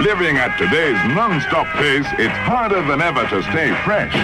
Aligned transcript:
Living 0.00 0.36
at 0.38 0.56
today's 0.56 0.96
non-stop 1.14 1.66
pace, 1.76 2.06
it's 2.18 2.32
harder 2.46 2.80
than 2.86 3.00
ever 3.02 3.26
to 3.26 3.42
stay 3.50 3.74
fresh. 3.84 4.14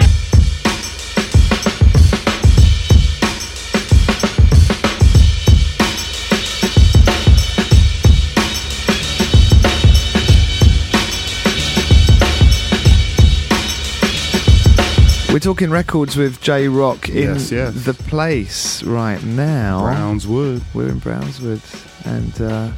We're 15.33 15.39
talking 15.39 15.69
records 15.69 16.15
with 16.15 16.39
J 16.39 16.67
Rocc 16.67 17.09
in 17.09 17.33
Yes, 17.33 17.51
yes. 17.51 17.83
the 17.83 17.93
place 17.93 18.81
right 18.83 19.21
now. 19.21 19.81
Brownswood. 19.81 20.61
We're 20.73 20.87
in 20.87 21.01
Brownswood, 21.01 21.59
and 22.05 22.41
uh, 22.41 22.71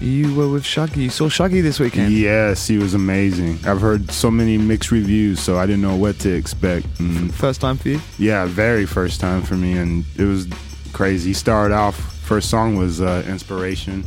you 0.00 0.34
were 0.34 0.48
with 0.48 0.64
Shuggie. 0.64 0.96
You 0.96 1.10
saw 1.10 1.28
Shuggie 1.28 1.62
this 1.62 1.78
weekend. 1.78 2.12
Yes, 2.12 2.66
he 2.66 2.78
was 2.78 2.94
amazing. 2.94 3.58
I've 3.66 3.80
heard 3.80 4.10
so 4.10 4.30
many 4.30 4.56
mixed 4.58 4.90
reviews, 4.90 5.40
so 5.40 5.58
I 5.58 5.66
didn't 5.66 5.82
know 5.82 5.96
what 5.96 6.18
to 6.20 6.30
expect. 6.32 6.86
And 7.00 7.34
First 7.34 7.60
time 7.60 7.76
for 7.76 7.88
you? 7.90 8.00
yeah, 8.18 8.46
very 8.46 8.86
first 8.86 9.20
time 9.20 9.42
for 9.42 9.54
me, 9.54 9.76
and 9.76 10.04
it 10.16 10.24
was 10.24 10.48
crazy. 10.92 11.30
He 11.30 11.34
started 11.34 11.74
off. 11.74 11.96
First 12.24 12.48
song 12.50 12.76
was 12.76 13.00
uh, 13.00 13.24
"Inspiration," 13.28 14.04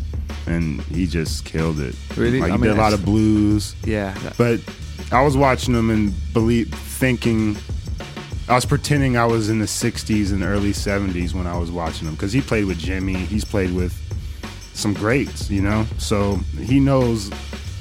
and 0.47 0.81
he 0.83 1.05
just 1.07 1.45
killed 1.45 1.79
it. 1.79 1.95
Really? 2.17 2.39
Like 2.39 2.52
I 2.52 2.55
he 2.55 2.61
mean, 2.61 2.71
did 2.71 2.77
a 2.77 2.81
lot 2.81 2.94
of 2.94 3.03
blues. 3.05 3.75
Yeah. 3.83 4.17
But 4.38 4.61
I 5.11 5.21
was 5.21 5.35
watching 5.38 5.73
him 5.75 5.89
and 5.89 6.13
believe, 6.33 6.73
thinking, 6.73 7.57
I 8.49 8.55
was 8.55 8.66
pretending 8.66 9.16
I 9.17 9.25
was 9.25 9.49
in 9.49 9.59
the 9.59 9.66
'60s 9.66 10.31
and 10.31 10.41
early 10.44 10.71
'70s 10.71 11.33
when 11.33 11.45
I 11.47 11.57
was 11.57 11.69
watching 11.69 12.07
him 12.07 12.13
because 12.16 12.31
he 12.33 12.41
played 12.41 12.66
with 12.66 12.80
Jimmy. 12.80 13.13
He's 13.16 13.45
played 13.45 13.73
with 13.73 13.94
some 14.73 14.93
greats, 14.93 15.49
you 15.49 15.61
know. 15.61 15.85
So 15.97 16.35
he 16.59 16.79
knows 16.79 17.29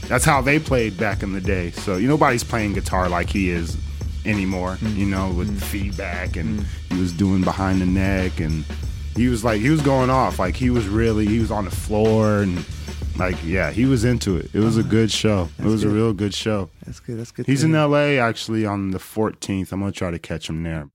that's 0.08 0.24
how 0.24 0.40
they 0.40 0.58
played 0.58 0.96
back 0.98 1.22
in 1.22 1.32
the 1.32 1.40
day. 1.40 1.70
So 1.70 1.96
you 1.96 2.08
nobody's 2.08 2.44
playing 2.44 2.74
guitar 2.74 3.08
like 3.08 3.30
he 3.30 3.50
is 3.50 3.76
anymore, 4.24 4.76
mm. 4.76 4.96
you 4.96 5.06
know, 5.06 5.30
with 5.30 5.50
mm. 5.50 5.62
feedback 5.62 6.36
and 6.36 6.60
mm. 6.60 6.92
he 6.92 7.00
was 7.00 7.12
doing 7.12 7.42
behind 7.42 7.80
the 7.80 7.86
neck 7.86 8.40
and 8.40 8.64
he 9.16 9.28
was 9.28 9.44
like 9.44 9.60
he 9.60 9.70
was 9.70 9.82
going 9.82 10.10
off. 10.10 10.38
Like 10.38 10.54
he 10.54 10.70
was 10.70 10.86
really 10.86 11.26
he 11.26 11.38
was 11.38 11.50
on 11.50 11.64
the 11.64 11.70
floor 11.70 12.40
and 12.40 12.64
like 13.16 13.36
yeah 13.44 13.70
he 13.70 13.84
was 13.84 14.04
into 14.04 14.36
it. 14.36 14.50
It 14.52 14.60
was 14.60 14.76
a 14.76 14.80
uh-huh. 14.80 14.90
good 14.90 15.10
show. 15.10 15.48
It 15.58 15.64
was 15.64 15.84
a 15.84 15.88
real 15.88 16.12
good 16.12 16.34
show. 16.34 16.70
That's 16.84 17.00
good. 17.00 17.18
That's 17.18 17.30
good. 17.30 17.46
he's 17.46 17.64
in 17.64 17.72
la 17.72 17.98
actually 17.98 18.66
on 18.66 18.90
the 18.90 18.98
14th 18.98 19.72
i'm 19.72 19.80
gonna 19.80 19.92
try 19.92 20.10
to 20.10 20.18
catch 20.18 20.48
him 20.48 20.62
there 20.62 20.88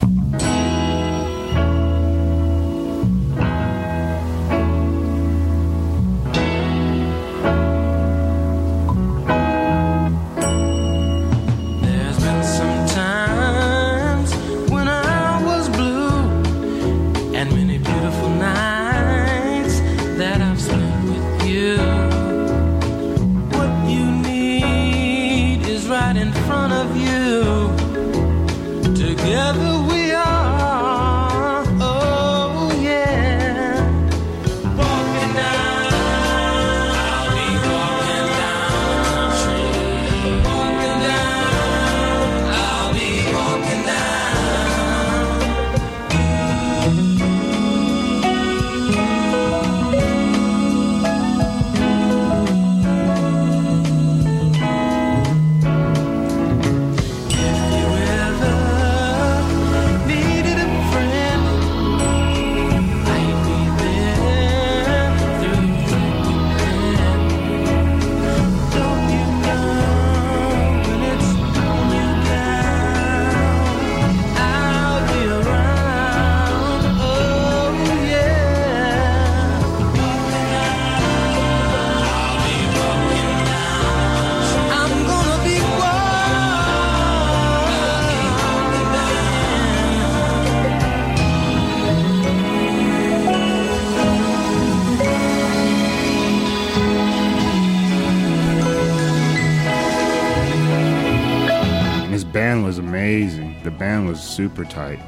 super 104.37 104.63
tight 104.63 104.99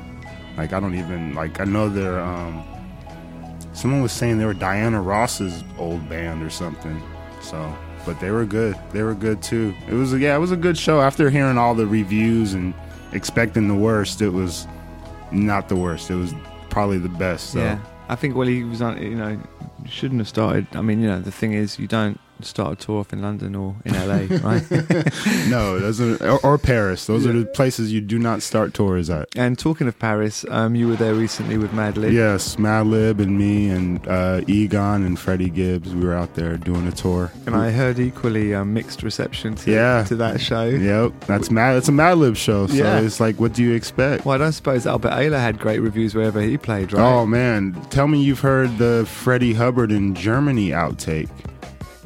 like 0.57 0.73
i 0.73 0.79
don't 0.79 0.95
even 0.95 1.34
like 1.35 1.59
i 1.59 1.63
know 1.63 1.88
they're 1.88 2.19
um 2.19 2.63
someone 3.73 4.01
was 4.01 4.12
saying 4.12 4.40
they 4.40 4.45
were 4.45 4.53
diana 4.56 5.00
ross's 5.00 5.63
old 5.78 6.01
band 6.09 6.41
or 6.41 6.50
something 6.50 7.00
so 7.41 7.57
but 8.06 8.19
they 8.19 8.31
were 8.31 8.45
good 8.45 8.75
they 8.91 9.03
were 9.03 9.13
good 9.13 9.40
too 9.44 9.73
it 9.88 9.94
was 9.94 10.12
yeah 10.16 10.35
it 10.35 10.40
was 10.40 10.51
a 10.51 10.57
good 10.57 10.78
show 10.78 11.00
after 11.00 11.29
hearing 11.29 11.57
all 11.59 11.75
the 11.75 11.85
reviews 11.85 12.53
and 12.56 12.73
expecting 13.13 13.67
the 13.67 13.75
worst 13.75 14.22
it 14.22 14.29
was 14.29 14.67
not 15.31 15.69
the 15.69 15.75
worst 15.75 16.09
it 16.09 16.16
was 16.16 16.34
probably 16.72 16.97
the 16.97 17.09
best 17.09 17.51
so 17.51 17.59
Yeah. 17.59 17.79
I 18.11 18.16
think 18.16 18.35
well 18.35 18.47
he 18.47 18.63
was 18.63 18.81
on. 18.81 19.00
You 19.00 19.13
know, 19.13 19.40
shouldn't 19.85 20.19
have 20.19 20.28
started. 20.28 20.66
I 20.73 20.81
mean, 20.81 21.00
you 21.00 21.07
know, 21.07 21.22
the 21.22 21.31
thing 21.31 21.53
is, 21.53 21.78
you 21.78 21.85
don't 21.88 22.19
start 22.42 22.74
a 22.82 22.86
tour 22.86 23.00
off 23.00 23.14
in 23.14 23.22
London 23.22 23.56
or 23.56 23.76
in 23.86 23.94
LA, 23.94 24.38
right? 24.48 24.64
no 25.50 25.80
those 25.80 26.00
are 26.02 26.16
or, 26.26 26.40
or 26.46 26.58
paris 26.58 27.06
those 27.06 27.26
are 27.26 27.34
the 27.34 27.46
places 27.46 27.92
you 27.92 28.02
do 28.02 28.18
not 28.20 28.42
start 28.42 28.74
tours 28.74 29.10
at 29.10 29.28
and 29.36 29.58
talking 29.58 29.88
of 29.88 29.98
Paris, 30.00 30.46
um, 30.50 30.76
you 30.76 30.88
were 30.88 30.96
there 30.96 31.14
recently 31.14 31.58
with 31.58 31.72
Madlib. 31.72 32.12
Yes, 32.14 32.56
Madlib 32.56 33.20
and 33.20 33.38
me 33.38 33.70
and 33.70 34.06
uh, 34.08 34.42
Egon 34.48 35.04
and 35.04 35.20
Freddie 35.20 35.50
Gibbs. 35.50 35.94
We 35.94 36.04
were 36.06 36.14
out 36.14 36.36
there 36.36 36.58
doing 36.58 36.88
a 36.88 36.92
tour. 36.92 37.32
And 37.46 37.56
I 37.56 37.72
heard 37.72 38.00
equally 38.00 38.54
um, 38.56 38.74
mixed 38.74 39.04
reception 39.04 39.56
to, 39.56 39.72
Yeah. 39.72 40.04
to 40.06 40.16
that 40.18 40.40
show. 40.42 40.66
Yep, 40.66 41.14
that's 41.28 41.52
Mad. 41.52 41.78
It's 41.78 41.90
a 41.90 41.92
Madlib 41.92 42.36
show, 42.38 42.68
so 42.68 42.74
Yeah. 42.74 43.00
it's 43.00 43.20
like, 43.20 43.40
what 43.40 43.54
do 43.54 43.64
you 43.64 43.74
expect? 43.74 44.26
Well, 44.26 44.36
I 44.36 44.38
don't 44.38 44.52
suppose 44.54 44.88
Albert 44.88 45.12
Ayler 45.12 45.40
had 45.40 45.60
great 45.60 45.80
reviews 45.80 46.16
wherever 46.16 46.42
he 46.42 46.58
played, 46.58 46.94
right? 46.94 47.02
Oh 47.02 47.26
man, 47.26 47.74
tell 47.90 48.08
me 48.08 48.22
you've 48.22 48.40
heard 48.42 48.78
the 48.78 49.06
Freddie 49.08 49.54
Hubbard 49.54 49.92
in 49.92 50.16
Germany 50.16 50.70
outtake. 50.70 51.30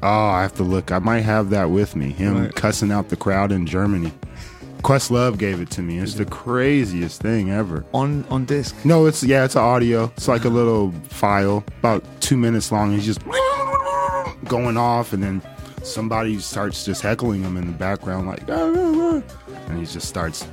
Oh, 0.05 0.27
I 0.27 0.41
have 0.41 0.53
to 0.55 0.63
look. 0.63 0.91
I 0.91 0.99
might 0.99 1.21
have 1.21 1.49
that 1.51 1.69
with 1.69 1.95
me. 1.95 2.11
Him 2.11 2.37
Right. 2.41 2.53
cussing 2.55 2.91
out 2.91 3.07
the 3.09 3.15
crowd 3.15 3.51
in 3.53 3.65
Germany. 3.65 4.11
Questlove 4.81 5.37
gave 5.37 5.61
it 5.61 5.69
to 5.71 5.81
me. 5.81 5.97
It's 5.99 6.15
the 6.15 6.25
craziest 6.25 7.21
thing 7.21 7.49
ever. 7.49 7.85
On 7.93 8.25
on 8.29 8.43
disc. 8.43 8.75
No, 8.83 9.05
it's 9.05 9.23
yeah, 9.23 9.45
it's 9.45 9.55
audio. 9.55 10.11
It's 10.17 10.27
like 10.27 10.43
a 10.43 10.49
little 10.49 10.93
file, 11.07 11.63
about 11.79 12.03
two 12.19 12.35
minutes 12.35 12.69
long. 12.69 12.91
He's 12.91 13.05
just 13.05 13.21
going 14.49 14.75
off, 14.75 15.13
and 15.13 15.23
then 15.23 15.41
somebody 15.83 16.37
starts 16.39 16.83
just 16.83 17.01
heckling 17.01 17.43
him 17.43 17.55
in 17.55 17.65
the 17.67 17.71
background, 17.71 18.27
like, 18.27 18.43
"Ah, 18.49 18.73
ah, 18.75 19.21
ah," 19.25 19.53
and 19.69 19.79
he 19.79 19.85
just 19.85 20.09
starts, 20.09 20.45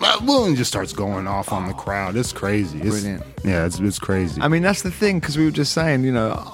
and 0.00 0.56
just 0.56 0.70
starts 0.70 0.92
going 0.92 1.26
off 1.26 1.52
on 1.52 1.66
the 1.66 1.74
crowd. 1.74 2.14
It's 2.16 2.32
crazy. 2.32 2.78
It's, 2.78 2.88
Brilliant. 3.00 3.24
Yeah, 3.44 3.66
it's 3.66 3.80
it's 3.80 3.98
crazy. 3.98 4.40
I 4.40 4.46
mean, 4.46 4.62
that's 4.62 4.82
the 4.82 4.92
thing 4.92 5.18
because 5.18 5.36
we 5.36 5.44
were 5.44 5.50
just 5.50 5.72
saying, 5.72 6.04
you 6.04 6.12
know, 6.12 6.52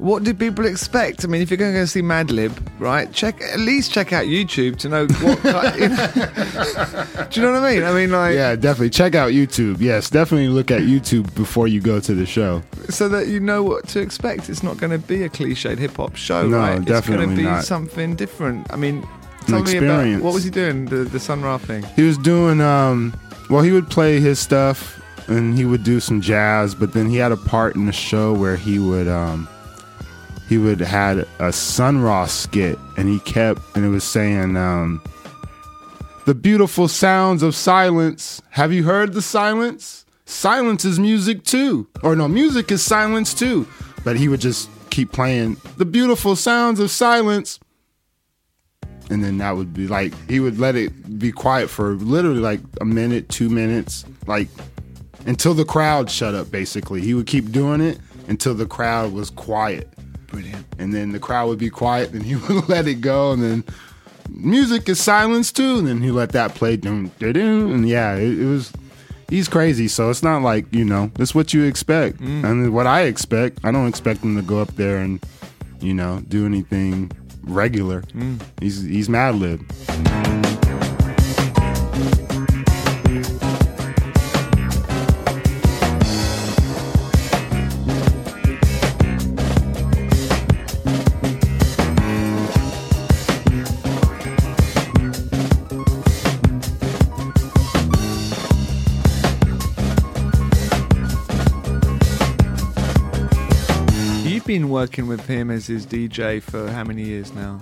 what 0.00 0.24
do 0.24 0.32
people 0.34 0.64
expect? 0.66 1.24
I 1.24 1.28
mean, 1.28 1.42
if 1.42 1.50
you're 1.50 1.58
going 1.58 1.72
to 1.72 1.78
go 1.78 1.84
see 1.84 2.00
Madlib, 2.02 2.52
right? 2.78 3.12
Check 3.12 3.40
at 3.42 3.58
least 3.60 3.92
check 3.92 4.12
out 4.12 4.24
YouTube 4.24 4.76
to 4.78 4.88
know 4.88 5.06
what. 5.06 5.78
you 5.78 5.88
know- 5.88 7.26
do 7.30 7.40
you 7.40 7.46
know 7.46 7.52
what 7.52 7.62
I 7.62 7.74
mean? 7.74 7.84
I 7.84 7.92
mean, 7.92 8.10
like, 8.10 8.34
yeah, 8.34 8.56
definitely 8.56 8.90
check 8.90 9.14
out 9.14 9.30
YouTube. 9.32 9.76
Yes, 9.80 10.10
definitely 10.10 10.48
look 10.48 10.70
at 10.70 10.80
YouTube 10.82 11.32
before 11.34 11.68
you 11.68 11.80
go 11.80 12.00
to 12.00 12.14
the 12.14 12.26
show. 12.26 12.62
so 12.88 13.08
that 13.10 13.28
you 13.28 13.40
know 13.40 13.62
what 13.62 13.86
to 13.88 14.00
expect. 14.00 14.48
It's 14.48 14.62
not 14.62 14.78
going 14.78 14.90
to 14.90 14.98
be 14.98 15.22
a 15.24 15.28
cliched 15.28 15.78
hip 15.78 15.96
hop 15.96 16.16
show, 16.16 16.46
No, 16.48 16.58
right? 16.58 16.88
It's 16.88 17.06
going 17.08 17.28
to 17.28 17.36
be 17.36 17.42
not. 17.42 17.64
something 17.64 18.16
different. 18.16 18.72
I 18.72 18.76
mean, 18.76 19.06
tell 19.46 19.62
me 19.62 19.76
about 19.76 20.22
what 20.22 20.34
was 20.34 20.44
he 20.44 20.50
doing? 20.50 20.86
The 20.86 20.96
the 21.04 21.20
Sun 21.20 21.42
Ra 21.42 21.58
thing. 21.58 21.82
He 21.94 22.02
was 22.02 22.16
doing 22.18 22.60
um 22.60 23.14
well 23.48 23.62
he 23.62 23.72
would 23.72 23.88
play 23.90 24.18
his 24.20 24.38
stuff 24.38 24.96
and 25.28 25.56
he 25.56 25.64
would 25.64 25.84
do 25.84 26.00
some 26.00 26.20
jazz, 26.20 26.74
but 26.74 26.92
then 26.94 27.08
he 27.08 27.16
had 27.16 27.32
a 27.32 27.36
part 27.36 27.76
in 27.76 27.86
the 27.86 27.92
show 27.92 28.32
where 28.32 28.56
he 28.56 28.78
would 28.78 29.06
um 29.08 29.48
he 30.50 30.58
would 30.58 30.80
had 30.80 31.26
a 31.38 31.50
Sun 31.50 32.02
Ra 32.02 32.26
skit, 32.26 32.78
and 32.98 33.08
he 33.08 33.20
kept 33.20 33.62
and 33.74 33.86
it 33.86 33.88
was 33.88 34.04
saying, 34.04 34.58
um, 34.58 35.00
"The 36.26 36.34
beautiful 36.34 36.88
sounds 36.88 37.42
of 37.42 37.54
silence. 37.54 38.42
Have 38.50 38.70
you 38.70 38.84
heard 38.84 39.14
the 39.14 39.22
silence? 39.22 40.04
Silence 40.26 40.84
is 40.84 40.98
music 41.00 41.44
too, 41.44 41.86
or 42.02 42.14
no, 42.14 42.28
music 42.28 42.70
is 42.70 42.82
silence 42.82 43.32
too." 43.32 43.66
But 44.04 44.16
he 44.16 44.28
would 44.28 44.40
just 44.40 44.68
keep 44.90 45.12
playing 45.12 45.56
the 45.78 45.86
beautiful 45.86 46.36
sounds 46.36 46.80
of 46.80 46.90
silence 46.90 47.60
and 49.10 49.24
then 49.24 49.38
that 49.38 49.56
would 49.56 49.74
be 49.74 49.88
like 49.88 50.14
he 50.28 50.40
would 50.40 50.58
let 50.58 50.76
it 50.76 51.18
be 51.18 51.32
quiet 51.32 51.68
for 51.68 51.94
literally 51.94 52.40
like 52.40 52.60
a 52.80 52.84
minute, 52.84 53.28
two 53.28 53.50
minutes, 53.50 54.04
like 54.26 54.48
until 55.26 55.52
the 55.52 55.64
crowd 55.64 56.10
shut 56.10 56.34
up. 56.34 56.50
Basically, 56.50 57.00
he 57.00 57.12
would 57.12 57.26
keep 57.26 57.50
doing 57.50 57.80
it 57.80 57.98
until 58.28 58.54
the 58.54 58.66
crowd 58.66 59.12
was 59.12 59.30
quiet, 59.30 59.88
Brilliant. 60.30 60.66
and 60.78 60.94
then 60.94 61.12
the 61.12 61.18
crowd 61.18 61.48
would 61.48 61.58
be 61.58 61.70
quiet. 61.70 62.12
Then 62.12 62.22
he 62.22 62.36
would 62.48 62.68
let 62.68 62.86
it 62.86 63.00
go, 63.00 63.32
and 63.32 63.42
then 63.42 63.64
music 64.28 64.88
is 64.88 65.00
silence 65.00 65.52
too. 65.52 65.78
And 65.78 65.86
then 65.86 66.00
he 66.00 66.10
let 66.10 66.32
that 66.32 66.54
play, 66.54 66.78
and 66.82 67.88
yeah, 67.88 68.14
it, 68.14 68.38
it 68.38 68.46
was. 68.46 68.72
He's 69.28 69.48
crazy, 69.48 69.86
so 69.86 70.10
it's 70.10 70.24
not 70.24 70.42
like 70.42 70.72
you 70.74 70.84
know. 70.84 71.10
It's 71.18 71.34
what 71.34 71.54
you 71.54 71.64
expect, 71.64 72.18
mm. 72.18 72.44
and 72.44 72.74
what 72.74 72.86
I 72.86 73.02
expect. 73.02 73.60
I 73.64 73.70
don't 73.70 73.86
expect 73.86 74.24
him 74.24 74.36
to 74.36 74.42
go 74.42 74.60
up 74.60 74.74
there 74.74 74.98
and 74.98 75.24
you 75.80 75.94
know 75.94 76.20
do 76.28 76.46
anything 76.46 77.12
regular. 77.44 78.02
Mm. 78.02 78.40
He's 78.60 78.82
he's 78.82 79.08
Madlib. 79.08 79.60
Been 104.50 104.68
working 104.68 105.06
with 105.06 105.24
him 105.28 105.48
as 105.48 105.68
his 105.68 105.86
DJ 105.86 106.42
for 106.42 106.68
how 106.72 106.82
many 106.82 107.04
years 107.04 107.32
now? 107.34 107.60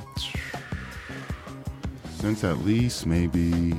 since 2.18 2.42
at 2.42 2.64
least 2.64 3.04
maybe 3.04 3.74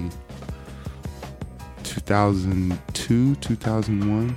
2002, 1.81 3.35
2001. 3.35 4.35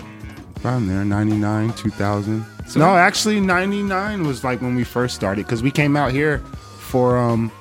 Around 0.65 0.87
there, 0.89 1.05
99, 1.05 1.75
2000. 1.75 2.47
So- 2.67 2.81
no, 2.81 2.97
actually 2.97 3.41
99 3.41 4.27
was 4.27 4.43
like 4.43 4.63
when 4.63 4.75
we 4.75 4.85
first 4.85 5.15
started 5.15 5.45
because 5.45 5.63
we 5.63 5.71
came 5.71 5.95
out 5.95 6.11
here 6.11 6.39
for 6.79 7.19
um 7.19 7.53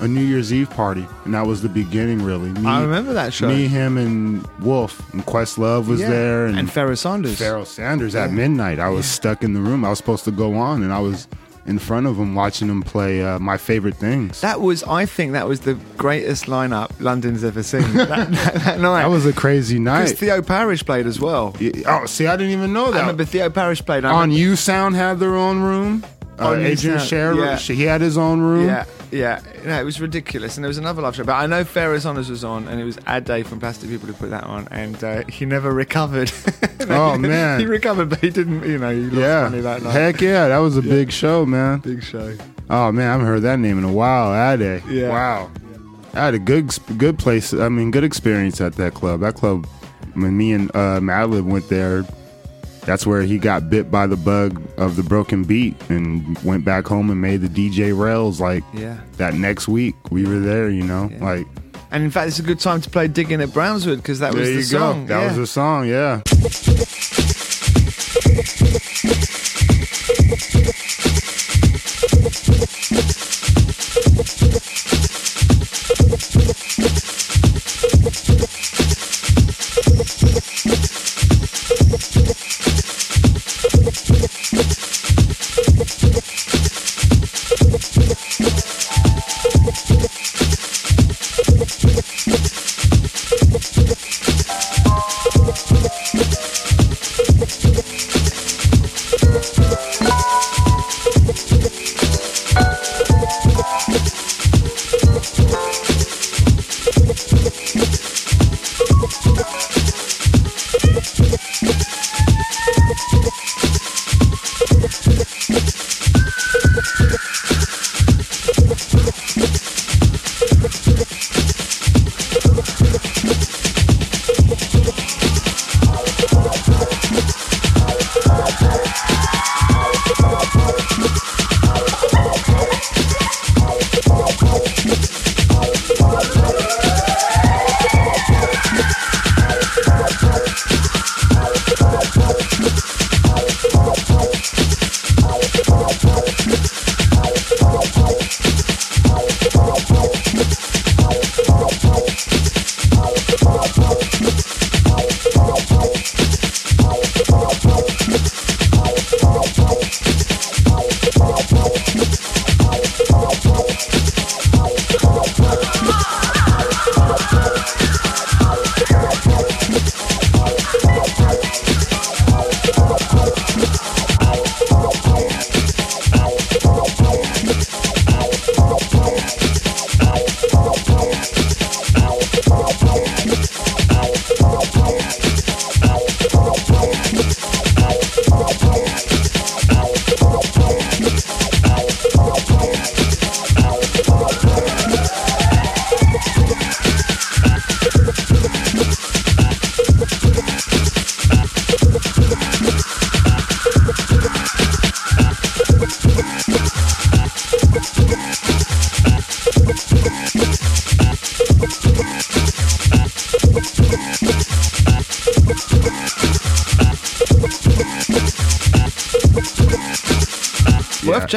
a 0.00 0.06
New 0.08 0.20
Year's 0.24 0.52
Eve 0.52 0.70
party 0.70 1.06
and 1.24 1.34
that 1.34 1.46
was 1.46 1.62
the 1.62 1.68
beginning 1.68 2.22
really. 2.22 2.50
Me, 2.50 2.66
I 2.66 2.82
remember 2.82 3.12
that 3.14 3.32
show. 3.32 3.48
Me, 3.48 3.66
him, 3.66 3.96
and 3.98 4.46
Wolf 4.60 5.12
and 5.12 5.24
Questlove 5.26 5.86
was 5.88 6.00
Yeah. 6.00 6.08
there 6.10 6.46
and, 6.46 6.58
and, 6.58 6.70
Pharoah 6.70 6.96
Sanders. 6.96 7.38
Pharoah 7.38 7.66
Sanders 7.66 8.14
at 8.14 8.30
midnight. 8.32 8.78
I 8.78 8.88
was 8.90 9.06
stuck 9.06 9.42
in 9.42 9.54
the 9.54 9.60
room. 9.60 9.84
I 9.84 9.90
was 9.90 9.98
supposed 9.98 10.24
to 10.24 10.30
go 10.30 10.54
on 10.54 10.82
and 10.82 10.92
I 10.92 11.00
was 11.00 11.26
in 11.66 11.78
front 11.78 12.06
of 12.06 12.16
him 12.16 12.34
watching 12.34 12.66
him 12.68 12.82
play 12.82 13.22
uh, 13.22 13.38
my 13.38 13.58
favorite 13.58 13.94
things. 13.96 14.40
That 14.40 14.62
was, 14.62 14.82
I 14.84 15.04
think, 15.04 15.32
that 15.32 15.46
was 15.46 15.60
the 15.60 15.74
greatest 15.98 16.46
lineup 16.46 16.90
London's 16.98 17.44
ever 17.44 17.62
seen. 17.62 17.82
that, 17.94 18.08
that, 18.08 18.30
that 18.54 18.80
night. 18.80 19.02
That 19.02 19.10
was 19.10 19.26
a 19.26 19.34
crazy 19.34 19.78
night. 19.78 20.04
because 20.04 20.18
Theo 20.18 20.40
Parrish 20.40 20.82
played 20.82 21.06
as 21.06 21.20
well. 21.20 21.54
Yeah, 21.60 21.72
Oh, 21.86 22.06
see, 22.06 22.26
I 22.26 22.36
didn't 22.38 22.52
even 22.52 22.72
know 22.72 22.86
I 22.86 22.90
that. 22.92 23.00
remember 23.00 23.24
Theo 23.26 23.50
Parrish 23.50 23.84
played 23.84 24.06
I 24.06 24.10
On 24.12 24.30
remember- 24.30 24.36
U 24.40 24.56
Sound 24.56 24.94
had 24.96 25.18
their 25.18 25.34
own 25.36 25.60
room. 25.60 26.04
Uh, 26.38 26.54
Adrian 26.54 27.00
Sound, 27.00 27.38
yeah. 27.38 27.56
he 27.58 27.82
had 27.82 28.00
his 28.00 28.16
own 28.16 28.40
room. 28.40 28.66
Yeah, 28.66 28.84
yeah. 29.10 29.40
No, 29.64 29.80
it 29.80 29.84
was 29.84 30.00
ridiculous. 30.00 30.56
And 30.56 30.64
there 30.64 30.68
was 30.68 30.78
another 30.78 31.02
live 31.02 31.16
show. 31.16 31.24
But 31.24 31.34
I 31.34 31.46
know 31.46 31.64
Pharoah 31.64 32.00
Sanders 32.00 32.30
was 32.30 32.44
on, 32.44 32.68
and 32.68 32.80
it 32.80 32.84
was 32.84 32.98
Ade 33.08 33.46
from 33.46 33.60
Plastic 33.60 33.88
People 33.90 34.06
who 34.08 34.12
put 34.14 34.30
that 34.30 34.44
on, 34.44 34.68
and 34.70 35.02
uh, 35.02 35.24
he 35.28 35.44
never 35.46 35.72
recovered. 35.72 36.30
Oh, 36.90 37.18
man. 37.18 37.60
He 37.60 37.66
recovered, 37.66 38.08
but 38.08 38.20
he 38.20 38.30
didn't, 38.30 38.64
you 38.66 38.78
know, 38.78 38.90
he 38.90 39.02
lost 39.02 39.14
Yeah. 39.16 39.42
money 39.50 39.60
that 39.60 39.82
night. 39.82 39.90
Heck 39.92 40.20
yeah, 40.22 40.48
that 40.48 40.56
was 40.58 40.78
a 40.78 40.80
big 40.80 41.12
show, 41.12 41.44
man. 41.44 41.80
Big 41.80 42.02
show. 42.02 42.34
Oh 42.70 42.90
man, 42.92 43.08
I 43.08 43.12
haven't 43.12 43.26
heard 43.26 43.42
that 43.42 43.58
name 43.58 43.76
in 43.76 43.84
a 43.84 43.92
while. 43.92 44.32
Ade. 44.54 44.82
Yeah. 44.88 45.10
Wow. 45.10 45.50
I 46.14 46.20
had 46.20 46.34
a 46.34 46.38
good, 46.38 46.70
good 46.96 47.18
place. 47.18 47.52
I 47.52 47.68
mean, 47.68 47.90
good 47.90 48.04
experience 48.04 48.62
at 48.62 48.74
that 48.76 48.94
club. 48.94 49.20
That 49.20 49.34
club, 49.34 49.66
when 50.14 50.34
me 50.38 50.52
and 50.52 50.70
uh, 50.70 50.98
Madlib 51.00 51.42
went 51.44 51.68
there, 51.68 52.06
that's 52.88 53.06
where 53.06 53.20
he 53.20 53.36
got 53.36 53.68
bit 53.68 53.90
by 53.90 54.06
the 54.06 54.16
bug 54.16 54.62
of 54.78 54.96
the 54.96 55.02
broken 55.02 55.44
beat 55.44 55.76
and 55.90 56.38
went 56.38 56.64
back 56.64 56.86
home 56.86 57.10
and 57.10 57.20
made 57.20 57.42
the 57.42 57.48
DJ 57.48 57.96
Rails 57.96 58.40
like 58.40 58.64
yeah. 58.72 58.98
that 59.18 59.34
next 59.34 59.68
week. 59.68 59.94
We 60.10 60.24
were 60.24 60.38
there, 60.38 60.70
you 60.70 60.84
know, 60.84 61.10
yeah. 61.12 61.22
like. 61.22 61.46
And 61.90 62.02
in 62.02 62.10
fact, 62.10 62.28
it's 62.28 62.38
a 62.38 62.42
good 62.42 62.60
time 62.60 62.80
to 62.80 62.88
play 62.88 63.06
"Digging 63.06 63.42
at 63.42 63.50
Brownswood" 63.50 63.96
because 63.96 64.20
that 64.20 64.32
there 64.32 64.40
was 64.40 64.54
the 64.54 64.62
song. 64.62 65.04
That 65.06 65.20
yeah. 65.20 65.26
was 65.26 65.36
the 65.36 65.46
song, 65.46 65.86
yeah. 65.86 66.22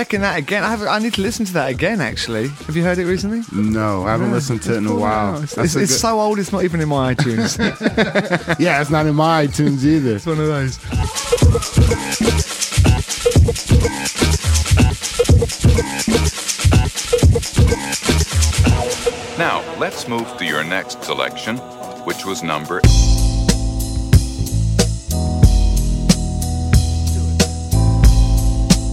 Checking 0.02 0.22
that 0.22 0.36
again. 0.36 0.64
I 0.64 0.72
have. 0.72 0.82
I 0.82 0.98
need 0.98 1.14
to 1.14 1.22
listen 1.22 1.46
to 1.46 1.54
that 1.54 1.70
again. 1.70 2.02
Actually, 2.02 2.48
have 2.48 2.76
you 2.76 2.82
heard 2.82 2.98
it 2.98 3.06
recently? 3.06 3.44
No, 3.52 4.04
I 4.04 4.12
haven't 4.14 4.32
listened 4.32 4.64
to 4.64 4.74
it 4.74 4.78
in 4.78 4.88
a 4.88 4.96
while. 4.96 5.44
It's, 5.44 5.56
it's, 5.56 5.76
a 5.76 5.80
it's 5.80 5.92
good- 5.92 6.00
so 6.00 6.20
old. 6.20 6.40
It's 6.40 6.52
not 6.52 6.64
even 6.64 6.82
in 6.82 6.90
my 6.90 7.14
iTunes. 7.14 7.60
yeah, 8.60 8.82
it's 8.82 8.90
not 8.90 9.06
in 9.06 9.14
my 9.14 9.46
iTunes 9.46 9.84
either. 9.84 10.16
It's 10.16 10.26
one 10.26 10.40
of 10.40 10.48
those. 10.48 10.80
Now, 19.38 19.62
let's 19.78 20.08
move 20.08 20.36
to 20.38 20.46
your 20.46 20.64
next 20.64 21.04
selection, 21.04 21.58
which 22.06 22.26
was 22.26 22.42
number 22.42 22.82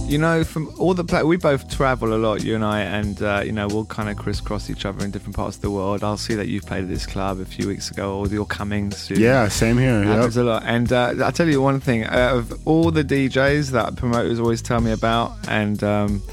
You 0.09 0.17
know, 0.17 0.43
from 0.43 0.73
all 0.79 0.95
the 0.95 1.03
pla 1.03 1.21
we 1.21 1.37
both 1.37 1.69
travel 1.69 2.15
a 2.15 2.17
lot, 2.17 2.43
you 2.43 2.55
and 2.55 2.65
I, 2.65 2.81
and 2.81 3.21
uh, 3.21 3.43
you 3.45 3.51
know 3.51 3.67
we'll 3.67 3.85
kind 3.85 4.09
of 4.09 4.17
crisscross 4.17 4.67
each 4.71 4.83
other 4.83 5.05
in 5.05 5.11
different 5.11 5.35
parts 5.35 5.57
of 5.57 5.61
the 5.61 5.69
world. 5.69 6.03
I'll 6.03 6.17
see 6.17 6.33
that 6.33 6.47
you've 6.47 6.65
played 6.65 6.81
at 6.85 6.89
this 6.89 7.05
club 7.05 7.39
a 7.39 7.45
few 7.45 7.67
weeks 7.67 7.91
ago, 7.91 8.17
or 8.17 8.27
you're 8.27 8.43
coming 8.47 8.89
soon. 8.89 9.19
Yeah, 9.19 9.47
same 9.49 9.77
here. 9.77 10.01
happens 10.03 10.35
Yep. 10.35 10.45
a 10.45 10.47
lot. 10.47 10.63
And 10.65 10.91
uh, 10.91 11.13
I'll 11.23 11.31
tell 11.31 11.47
you 11.47 11.61
one 11.61 11.79
thing: 11.79 12.05
out 12.05 12.35
of 12.37 12.67
all 12.67 12.89
the 12.89 13.03
DJs 13.03 13.69
that 13.69 13.97
promoters 13.97 14.39
always 14.39 14.63
tell 14.63 14.81
me 14.81 14.91
about, 14.91 15.33
and 15.47 15.83
um, 15.83 16.23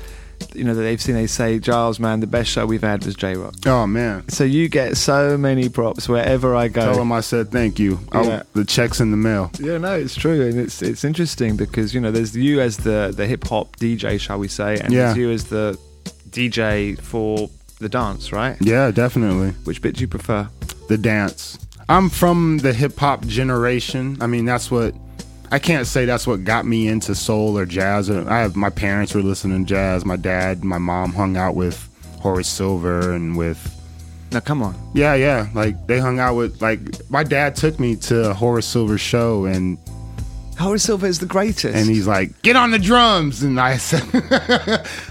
you 0.54 0.64
know 0.64 0.74
that 0.74 0.82
they've 0.82 1.00
seen, 1.00 1.14
they 1.14 1.26
say, 1.26 1.58
Gilles, 1.60 1.98
man, 2.00 2.20
the 2.20 2.26
best 2.26 2.50
show 2.50 2.64
we've 2.66 2.82
had 2.82 3.04
was 3.04 3.14
J 3.14 3.34
Rocc. 3.34 3.66
Oh 3.66 3.86
man, 3.86 4.28
So 4.28 4.44
you 4.44 4.68
get 4.68 4.96
so 4.96 5.36
many 5.36 5.68
props 5.68 6.08
wherever 6.08 6.54
I 6.56 6.68
go. 6.68 6.80
tell 6.92 7.00
him 7.02 7.12
I 7.12 7.20
said 7.20 7.50
thank 7.50 7.78
you. 7.78 7.98
Yeah. 8.14 8.42
The 8.54 8.64
check's 8.64 9.00
in 9.00 9.10
the 9.10 9.16
mail. 9.16 9.50
Yeah, 9.60 9.78
no, 9.78 9.94
it's 9.96 10.14
true, 10.14 10.46
and 10.46 10.58
it's 10.58 10.80
it's 10.82 11.04
interesting 11.04 11.56
because 11.56 11.92
you 11.94 12.00
know 12.00 12.10
there's 12.10 12.34
you 12.36 12.60
as 12.60 12.78
the 12.78 13.12
the 13.14 13.26
hip 13.26 13.44
hop 13.46 13.76
DJ, 13.76 14.18
shall 14.20 14.38
we 14.38 14.48
say, 14.48 14.78
and 14.78 14.92
Yeah. 14.92 15.14
you 15.14 15.30
as 15.30 15.44
the 15.44 15.78
DJ 16.30 16.98
for 17.00 17.48
the 17.78 17.88
dance, 17.88 18.32
right? 18.32 18.56
Yeah, 18.60 18.90
definitely. 18.90 19.50
Which 19.64 19.82
bit 19.82 19.96
do 19.96 20.00
you 20.00 20.08
prefer? 20.08 20.48
the 20.88 20.96
dance. 20.96 21.58
I'm 21.88 22.08
from 22.08 22.58
the 22.58 22.72
hip 22.72 22.96
hop 22.98 23.26
generation. 23.26 24.16
I 24.20 24.26
mean, 24.28 24.44
that's 24.44 24.70
what 24.70 24.94
I 25.50 25.58
can't 25.58 25.86
say 25.86 26.04
that's 26.04 26.26
what 26.26 26.44
got 26.44 26.66
me 26.66 26.88
into 26.88 27.14
soul 27.14 27.56
or 27.58 27.66
jazz. 27.66 28.10
I 28.10 28.38
have 28.40 28.56
my 28.56 28.70
parents 28.70 29.14
were 29.14 29.22
listening 29.22 29.64
to 29.64 29.68
jazz. 29.74 30.04
My 30.04 30.16
dad, 30.16 30.64
my 30.64 30.78
mom 30.78 31.12
hung 31.12 31.36
out 31.36 31.54
with 31.54 31.88
Horace 32.20 32.48
Silver 32.48 33.12
and 33.12 33.36
with 33.36 33.58
Now 34.32 34.40
come 34.40 34.62
on. 34.62 34.74
yeah, 34.94 35.14
yeah. 35.14 35.48
Like 35.54 35.86
they 35.86 35.98
hung 35.98 36.18
out 36.18 36.34
with 36.34 36.60
like 36.60 36.80
my 37.10 37.22
dad 37.22 37.54
took 37.56 37.78
me 37.78 37.96
to 37.96 38.34
Horace 38.34 38.66
Silver's 38.66 39.00
show 39.00 39.44
and 39.44 39.78
Horace 40.58 40.84
Silver 40.84 41.06
is 41.06 41.18
the 41.18 41.26
greatest. 41.26 41.76
and 41.76 41.86
he's 41.86 42.06
like, 42.06 42.40
"Get 42.40 42.56
on 42.56 42.70
the 42.70 42.78
drums," 42.78 43.42
and 43.42 43.60
I 43.60 43.76
said, 43.76 44.02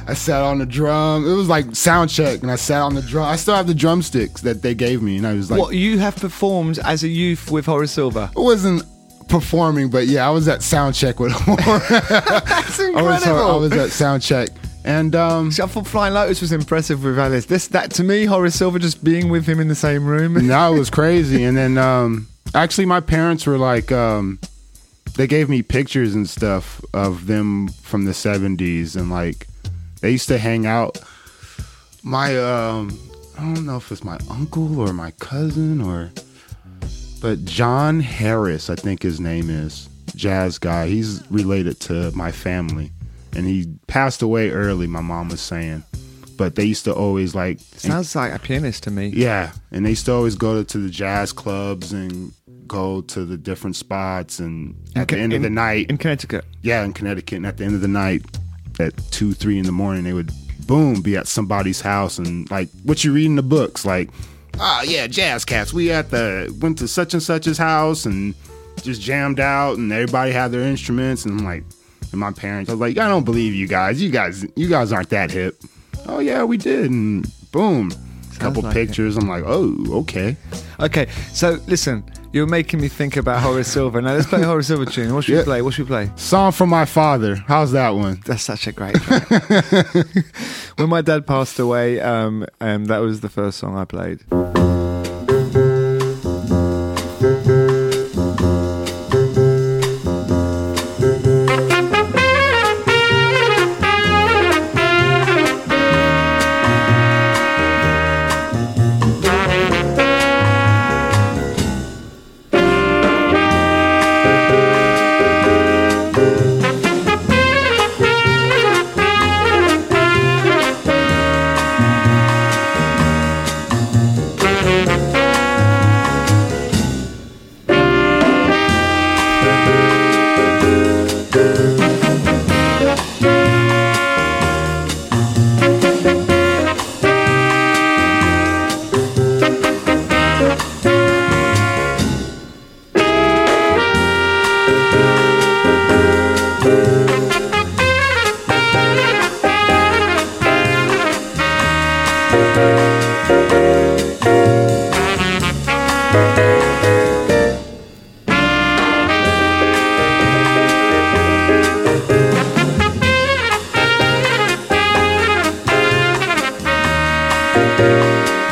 I 0.08 0.16
sat 0.16 0.42
on 0.42 0.58
the 0.58 0.66
drum. 0.66 1.24
It 1.24 1.36
was 1.36 1.48
like 1.48 1.76
sound 1.76 2.10
check, 2.10 2.42
and 2.42 2.50
I 2.50 2.56
sat 2.56 2.82
on 2.82 2.96
the 2.96 3.04
drum. 3.04 3.26
I 3.28 3.36
still 3.36 3.54
have 3.54 3.68
the 3.68 3.76
drumsticks 3.76 4.42
that 4.42 4.64
they 4.64 4.74
gave 4.74 5.04
me, 5.04 5.18
and 5.18 5.28
I 5.28 5.34
was 5.36 5.52
like, 5.52 5.60
what 5.60 5.76
you 5.76 6.00
have 6.00 6.16
performed 6.16 6.80
as 6.80 7.04
a 7.04 7.08
youth 7.08 7.52
with 7.52 7.68
Horace 7.68 7.92
Silver? 7.92 8.32
I 8.36 8.40
wasn't 8.40 8.82
performing, 9.28 9.90
but 9.90 10.08
yeah, 10.08 10.28
I 10.28 10.32
was 10.32 10.48
at 10.48 10.62
sound 10.62 10.96
check 10.96 11.20
with 11.20 11.32
him. 11.34 11.56
That's 11.66 12.80
I 12.80 12.88
incredible. 12.88 13.60
was, 13.60 13.72
I 13.72 13.76
was 13.78 13.86
at 13.86 13.92
sound 13.92 14.22
check, 14.22 14.50
and 14.84 15.16
um, 15.16 15.52
See, 15.52 15.62
I 15.64 15.68
thought 15.68 15.88
Flying 15.88 16.14
Lotus 16.14 16.42
was 16.42 16.52
impressive 16.52 17.04
with 17.04 17.18
Alice. 17.18 17.46
This, 17.46 17.68
that 17.70 17.92
to 17.92 18.04
me, 18.04 18.26
Horace 18.26 18.56
Silver 18.56 18.80
just 18.80 19.04
being 19.04 19.30
with 19.30 19.46
him 19.46 19.60
in 19.60 19.68
the 19.68 19.76
same 19.76 20.06
room. 20.06 20.34
now 20.48 20.74
it 20.74 20.78
was 20.80 20.90
crazy. 20.90 21.44
And 21.44 21.58
then 21.58 21.78
um, 21.78 22.28
actually, 22.54 22.86
my 22.86 23.00
parents 23.00 23.46
were 23.46 23.58
like, 23.58 23.92
um, 23.92 24.40
they 25.16 25.28
gave 25.28 25.50
me 25.50 25.62
pictures 25.62 26.14
and 26.14 26.30
stuff 26.30 26.82
of 26.94 27.28
them 27.28 27.70
from 27.70 28.06
the 28.06 28.12
'70s, 28.12 28.96
and 28.96 29.10
like 29.10 29.48
they 30.02 30.12
used 30.12 30.28
to 30.28 30.38
hang 30.38 30.66
out. 30.66 31.00
My 32.04 32.38
um, 32.38 32.98
I 33.38 33.42
don't 33.42 33.66
know 33.66 33.78
if 33.78 33.92
it's 33.92 34.04
my 34.04 34.18
uncle 34.30 34.80
or 34.80 34.94
my 34.94 35.12
cousin 35.12 35.82
or, 35.82 36.12
but 37.26 37.44
John 37.46 38.00
Harris, 38.02 38.70
I 38.70 38.76
think 38.76 39.02
his 39.02 39.20
name 39.20 39.50
is 39.50 39.90
jazz 40.16 40.60
guy. 40.60 40.86
He's 40.88 41.24
related 41.32 41.80
to 41.82 42.12
my 42.12 42.32
family, 42.32 42.92
and 43.36 43.48
he 43.48 43.66
passed 43.88 44.22
away 44.22 44.52
early. 44.52 44.86
My 44.86 45.02
mom 45.02 45.30
was 45.30 45.42
saying, 45.42 45.84
but 46.38 46.54
they 46.56 46.66
used 46.66 46.84
to 46.86 46.94
always 46.94 47.34
like 47.34 47.60
Sounds 47.78 48.16
like 48.16 48.32
a 48.32 48.38
pianist 48.40 48.84
to 48.84 48.92
me. 48.92 49.08
yeah, 49.08 49.54
and 49.72 49.86
they 49.86 49.90
used 49.92 50.06
to 50.06 50.14
always 50.14 50.36
go 50.36 50.56
to, 50.62 50.64
to 50.66 50.78
the 50.78 50.90
jazz 50.90 51.32
clubs 51.34 51.92
and 51.94 52.32
go 52.68 53.02
to 53.02 53.26
the 53.26 53.38
different 53.38 53.76
spots. 53.76 54.38
And 54.40 54.76
at 54.96 55.08
the 55.08 55.16
In- 55.18 55.24
end 55.24 55.34
of 55.34 55.42
the 55.42 55.50
night, 55.50 55.90
in 55.90 55.98
Connecticut. 55.98 56.46
yeah, 56.62 56.84
in 56.84 56.94
Connecticut, 56.94 57.38
and 57.38 57.46
at 57.48 57.58
the 57.58 57.66
end 57.66 57.74
of 57.76 57.82
the 57.82 57.88
night, 57.88 58.24
at 58.80 58.94
two, 59.12 59.34
three 59.34 59.58
in 59.58 59.66
the 59.66 59.72
morning, 59.72 60.04
they 60.04 60.14
would 60.14 60.32
boom 60.68 61.02
be 61.02 61.16
at 61.18 61.26
somebody's 61.28 61.82
house 61.82 62.18
and 62.20 62.50
like 62.52 62.70
what 62.84 63.04
you 63.04 63.14
read 63.14 63.26
in 63.26 63.36
the 63.36 63.44
books, 63.44 63.84
like, 63.86 64.10
ah, 64.60 64.82
yeah, 64.84 65.08
jazz 65.08 65.46
cats. 65.46 65.74
We 65.74 65.92
at 65.92 66.10
the 66.10 66.56
went 66.62 66.78
to 66.80 66.88
such 66.88 67.14
and 67.14 67.22
such's 67.22 67.58
house 67.58 68.06
and 68.06 68.34
just 68.82 69.02
jammed 69.02 69.40
out, 69.40 69.78
and 69.78 69.92
everybody 69.92 70.32
had 70.32 70.52
their 70.52 70.62
instruments, 70.62 71.26
and 71.26 71.40
I'm 71.40 71.46
like, 71.46 71.64
and 72.12 72.20
my 72.20 72.32
parents, 72.32 72.70
I 72.70 72.74
was 72.74 72.80
like, 72.80 72.98
I 72.98 73.08
don't 73.08 73.24
believe 73.24 73.54
you 73.54 73.68
guys. 73.68 74.02
You 74.02 74.10
guys, 74.10 74.46
you 74.56 74.70
guys 74.70 74.92
aren't 74.92 75.10
that 75.10 75.32
hip. 75.32 75.62
Oh 76.08 76.20
yeah, 76.20 76.44
we 76.44 76.58
did, 76.58 76.92
and 76.92 77.26
boom, 77.52 77.92
couple 78.40 78.62
like 78.62 78.76
it. 78.76 78.88
pictures. 78.88 79.18
I'm 79.18 79.28
like, 79.28 79.44
oh, 79.46 79.76
okay. 80.00 80.36
Okay, 80.80 81.08
so 81.32 81.60
listen, 81.68 82.04
you're 82.36 82.46
making 82.46 82.82
me 82.82 82.90
think 82.90 83.16
about 83.16 83.42
Horace 83.42 83.72
Silver. 83.72 84.02
Now 84.02 84.14
let's 84.14 84.28
play 84.28 84.42
a 84.42 84.46
Horace 84.46 84.68
Silver 84.68 84.86
tune. 84.86 85.16
What 85.16 85.24
should 85.24 85.38
we 85.38 85.44
play? 85.46 85.62
What 85.62 85.74
should 85.74 85.86
we 85.86 85.88
play? 85.88 86.12
Song 86.18 86.52
from 86.52 86.70
my 86.70 86.84
father. 86.84 87.36
How's 87.36 87.72
that 87.72 87.92
one? 87.92 88.22
That's 88.26 88.44
such 88.44 88.68
a 88.68 88.74
great 88.74 88.98
when 90.76 90.90
my 90.90 91.02
dad 91.02 91.26
passed 91.26 91.58
away, 91.60 92.02
um, 92.02 92.46
um, 92.60 92.86
that 92.86 92.98
was 92.98 93.22
the 93.22 93.30
first 93.30 93.58
song 93.58 93.78
I 93.78 93.86
played. 93.86 94.20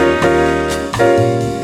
Música 0.03 1.62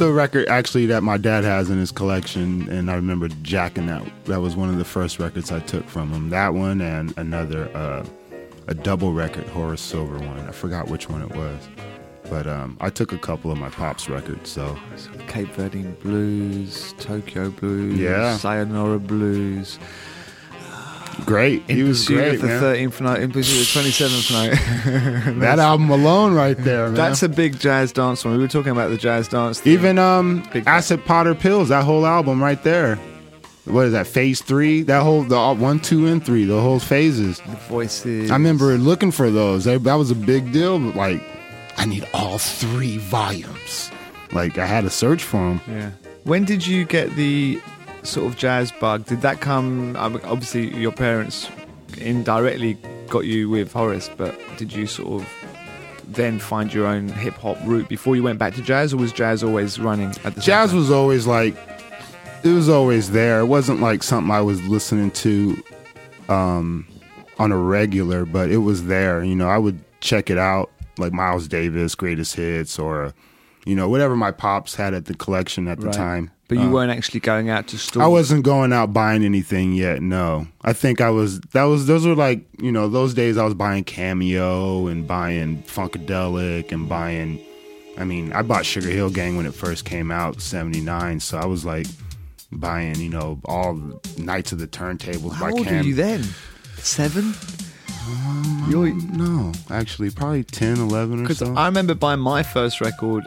the 0.00 0.12
record 0.12 0.48
actually 0.48 0.86
that 0.86 1.02
my 1.02 1.16
dad 1.18 1.44
has 1.44 1.68
in 1.68 1.78
his 1.78 1.92
collection, 1.92 2.66
and 2.70 2.90
I 2.90 2.94
remember 2.94 3.28
jacking 3.42 3.86
that. 3.86 4.02
That 4.24 4.40
was 4.40 4.56
one 4.56 4.70
of 4.70 4.78
the 4.78 4.84
first 4.84 5.18
records 5.18 5.52
I 5.52 5.60
took 5.60 5.86
from 5.88 6.10
him. 6.10 6.30
That 6.30 6.54
one 6.54 6.80
and 6.80 7.16
another, 7.18 7.68
uh, 7.76 8.04
a 8.66 8.74
double 8.74 9.12
record 9.12 9.46
Horace 9.48 9.82
Silver 9.82 10.18
one. 10.18 10.40
I 10.48 10.52
forgot 10.52 10.88
which 10.88 11.10
one 11.10 11.20
it 11.20 11.34
was, 11.36 11.68
but 12.30 12.46
um, 12.46 12.78
I 12.80 12.88
took 12.88 13.12
a 13.12 13.18
couple 13.18 13.50
of 13.52 13.58
my 13.58 13.68
pops 13.68 14.08
records. 14.08 14.50
So 14.50 14.78
Cape 15.28 15.48
Verdean 15.54 15.98
blues, 16.00 16.94
Tokyo 16.98 17.50
blues, 17.50 17.98
Yeah. 17.98 18.36
Sayonara 18.38 18.98
blues. 19.00 19.78
Great, 21.30 21.62
he 21.70 21.84
was 21.84 22.08
great, 22.08 22.40
the 22.40 22.46
man. 22.48 22.60
thirteenth 22.60 23.00
note, 23.00 23.20
in 23.20 23.30
pursuit 23.30 23.60
of 23.60 23.66
the 23.68 23.72
twenty 23.72 23.90
seventh 23.92 24.32
night. 24.32 25.34
that 25.40 25.60
album 25.60 25.88
alone, 25.88 26.34
right 26.34 26.56
there, 26.58 26.86
man. 26.86 26.94
That's 26.94 27.22
a 27.22 27.28
big 27.28 27.56
jazz 27.60 27.92
dance 27.92 28.24
one. 28.24 28.34
We 28.34 28.40
were 28.42 28.48
talking 28.48 28.72
about 28.72 28.88
the 28.90 28.96
jazz 28.96 29.28
dance. 29.28 29.60
thing. 29.60 29.72
Even 29.72 29.96
um, 30.00 30.42
Acid, 30.66 31.04
Pot 31.04 31.28
or 31.28 31.36
Pills, 31.36 31.68
that 31.68 31.84
whole 31.84 32.04
album 32.04 32.42
right 32.42 32.60
there. 32.64 32.96
What 33.66 33.86
is 33.86 33.92
that? 33.92 34.08
Phase 34.08 34.42
three? 34.42 34.82
That 34.82 35.04
whole 35.04 35.22
the 35.22 35.38
uh, 35.38 35.54
one, 35.54 35.78
two, 35.78 36.08
and 36.08 36.24
three, 36.26 36.46
the 36.46 36.60
whole 36.60 36.80
phases. 36.80 37.38
the 37.38 37.54
voices. 37.68 38.32
I 38.32 38.34
remember 38.34 38.76
looking 38.76 39.12
for 39.12 39.30
those. 39.30 39.62
They- 39.62 39.76
That 39.76 39.94
was 39.94 40.10
a 40.10 40.16
big 40.16 40.50
deal. 40.52 40.80
But 40.80 40.96
like, 40.96 41.22
I 41.76 41.84
need 41.86 42.08
all 42.12 42.38
three 42.38 42.96
volumes. 42.98 43.92
Like, 44.32 44.58
I 44.58 44.66
had 44.66 44.82
to 44.82 44.90
search 44.90 45.22
for 45.22 45.36
them. 45.36 45.60
Yeah. 45.68 45.90
When 46.24 46.44
did 46.44 46.66
you 46.66 46.84
get 46.84 47.14
the 47.14 47.60
sort 48.02 48.26
of 48.26 48.36
jazz 48.38 48.72
bug? 48.72 49.06
Did 49.06 49.20
that 49.22 49.40
come? 49.40 49.96
I 49.96 50.08
mean, 50.08 50.20
Obviously, 50.24 50.74
your 50.76 50.92
parents 50.92 51.48
indirectly 51.98 52.78
got 53.08 53.24
you 53.26 53.48
with 53.50 53.72
Horace, 53.72 54.10
but 54.16 54.38
did 54.56 54.72
you 54.72 54.86
sort 54.86 55.22
of 55.22 55.28
then 56.06 56.38
find 56.38 56.72
your 56.72 56.86
own 56.86 57.08
hip 57.08 57.34
hop 57.34 57.56
route 57.64 57.88
before 57.88 58.16
you 58.16 58.22
went 58.22 58.38
back 58.38 58.54
to 58.54 58.62
jazz, 58.62 58.92
or 58.92 58.96
was 58.96 59.12
jazz 59.12 59.42
always 59.44 59.78
running 59.78 60.10
at 60.24 60.34
the 60.34 60.40
Jazz 60.40 60.72
was 60.72 60.90
always 60.90 61.26
like, 61.26 61.54
it 62.42 62.48
was 62.52 62.68
always 62.68 63.10
there. 63.10 63.40
It 63.40 63.46
wasn't 63.46 63.80
like 63.80 64.02
something 64.02 64.30
I 64.30 64.40
was 64.40 64.62
listening 64.64 65.10
to 65.12 65.62
um, 66.28 66.86
on 67.38 67.52
a 67.52 67.56
regular, 67.56 68.24
but 68.24 68.50
it 68.50 68.58
was 68.58 68.86
there. 68.86 69.22
You 69.22 69.36
know, 69.36 69.48
I 69.48 69.58
would 69.58 69.78
check 70.00 70.30
it 70.30 70.38
out, 70.38 70.70
like 70.98 71.12
Miles 71.12 71.46
Davis, 71.48 71.94
Greatest 71.94 72.34
Hits, 72.34 72.78
or, 72.78 73.12
you 73.66 73.74
know, 73.76 73.88
whatever 73.88 74.16
my 74.16 74.30
pops 74.32 74.74
had 74.74 74.94
at 74.94 75.04
the 75.04 75.14
collection 75.14 75.68
at 75.68 75.78
the 75.80 75.86
Right. 75.86 75.94
time. 75.94 76.30
But 76.50 76.58
you 76.58 76.64
Uh, 76.64 76.70
weren't 76.70 76.90
actually 76.90 77.20
going 77.20 77.48
out 77.48 77.68
to 77.68 77.78
stores. 77.78 78.02
I 78.04 78.08
wasn't 78.08 78.42
going 78.44 78.72
out 78.72 78.92
buying 78.92 79.22
anything 79.24 79.72
yet. 79.72 80.02
No, 80.02 80.48
I 80.62 80.72
think 80.72 81.00
I 81.00 81.08
was. 81.08 81.40
That 81.52 81.62
was 81.62 81.86
those 81.86 82.04
were 82.04 82.16
like 82.16 82.44
you 82.60 82.72
know 82.72 82.88
those 82.88 83.14
days 83.14 83.38
I 83.38 83.44
was 83.44 83.54
buying 83.54 83.84
Cameo 83.84 84.88
and 84.88 85.06
buying 85.06 85.62
Funkadelic 85.62 86.72
and 86.72 86.88
buying. 86.88 87.38
I 87.96 88.04
mean, 88.04 88.32
I 88.32 88.42
bought 88.42 88.66
Sugar 88.66 88.88
Hill 88.88 89.10
Gang 89.10 89.36
when 89.36 89.46
it 89.46 89.54
first 89.54 89.84
came 89.84 90.10
out, 90.10 90.40
'79. 90.42 91.20
So 91.20 91.38
I 91.38 91.46
was 91.46 91.64
like 91.64 91.86
buying 92.50 92.96
you 92.96 93.10
know 93.10 93.40
all 93.44 93.74
the 93.74 94.00
Knights 94.20 94.50
of 94.50 94.58
the 94.58 94.66
Turntables 94.66 95.34
How 95.34 95.46
by 95.46 95.52
old 95.52 95.64
Cam. 95.64 95.76
were 95.78 95.82
you 95.84 95.94
then? 95.94 96.24
Seven. 96.78 97.32
You're 98.68 98.92
No, 98.92 99.52
actually, 99.70 100.10
probably 100.10 100.42
10, 100.42 100.78
11 100.78 101.26
or 101.26 101.34
so. 101.34 101.54
I 101.54 101.66
remember 101.66 101.94
buying 101.94 102.18
my 102.18 102.42
first 102.42 102.80
record 102.80 103.22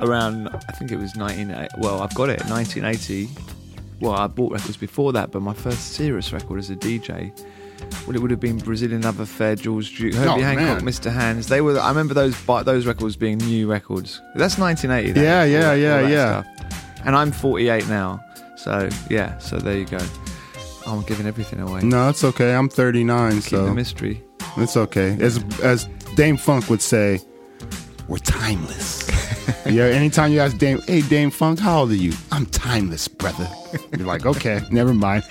around, 0.00 0.48
I 0.48 0.72
think 0.72 0.92
it 0.92 0.96
was 0.98 1.16
1980. 1.16 1.52
Eh, 1.64 1.68
well, 1.78 2.02
I've 2.02 2.14
got 2.14 2.28
it, 2.28 2.40
1980. 2.46 3.28
Well, 4.00 4.12
I 4.12 4.26
bought 4.26 4.52
records 4.52 4.76
before 4.76 5.12
that, 5.14 5.30
but 5.30 5.40
my 5.40 5.54
first 5.54 5.92
serious 5.92 6.32
record 6.32 6.58
as 6.58 6.68
a 6.70 6.76
DJ, 6.76 7.32
well, 8.06 8.14
it 8.14 8.20
would 8.20 8.30
have 8.30 8.40
been 8.40 8.58
Brazilian 8.58 9.02
Love 9.02 9.20
Affair, 9.20 9.54
George 9.56 9.96
Duke, 9.96 10.14
Herbie 10.14 10.28
Oh, 10.28 10.44
Hancock, 10.44 10.82
man. 10.82 10.92
Mr. 10.92 11.10
Hands. 11.12 11.46
They 11.46 11.60
were. 11.62 11.78
I 11.78 11.88
remember 11.88 12.12
those 12.14 12.34
those 12.64 12.86
records 12.86 13.16
being 13.16 13.38
new 13.38 13.66
records. 13.70 14.20
That's 14.34 14.58
1980. 14.58 15.12
that, 15.12 15.22
Yeah, 15.22 15.44
yeah, 15.44 15.60
that- 15.60 15.78
yeah, 15.78 16.08
yeah. 16.08 16.42
stuff. 16.42 17.00
And 17.06 17.14
I'm 17.16 17.32
48 17.32 17.88
now, 17.88 18.22
so 18.56 18.88
yeah. 19.08 19.38
So 19.38 19.56
there 19.58 19.78
you 19.78 19.86
go. 19.86 19.98
I'm 20.86 21.02
giving 21.02 21.26
everything 21.26 21.60
away. 21.60 21.82
no, 21.82 22.08
it's 22.10 22.22
okay. 22.24 22.54
I'm 22.54 22.68
39, 22.68 23.32
Keep 23.32 23.42
the 23.42 23.48
so 23.48 23.74
mystery. 23.74 24.22
it's 24.56 24.76
okay. 24.76 25.16
As 25.20 25.42
as 25.62 25.86
Dâm-Funk 26.16 26.68
would 26.70 26.82
say, 26.82 27.20
we're 28.08 28.18
timeless. 28.18 29.08
yeah, 29.66 29.84
anytime 29.84 30.32
you 30.32 30.40
ask 30.40 30.56
Dame, 30.58 30.80
hey 30.86 31.02
Dâm-Funk, 31.02 31.58
how 31.58 31.80
old 31.80 31.90
are 31.90 31.94
you? 31.94 32.12
I'm 32.32 32.46
timeless, 32.46 33.08
brother. 33.08 33.48
You're 33.96 34.06
like, 34.06 34.26
okay, 34.26 34.60
never 34.70 34.94
mind. 34.94 35.24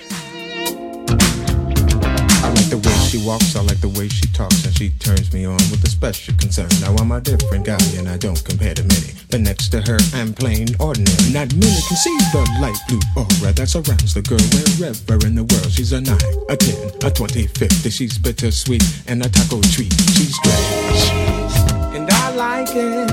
I 2.45 2.49
like 2.53 2.69
the 2.69 2.77
way 2.77 2.93
she 3.09 3.25
walks, 3.25 3.55
I 3.55 3.61
like 3.61 3.81
the 3.81 3.89
way 3.89 4.07
she 4.07 4.27
talks, 4.27 4.65
and 4.65 4.75
she 4.75 4.89
turns 4.99 5.33
me 5.33 5.45
on 5.45 5.57
with 5.71 5.83
a 5.83 5.89
special 5.89 6.35
concern. 6.35 6.69
Now 6.81 6.95
I'm 6.95 7.11
a 7.11 7.21
different 7.21 7.65
guy, 7.65 7.77
and 7.97 8.07
I 8.07 8.17
don't 8.17 8.43
compare 8.43 8.73
to 8.73 8.83
many. 8.83 9.13
But 9.31 9.41
next 9.41 9.69
to 9.69 9.81
her, 9.81 9.97
I'm 10.13 10.33
plain 10.33 10.67
ordinary. 10.79 11.31
Not 11.33 11.53
many 11.55 11.81
can 11.87 11.97
see 11.97 12.15
the 12.31 12.45
light 12.61 12.77
blue 12.87 13.01
aura 13.15 13.53
that 13.53 13.69
surrounds 13.69 14.13
the 14.13 14.21
girl 14.21 14.39
wherever 14.77 15.25
in 15.25 15.35
the 15.35 15.43
world. 15.43 15.71
She's 15.71 15.91
a 15.91 16.01
nine, 16.01 16.19
a 16.49 16.55
ten, 16.55 16.91
a 17.03 17.09
twenty, 17.11 17.47
fifty. 17.47 17.89
She's 17.89 18.17
bittersweet 18.17 18.83
and 19.07 19.25
a 19.25 19.29
taco 19.29 19.61
treat. 19.61 19.93
She's 20.13 20.35
strange, 20.35 21.74
like 22.35 22.67
it. 22.75 23.07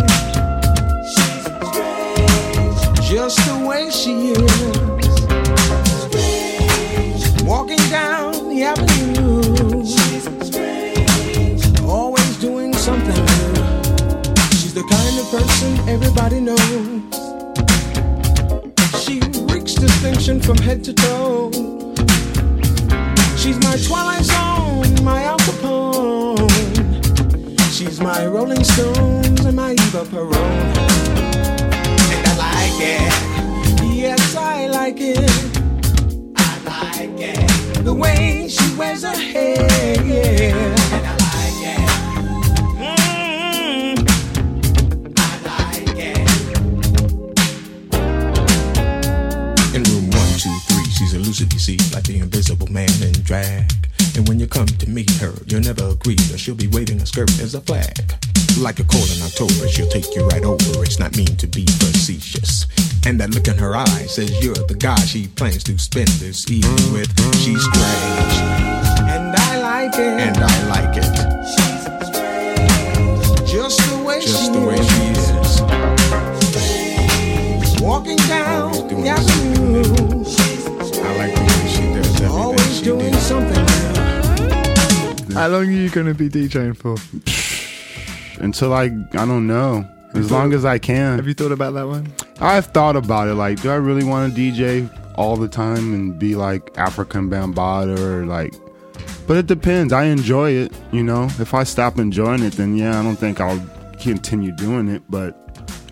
Just 3.03 3.39
the 3.47 3.65
way 3.69 3.89
she 3.91 4.33
is. 4.33 4.63
Walking 7.45 7.85
down 7.89 8.33
the 8.49 8.65
avenue. 8.65 9.85
She's 9.85 10.25
strange. 10.47 11.81
Always 11.83 12.37
doing 12.39 12.75
something 12.75 13.15
new. 13.15 13.55
She's 14.59 14.75
the 14.75 14.85
kind 14.91 15.19
of 15.21 15.31
person 15.31 15.89
everybody 15.89 16.41
knows. 16.41 16.59
She 19.05 19.21
reeks 19.53 19.75
distinction 19.75 20.41
from 20.41 20.57
head 20.59 20.83
to 20.85 20.93
toe. 20.93 21.51
She's 23.37 23.59
my 23.61 23.77
Twilight 23.87 24.25
Zone, 24.25 25.05
my. 25.05 25.42
She's 27.83 27.99
my 28.01 28.25
Rolling 28.25 28.63
Stones 28.63 29.45
and 29.45 29.57
my 29.57 29.73
Eva 29.73 30.05
Peron. 30.05 30.35
And 30.37 32.27
I 32.29 32.35
like 32.39 32.79
it. 32.79 33.13
Yes, 33.93 34.37
I 34.37 34.69
like 34.69 35.01
it. 35.01 35.19
I 36.37 36.59
like 36.65 37.19
it. 37.19 37.85
The 37.85 37.93
way 37.93 38.47
she 38.49 38.73
wears 38.77 39.03
her 39.03 39.17
hair, 39.17 40.01
yeah. 40.01 40.55
And 40.93 41.07
I 41.09 41.13
like 41.27 41.61
it. 41.75 41.81
Mm. 42.79 44.09
I 45.19 45.21
like 45.51 45.99
it. 45.99 46.29
In 49.75 49.83
room 49.83 50.09
one, 50.09 50.39
two, 50.39 50.57
three, 50.69 50.85
she's 50.85 51.15
elusive, 51.15 51.53
you 51.53 51.59
see, 51.59 51.79
like 51.93 52.05
the 52.05 52.21
invisible 52.21 52.69
man 52.69 53.03
in 53.03 53.11
drag. 53.25 53.73
And 54.15 54.29
when 54.29 54.39
you 54.39 54.47
come 54.47 54.67
to 54.67 54.89
meet 54.89 55.11
her, 55.23 55.33
you'll 55.47 55.63
never 55.63 55.89
agree 55.89 56.17
that 56.31 56.39
she'll 56.39 56.55
be 56.55 56.67
waving 56.69 57.01
a 57.01 57.07
skirt 57.07 57.31
as 57.41 57.55
a 57.55 57.61
flag. 57.61 58.15
Like 58.59 58.79
a 58.79 58.85
cold 58.85 59.11
in 59.11 59.23
October, 59.23 59.69
she'll 59.69 59.89
take 59.89 60.15
you 60.15 60.27
right 60.29 60.45
over. 60.45 60.85
It's 60.85 60.99
not 60.99 61.17
mean 61.17 61.37
to 61.37 61.47
be 61.47 61.65
facetious. 61.65 62.67
And 63.07 63.19
that 63.21 63.31
look 63.31 63.49
in 63.49 63.57
her 63.59 63.75
eye 63.75 64.07
says 64.07 64.31
you're 64.45 64.55
the 64.55 64.77
guy 64.79 65.01
she 65.01 65.29
plans 65.29 65.65
to 65.65 65.79
spend 65.79 66.09
this 66.09 66.51
evening 66.51 66.93
with. 66.93 67.09
She's 67.37 67.63
strange. 67.63 68.37
And 69.09 69.35
I 69.35 69.59
like 69.61 69.95
it. 69.95 70.21
And 70.21 70.37
I 70.37 70.69
like 70.69 70.97
it. 70.97 71.62
New. 85.33 85.39
How 85.39 85.49
long 85.49 85.63
are 85.63 85.71
you 85.71 85.91
going 85.91 86.07
to 86.07 86.15
be 86.15 86.29
DJing 86.29 86.77
for? 86.77 86.97
Until 88.43 88.73
I, 88.73 88.85
I 88.85 89.27
don't 89.27 89.47
know. 89.47 89.89
As 90.15 90.31
long 90.31 90.53
as 90.53 90.65
I 90.67 90.79
can. 90.79 91.17
Have 91.17 91.27
you 91.27 91.33
thought 91.33 91.53
about 91.53 91.73
that 91.73 91.87
one? 91.87 92.13
I've 92.41 92.67
thought 92.67 92.97
about 92.97 93.29
it. 93.29 93.35
Like, 93.35 93.63
do 93.63 93.71
I 93.71 93.77
really 93.77 94.05
want 94.05 94.35
to 94.35 94.39
DJ 94.41 94.91
all 95.17 95.37
the 95.37 95.49
time 95.49 95.95
and 95.95 96.19
be 96.19 96.35
like 96.35 96.75
Afrika 96.75 97.27
Bambaataa 97.27 97.99
or 97.99 98.27
like? 98.27 98.53
But 99.27 99.39
it 99.39 99.47
depends. 99.47 99.93
I 99.93 100.05
enjoy 100.05 100.51
it. 100.51 100.73
You 100.91 101.03
know, 101.03 101.25
if 101.39 101.55
I 101.55 101.65
stop 101.65 101.99
enjoying 101.99 102.43
it, 102.43 102.55
then 102.55 102.77
yeah, 102.77 103.01
I 103.01 103.03
don't 103.03 103.17
think 103.17 103.41
I'll 103.41 103.65
continue 103.99 104.53
doing 104.53 104.89
it. 104.89 105.03
But 105.09 105.39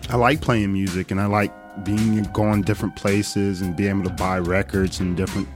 I 0.09 0.17
like 0.17 0.41
playing 0.41 0.71
music 0.71 1.09
and 1.09 1.19
I 1.19 1.25
like 1.25 1.51
being 1.83 2.21
going 2.33 2.61
different 2.61 2.95
places 2.95 3.61
and 3.61 3.75
being 3.75 3.89
able 3.89 4.03
to 4.03 4.15
buy 4.15 4.37
records 4.37 4.99
in 4.99 5.15
different 5.15 5.47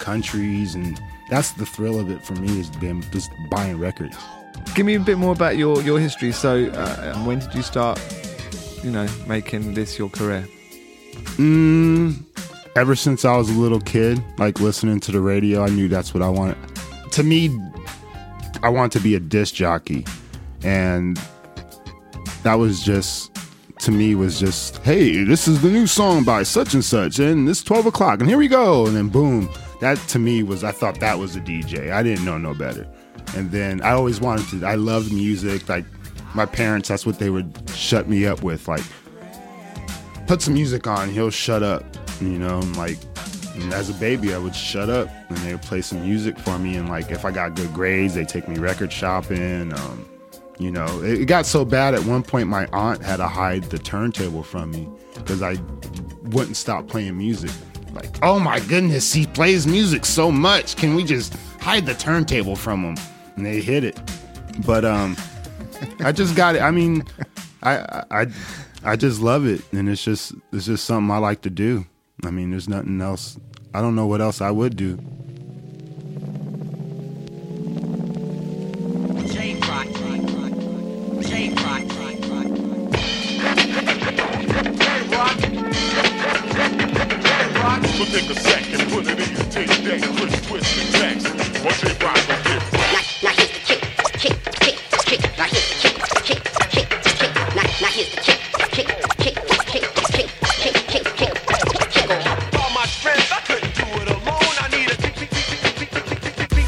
countries 0.00 0.74
and 0.74 1.00
that's 1.30 1.52
the 1.52 1.64
thrill 1.64 1.98
of 1.98 2.10
it 2.10 2.22
for 2.24 2.34
me 2.34 2.60
is 2.60 2.68
being 2.70 3.02
just 3.12 3.30
buying 3.50 3.78
records. 3.78 4.16
Give 4.74 4.84
me 4.84 4.94
a 4.94 5.00
bit 5.00 5.16
more 5.16 5.32
about 5.32 5.56
your, 5.56 5.80
your 5.82 5.98
history. 5.98 6.32
So, 6.32 6.66
uh, 6.66 7.16
when 7.24 7.38
did 7.38 7.54
you 7.54 7.62
start, 7.62 7.98
you 8.82 8.90
know, 8.90 9.06
making 9.26 9.74
this 9.74 9.98
your 9.98 10.10
career? 10.10 10.46
Mm, 11.36 12.22
ever 12.76 12.94
since 12.94 13.24
I 13.24 13.36
was 13.36 13.48
a 13.48 13.58
little 13.58 13.80
kid, 13.80 14.22
like 14.38 14.60
listening 14.60 15.00
to 15.00 15.12
the 15.12 15.20
radio, 15.20 15.64
I 15.64 15.68
knew 15.68 15.88
that's 15.88 16.12
what 16.12 16.22
I 16.22 16.28
wanted. 16.28 16.58
To 17.12 17.22
me, 17.22 17.56
I 18.62 18.68
wanted 18.68 18.98
to 18.98 19.00
be 19.00 19.14
a 19.14 19.20
disc 19.20 19.54
jockey, 19.54 20.04
and 20.62 21.18
that 22.42 22.54
was 22.54 22.82
just 22.82 23.30
to 23.78 23.90
me 23.90 24.14
was 24.14 24.38
just, 24.38 24.76
hey, 24.78 25.24
this 25.24 25.48
is 25.48 25.62
the 25.62 25.70
new 25.70 25.86
song 25.86 26.22
by 26.22 26.42
such 26.42 26.74
and 26.74 26.84
such, 26.84 27.18
and 27.18 27.48
it's 27.48 27.62
12 27.62 27.86
o'clock, 27.86 28.20
and 28.20 28.28
here 28.28 28.36
we 28.36 28.48
go. 28.48 28.86
And 28.86 28.94
then 28.94 29.08
boom. 29.08 29.48
That 29.80 29.96
to 30.08 30.18
me 30.18 30.42
was, 30.42 30.62
I 30.62 30.72
thought 30.72 31.00
that 31.00 31.18
was 31.18 31.36
a 31.36 31.40
DJ. 31.40 31.90
I 31.90 32.02
didn't 32.02 32.24
know 32.24 32.38
no 32.38 32.54
better. 32.54 32.86
And 33.34 33.50
then 33.50 33.80
I 33.82 33.92
always 33.92 34.20
wanted 34.20 34.48
to, 34.60 34.66
I 34.66 34.74
loved 34.74 35.12
music. 35.12 35.68
Like 35.68 35.84
my 36.34 36.46
parents, 36.46 36.88
that's 36.88 37.06
what 37.06 37.18
they 37.18 37.30
would 37.30 37.68
shut 37.74 38.08
me 38.08 38.26
up 38.26 38.42
with. 38.42 38.68
Like, 38.68 38.84
put 40.26 40.42
some 40.42 40.54
music 40.54 40.86
on, 40.86 41.08
he'll 41.08 41.30
shut 41.30 41.62
up. 41.62 41.84
You 42.20 42.38
know, 42.38 42.58
and 42.58 42.76
like, 42.76 42.98
and 43.54 43.72
as 43.72 43.88
a 43.88 43.94
baby, 43.94 44.34
I 44.34 44.38
would 44.38 44.54
shut 44.54 44.90
up 44.90 45.08
and 45.28 45.38
they 45.38 45.52
would 45.52 45.62
play 45.62 45.80
some 45.80 46.02
music 46.02 46.38
for 46.38 46.58
me. 46.58 46.76
And 46.76 46.88
like, 46.88 47.10
if 47.10 47.24
I 47.24 47.30
got 47.30 47.56
good 47.56 47.72
grades, 47.72 48.14
they 48.14 48.24
take 48.24 48.46
me 48.48 48.58
record 48.58 48.92
shopping. 48.92 49.72
Um, 49.72 50.06
you 50.58 50.70
know, 50.70 51.02
it, 51.02 51.22
it 51.22 51.24
got 51.24 51.46
so 51.46 51.64
bad 51.64 51.94
at 51.94 52.04
one 52.04 52.22
point, 52.22 52.48
my 52.48 52.66
aunt 52.66 53.02
had 53.02 53.16
to 53.16 53.26
hide 53.26 53.64
the 53.64 53.78
turntable 53.78 54.42
from 54.42 54.72
me 54.72 54.86
because 55.14 55.40
I 55.40 55.56
wouldn't 56.24 56.56
stop 56.56 56.86
playing 56.86 57.16
music. 57.16 57.50
Like, 57.92 58.22
oh 58.22 58.38
my 58.38 58.60
goodness, 58.60 59.12
he 59.12 59.26
plays 59.26 59.66
music 59.66 60.04
so 60.04 60.30
much. 60.30 60.76
Can 60.76 60.94
we 60.94 61.04
just 61.04 61.34
hide 61.60 61.86
the 61.86 61.94
turntable 61.94 62.56
from 62.56 62.84
him? 62.84 62.96
And 63.36 63.46
they 63.46 63.60
hit 63.60 63.84
it. 63.84 64.00
But 64.66 64.84
um, 64.84 65.16
I 66.00 66.12
just 66.12 66.36
got 66.36 66.56
it. 66.56 66.62
I 66.62 66.70
mean, 66.70 67.04
I 67.62 68.04
I 68.10 68.26
I 68.84 68.96
just 68.96 69.20
love 69.20 69.46
it, 69.46 69.62
and 69.72 69.88
it's 69.88 70.04
just 70.04 70.34
it's 70.52 70.66
just 70.66 70.84
something 70.84 71.10
I 71.10 71.18
like 71.18 71.42
to 71.42 71.50
do. 71.50 71.84
I 72.24 72.30
mean, 72.30 72.50
there's 72.50 72.68
nothing 72.68 73.00
else. 73.00 73.38
I 73.74 73.80
don't 73.80 73.94
know 73.94 74.06
what 74.06 74.20
else 74.20 74.40
I 74.40 74.50
would 74.50 74.76
do. 74.76 74.98
So 88.00 88.06
take 88.06 88.30
a 88.30 88.34
second, 88.34 88.90
put 88.90 89.06
it 89.08 89.20
in 89.20 89.36
your 89.36 89.44
tape 89.52 89.68
deck, 89.84 90.00
twist, 90.00 90.44
twist, 90.48 90.78
and 90.80 91.20
text. 91.20 91.28
Watch 91.62 91.84
it 91.84 92.02
rock, 92.02 92.16
don't 92.16 92.44
get 92.44 92.72
Now, 92.72 93.04
now 93.22 93.32
here's 93.36 93.52
the 93.52 93.60
kick, 93.60 93.82
kick, 94.16 94.36
kick, 94.56 94.76
kick. 95.04 95.20
Now 95.36 95.44
here's 95.44 95.68
the 95.68 95.76
kick, 95.84 95.96
kick, 96.24 96.40
kick, 96.72 96.88
kick. 97.20 97.34
Now, 97.54 97.60
now 97.60 97.92
here's 97.92 98.08
the 98.08 98.20
kick, 98.24 98.40
kick, 98.72 98.88
kick, 99.20 99.36
kick, 99.44 99.68
kick, 99.68 99.84
kick, 100.16 100.28
kick, 100.56 100.74
kick, 100.88 101.04
kick. 101.20 102.08
all 102.56 102.70
my 102.72 102.86
strength. 102.86 103.32
I 103.36 103.40
couldn't 103.44 103.74
do 103.76 103.84
it 103.84 104.08
alone. 104.08 104.56
I 104.56 104.68
need 104.72 104.90
a 104.90 104.96
tick, 104.96 105.14
tick, 105.16 105.28
tick, 105.28 105.44
tick, 105.60 105.90
tick, 105.90 106.04
tick, 106.06 106.20
tick, 106.22 106.36
tick, 106.36 106.48
tick. 106.48 106.66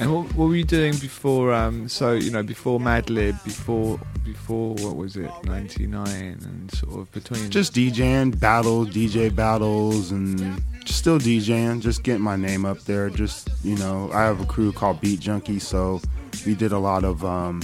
And 0.00 0.12
what, 0.12 0.34
what 0.34 0.48
were 0.48 0.56
you 0.56 0.64
doing 0.64 0.96
before? 0.96 1.54
Um, 1.54 1.88
so 1.88 2.14
you 2.14 2.32
know, 2.32 2.42
before 2.42 2.80
Madlib, 2.80 3.44
before 3.44 4.00
before 4.24 4.74
what 4.74 4.96
was 4.96 5.16
it, 5.16 5.30
ninety 5.44 5.86
nine, 5.86 6.38
and 6.42 6.70
sort 6.72 7.00
of 7.00 7.12
between. 7.12 7.50
Just 7.50 7.74
DJing, 7.74 8.38
battles, 8.38 8.88
DJ 8.88 9.34
battles, 9.34 10.10
and 10.10 10.62
still 10.86 11.18
DJing, 11.18 11.80
just 11.80 12.02
getting 12.02 12.22
my 12.22 12.36
name 12.36 12.64
up 12.64 12.80
there. 12.80 13.10
Just 13.10 13.48
you 13.62 13.76
know, 13.76 14.10
I 14.12 14.22
have 14.22 14.40
a 14.40 14.46
crew 14.46 14.72
called 14.72 15.00
Beat 15.00 15.20
Junkie, 15.20 15.58
so 15.58 16.00
we 16.46 16.54
did 16.54 16.72
a 16.72 16.78
lot 16.78 17.04
of 17.04 17.24
um, 17.24 17.60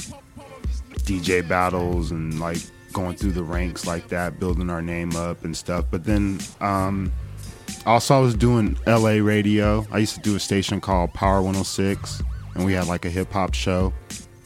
DJ 0.98 1.46
battles 1.46 2.10
and 2.10 2.38
like 2.38 2.58
going 2.92 3.16
through 3.16 3.32
the 3.32 3.42
ranks 3.42 3.86
like 3.86 4.08
that, 4.08 4.38
building 4.38 4.70
our 4.70 4.82
name 4.82 5.14
up 5.16 5.44
and 5.44 5.56
stuff. 5.56 5.86
But 5.90 6.04
then 6.04 6.40
um, 6.60 7.12
also 7.86 8.16
I 8.16 8.20
was 8.20 8.34
doing 8.34 8.76
LA 8.86 9.18
radio. 9.22 9.86
I 9.90 9.98
used 9.98 10.14
to 10.14 10.20
do 10.20 10.36
a 10.36 10.40
station 10.40 10.80
called 10.80 11.12
Power 11.14 11.36
106, 11.36 12.22
and 12.54 12.64
we 12.64 12.72
had 12.72 12.86
like 12.86 13.04
a 13.04 13.10
hip 13.10 13.32
hop 13.32 13.54
show, 13.54 13.92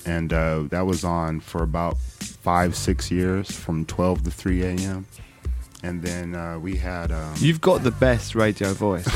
and 0.06 0.32
uh, 0.32 0.62
that 0.70 0.82
was 0.86 1.04
on 1.04 1.40
for 1.40 1.62
about 1.62 1.98
five, 1.98 2.76
six 2.76 3.10
years 3.10 3.50
from 3.50 3.84
12 3.86 4.24
to 4.24 4.30
3 4.30 4.62
a.m. 4.62 5.06
And 5.82 6.02
then 6.02 6.34
uh, 6.34 6.58
we 6.58 6.76
had. 6.76 7.12
Um, 7.12 7.34
You've 7.36 7.60
got 7.60 7.82
the 7.82 7.90
best 7.90 8.34
radio 8.34 8.72
voice. 8.72 9.06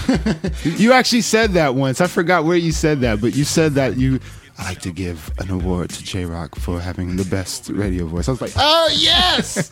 you 0.65 0.93
actually 0.93 1.23
said 1.23 1.53
that 1.53 1.75
once. 1.75 2.01
I 2.01 2.07
forgot 2.07 2.45
where 2.45 2.57
you 2.57 2.73
said 2.73 3.01
that, 3.01 3.21
but 3.21 3.35
you 3.35 3.45
said 3.45 3.73
that 3.75 3.97
you. 3.97 4.21
I 4.59 4.65
like 4.71 4.81
to 4.81 4.91
give 4.91 5.31
an 5.39 5.51
award 5.51 5.91
to 5.91 6.03
J 6.03 6.25
Rocc 6.25 6.57
for 6.59 6.81
having 6.81 7.15
the 7.15 7.25
best 7.25 7.69
radio 7.69 8.07
voice. 8.07 8.27
I 8.27 8.33
was 8.33 8.41
like, 8.41 8.53
oh 8.57 8.91
yes. 8.93 9.71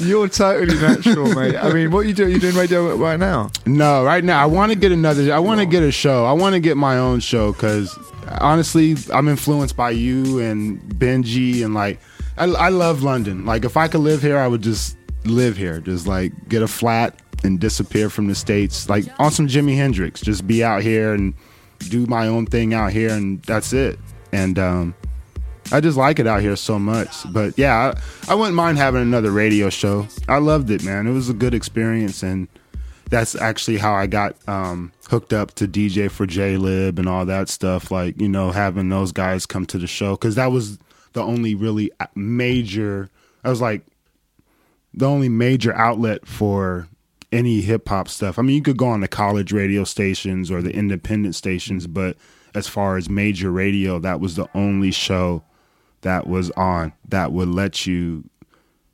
You're 0.00 0.28
totally 0.28 0.78
natural, 0.80 1.34
mate. 1.34 1.56
I 1.56 1.70
mean, 1.70 1.90
what 1.90 2.00
are 2.00 2.08
you 2.08 2.14
doing? 2.14 2.30
You're 2.30 2.40
doing 2.40 2.56
radio 2.56 2.96
right 2.96 3.20
now? 3.20 3.50
no, 3.66 4.04
right 4.04 4.24
now 4.24 4.42
I 4.42 4.46
want 4.46 4.72
to 4.72 4.78
get 4.78 4.90
another. 4.90 5.32
I 5.32 5.38
want 5.38 5.60
to 5.60 5.66
get 5.66 5.82
a 5.82 5.92
show. 5.92 6.24
I 6.24 6.32
want 6.32 6.54
to 6.54 6.60
get 6.60 6.78
my 6.78 6.96
own 6.96 7.20
show 7.20 7.52
because 7.52 7.96
honestly, 8.40 8.96
I'm 9.12 9.28
influenced 9.28 9.76
by 9.76 9.90
you 9.90 10.40
and 10.40 10.80
Benji 10.80 11.62
and 11.62 11.74
like 11.74 12.00
I, 12.38 12.44
I 12.44 12.68
love 12.70 13.02
London. 13.02 13.44
Like 13.44 13.66
if 13.66 13.76
I 13.76 13.86
could 13.86 14.00
live 14.00 14.22
here, 14.22 14.38
I 14.38 14.48
would 14.48 14.62
just 14.62 14.96
live 15.24 15.58
here. 15.58 15.80
Just 15.80 16.06
like 16.06 16.32
get 16.48 16.62
a 16.62 16.68
flat 16.68 17.20
and 17.44 17.60
disappear 17.60 18.08
from 18.08 18.28
the 18.28 18.34
states. 18.34 18.88
Like 18.88 19.04
on 19.18 19.30
some 19.30 19.46
Jimi 19.46 19.76
Hendrix, 19.76 20.22
just 20.22 20.46
be 20.46 20.64
out 20.64 20.82
here 20.82 21.12
and 21.12 21.34
do 21.90 22.06
my 22.06 22.28
own 22.28 22.46
thing 22.46 22.74
out 22.74 22.92
here, 22.92 23.10
and 23.10 23.42
that's 23.42 23.72
it. 23.72 23.98
And 24.32 24.58
um, 24.58 24.94
I 25.70 25.80
just 25.80 25.96
like 25.96 26.18
it 26.18 26.26
out 26.26 26.40
here 26.40 26.56
so 26.56 26.78
much. 26.78 27.10
But 27.32 27.56
yeah, 27.56 27.94
I, 28.28 28.32
I 28.32 28.34
wouldn't 28.34 28.56
mind 28.56 28.78
having 28.78 29.02
another 29.02 29.30
radio 29.30 29.70
show. 29.70 30.06
I 30.28 30.38
loved 30.38 30.70
it, 30.70 30.84
man. 30.84 31.06
It 31.06 31.12
was 31.12 31.28
a 31.28 31.34
good 31.34 31.54
experience, 31.54 32.22
and 32.22 32.48
that's 33.08 33.34
actually 33.34 33.78
how 33.78 33.94
I 33.94 34.06
got 34.06 34.36
um, 34.48 34.92
hooked 35.08 35.32
up 35.32 35.54
to 35.54 35.68
DJ 35.68 36.10
for 36.10 36.26
Jaylib 36.26 36.98
and 36.98 37.08
all 37.08 37.26
that 37.26 37.48
stuff. 37.48 37.90
Like 37.90 38.20
you 38.20 38.28
know, 38.28 38.50
having 38.50 38.88
those 38.88 39.12
guys 39.12 39.46
come 39.46 39.66
to 39.66 39.78
the 39.78 39.86
show 39.86 40.12
because 40.12 40.34
that 40.34 40.50
was 40.50 40.78
the 41.12 41.22
only 41.22 41.54
really 41.54 41.90
major. 42.14 43.10
I 43.44 43.50
was 43.50 43.60
like 43.60 43.82
the 44.94 45.06
only 45.06 45.28
major 45.28 45.74
outlet 45.74 46.26
for 46.26 46.86
any 47.32 47.60
hip 47.62 47.88
hop 47.88 48.08
stuff. 48.08 48.38
I 48.38 48.42
mean, 48.42 48.56
you 48.56 48.62
could 48.62 48.76
go 48.76 48.88
on 48.88 49.00
the 49.00 49.08
college 49.08 49.52
radio 49.52 49.84
stations 49.84 50.50
or 50.50 50.62
the 50.62 50.74
independent 50.74 51.34
stations, 51.34 51.84
mm-hmm. 51.84 51.94
but 51.94 52.16
as 52.54 52.68
far 52.68 52.96
as 52.96 53.08
major 53.08 53.50
radio, 53.50 53.98
that 53.98 54.20
was 54.20 54.36
the 54.36 54.48
only 54.54 54.90
show 54.90 55.42
that 56.02 56.26
was 56.26 56.50
on 56.52 56.92
that 57.08 57.32
would 57.32 57.48
let 57.48 57.86
you 57.86 58.28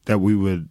that 0.05 0.19
we 0.19 0.35
would 0.35 0.69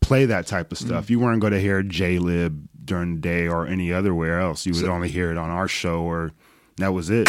play 0.00 0.24
that 0.24 0.46
type 0.46 0.72
of 0.72 0.78
stuff. 0.78 1.04
Mm-hmm. 1.04 1.12
You 1.12 1.20
weren't 1.20 1.40
going 1.40 1.52
to 1.52 1.60
hear 1.60 1.82
Jaylib 1.82 2.66
during 2.84 3.16
the 3.16 3.20
day 3.20 3.46
or 3.46 3.66
any 3.66 3.92
other 3.92 4.14
where 4.14 4.40
else. 4.40 4.66
You 4.66 4.74
would 4.74 4.88
only 4.88 5.08
hear 5.08 5.30
it 5.30 5.38
on 5.38 5.50
our 5.50 5.68
show, 5.68 6.02
or 6.02 6.32
that 6.78 6.92
was 6.92 7.10
it. 7.10 7.28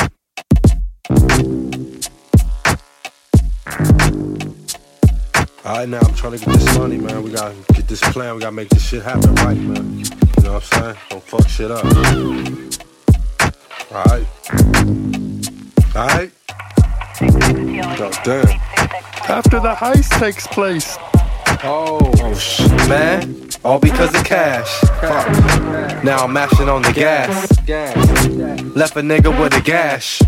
All 5.66 5.78
right, 5.78 5.88
now 5.88 6.02
I'm 6.02 6.14
trying 6.14 6.38
to 6.38 6.46
get 6.46 6.56
this 6.56 6.78
money, 6.78 6.98
man. 6.98 7.24
We 7.24 7.32
gotta 7.32 7.56
get 7.74 7.88
this 7.88 8.02
plan. 8.12 8.36
We 8.36 8.42
gotta 8.42 8.54
make 8.54 8.68
this 8.68 8.86
shit 8.86 9.02
happen 9.02 9.34
right, 9.36 9.58
man. 9.58 9.98
You 9.98 10.04
know 10.44 10.56
what 10.56 10.74
I'm 10.74 10.82
saying? 10.82 10.98
Don't 11.10 11.24
fuck 11.24 11.48
shit 11.48 11.72
up. 11.72 11.86
All 11.86 11.92
right. 14.04 14.28
All 15.96 16.08
right. 16.08 16.32
Oh, 18.02 18.12
damn. 18.26 18.46
After 19.30 19.62
the 19.62 19.74
heist 19.74 20.20
takes 20.20 20.46
place. 20.48 20.98
Oh, 21.64 22.12
oh 22.20 22.34
shit, 22.36 22.72
man. 22.90 23.50
All 23.64 23.80
because 23.80 24.14
of 24.14 24.26
cash. 24.26 24.70
Fuck. 25.00 26.04
Now 26.04 26.18
I'm 26.18 26.34
mashing 26.34 26.68
on 26.68 26.82
the 26.82 26.92
gas. 26.92 27.48
Left 28.76 28.98
a 28.98 29.02
nigga 29.02 29.32
with 29.40 29.56
a 29.56 29.62
gash. 29.62 30.20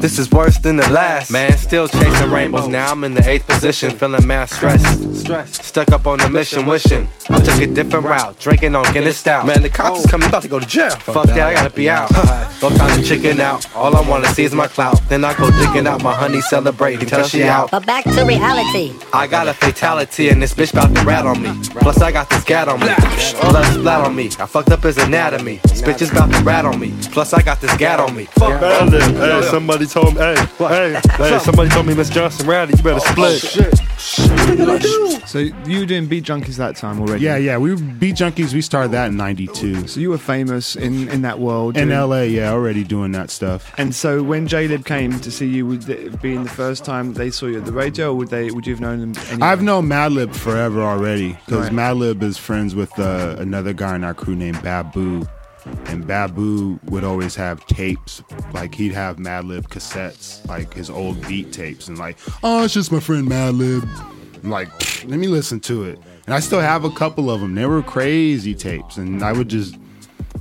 This 0.00 0.18
is 0.18 0.30
worse 0.30 0.56
than 0.58 0.76
the 0.76 0.88
last. 0.90 1.30
Man, 1.30 1.56
still 1.58 1.86
chasing 1.86 2.30
rainbows. 2.30 2.68
Now 2.68 2.90
I'm 2.90 3.04
in 3.04 3.14
the 3.14 3.28
eighth 3.28 3.46
position, 3.46 3.90
feeling 3.90 4.26
mad 4.26 4.48
stressed. 4.48 5.64
Stuck 5.64 5.90
up 5.90 6.06
on 6.06 6.18
the 6.18 6.30
mission, 6.30 6.64
wishing 6.64 7.08
I 7.28 7.40
took 7.40 7.60
a 7.60 7.66
different 7.66 8.06
route. 8.06 8.38
Drinking 8.38 8.74
on 8.74 8.90
Guinness 8.92 9.18
Stout. 9.18 9.46
Man, 9.46 9.62
the 9.62 9.68
cops 9.68 10.00
is 10.00 10.10
coming, 10.10 10.28
about 10.28 10.42
to 10.42 10.48
go 10.48 10.58
to 10.58 10.66
jail. 10.66 10.90
Fuck 10.90 11.26
that, 11.26 11.38
I 11.38 11.52
gotta 11.52 11.74
be 11.74 11.90
out. 11.90 12.10
No 12.62 12.70
time 12.70 12.98
to 12.98 13.06
chicken 13.06 13.40
out. 13.40 13.66
All 13.74 13.94
I 13.94 14.08
wanna 14.08 14.28
see 14.28 14.44
is 14.44 14.54
my 14.54 14.66
clout. 14.66 14.98
Then 15.10 15.24
I 15.24 15.34
go 15.34 15.50
digging 15.50 15.86
out 15.86 16.02
my 16.02 16.14
honey, 16.14 16.40
celebrating 16.40 17.06
till 17.06 17.24
she 17.24 17.44
out. 17.44 17.70
But 17.70 17.84
back 17.84 18.04
to 18.04 18.24
reality. 18.24 18.94
I 19.12 19.26
got 19.26 19.46
a 19.46 19.52
fatality 19.52 19.93
and 19.98 20.42
this 20.42 20.52
bitch 20.52 20.74
bout 20.74 20.94
to 20.94 21.04
rat 21.04 21.24
on 21.24 21.40
me. 21.40 21.52
Plus 21.80 22.00
I 22.00 22.10
got 22.10 22.28
this 22.28 22.42
gat 22.44 22.68
on 22.68 22.80
me. 22.80 22.86
Blood 23.40 23.64
splat 23.74 24.00
on 24.00 24.16
me. 24.16 24.26
I 24.26 24.46
fucked 24.46 24.70
up 24.70 24.82
his 24.82 24.98
anatomy. 24.98 25.60
This 25.62 25.82
bitch 25.82 26.02
is 26.02 26.10
bout 26.10 26.32
to 26.32 26.42
rat 26.42 26.64
on 26.64 26.80
me. 26.80 26.92
Plus 27.12 27.32
I 27.32 27.42
got 27.42 27.60
this 27.60 27.74
gat 27.76 28.00
on 28.00 28.16
me. 28.16 28.24
Fuck 28.24 28.60
Madlib, 28.60 29.16
hey, 29.16 29.48
somebody 29.48 29.86
told 29.86 30.14
me, 30.14 30.20
hey, 30.20 30.34
hey, 30.58 31.00
hey, 31.16 31.38
somebody 31.38 31.70
told 31.70 31.86
me 31.86 31.94
Miss 31.94 32.10
Johnson 32.10 32.46
Rowdy, 32.46 32.76
you 32.76 32.82
better 32.82 33.00
oh, 33.00 33.38
split. 33.38 33.80
Oh, 34.06 35.20
so 35.26 35.38
you 35.38 35.80
were 35.80 35.86
doing 35.86 36.06
Beat 36.06 36.24
Junkies 36.24 36.56
that 36.56 36.76
time 36.76 37.00
already? 37.00 37.24
Yeah, 37.24 37.36
yeah. 37.36 37.56
We 37.56 37.70
were 37.70 37.80
Beat 37.80 38.16
Junkies. 38.16 38.52
We 38.52 38.60
started 38.60 38.92
that 38.92 39.06
in 39.08 39.16
'92 39.16 39.88
So 39.88 40.00
you 40.00 40.10
were 40.10 40.18
famous 40.18 40.76
in, 40.76 41.08
in 41.08 41.22
that 41.22 41.38
world. 41.38 41.76
in 41.76 41.88
LA. 41.88 42.22
Yeah, 42.22 42.52
already 42.52 42.84
doing 42.84 43.12
that 43.12 43.30
stuff. 43.30 43.72
And 43.78 43.94
so 43.94 44.22
when 44.22 44.46
Jaylib 44.46 44.84
came 44.84 45.18
to 45.20 45.30
see 45.30 45.46
you, 45.46 45.66
would 45.66 45.88
it 45.88 46.10
have 46.10 46.20
the 46.20 46.44
first 46.48 46.84
time 46.84 47.14
they 47.14 47.30
saw 47.30 47.46
you 47.46 47.58
at 47.58 47.64
the 47.64 47.72
radio, 47.72 48.10
or 48.10 48.14
would 48.14 48.28
they? 48.28 48.50
Would 48.50 48.66
you 48.66 48.74
have 48.74 48.80
known 48.80 49.00
them? 49.00 49.14
Anyway? 49.28 49.46
I've 49.46 49.62
known 49.62 49.83
Madlib 49.84 50.34
forever 50.34 50.82
already 50.82 51.32
because 51.46 51.70
Right. 51.70 51.72
Madlib 51.72 52.22
is 52.22 52.36
friends 52.38 52.74
with 52.74 52.96
uh, 52.98 53.36
another 53.38 53.72
guy 53.72 53.94
in 53.96 54.04
our 54.04 54.14
crew 54.14 54.34
named 54.34 54.62
Babu, 54.62 55.24
and 55.86 56.06
Babu 56.06 56.78
would 56.86 57.04
always 57.04 57.34
have 57.36 57.64
tapes. 57.66 58.22
Like 58.52 58.74
he'd 58.74 58.92
have 58.92 59.16
Madlib 59.16 59.68
cassettes, 59.68 60.46
like 60.48 60.74
his 60.74 60.90
old 60.90 61.26
beat 61.28 61.52
tapes, 61.52 61.88
and 61.88 61.98
like, 61.98 62.18
oh, 62.42 62.64
it's 62.64 62.74
just 62.74 62.90
my 62.92 63.00
friend 63.00 63.28
Madlib. 63.28 63.82
I'm 64.42 64.50
like, 64.50 64.68
let 65.06 65.18
me 65.18 65.26
listen 65.26 65.60
to 65.60 65.84
it. 65.84 65.98
And 66.26 66.34
I 66.34 66.40
still 66.40 66.60
have 66.60 66.84
a 66.84 66.90
couple 66.90 67.30
of 67.30 67.40
them. 67.40 67.54
They 67.54 67.66
were 67.66 67.82
crazy 67.82 68.54
tapes, 68.54 68.96
and 68.96 69.22
I 69.22 69.32
would 69.32 69.48
just, 69.48 69.76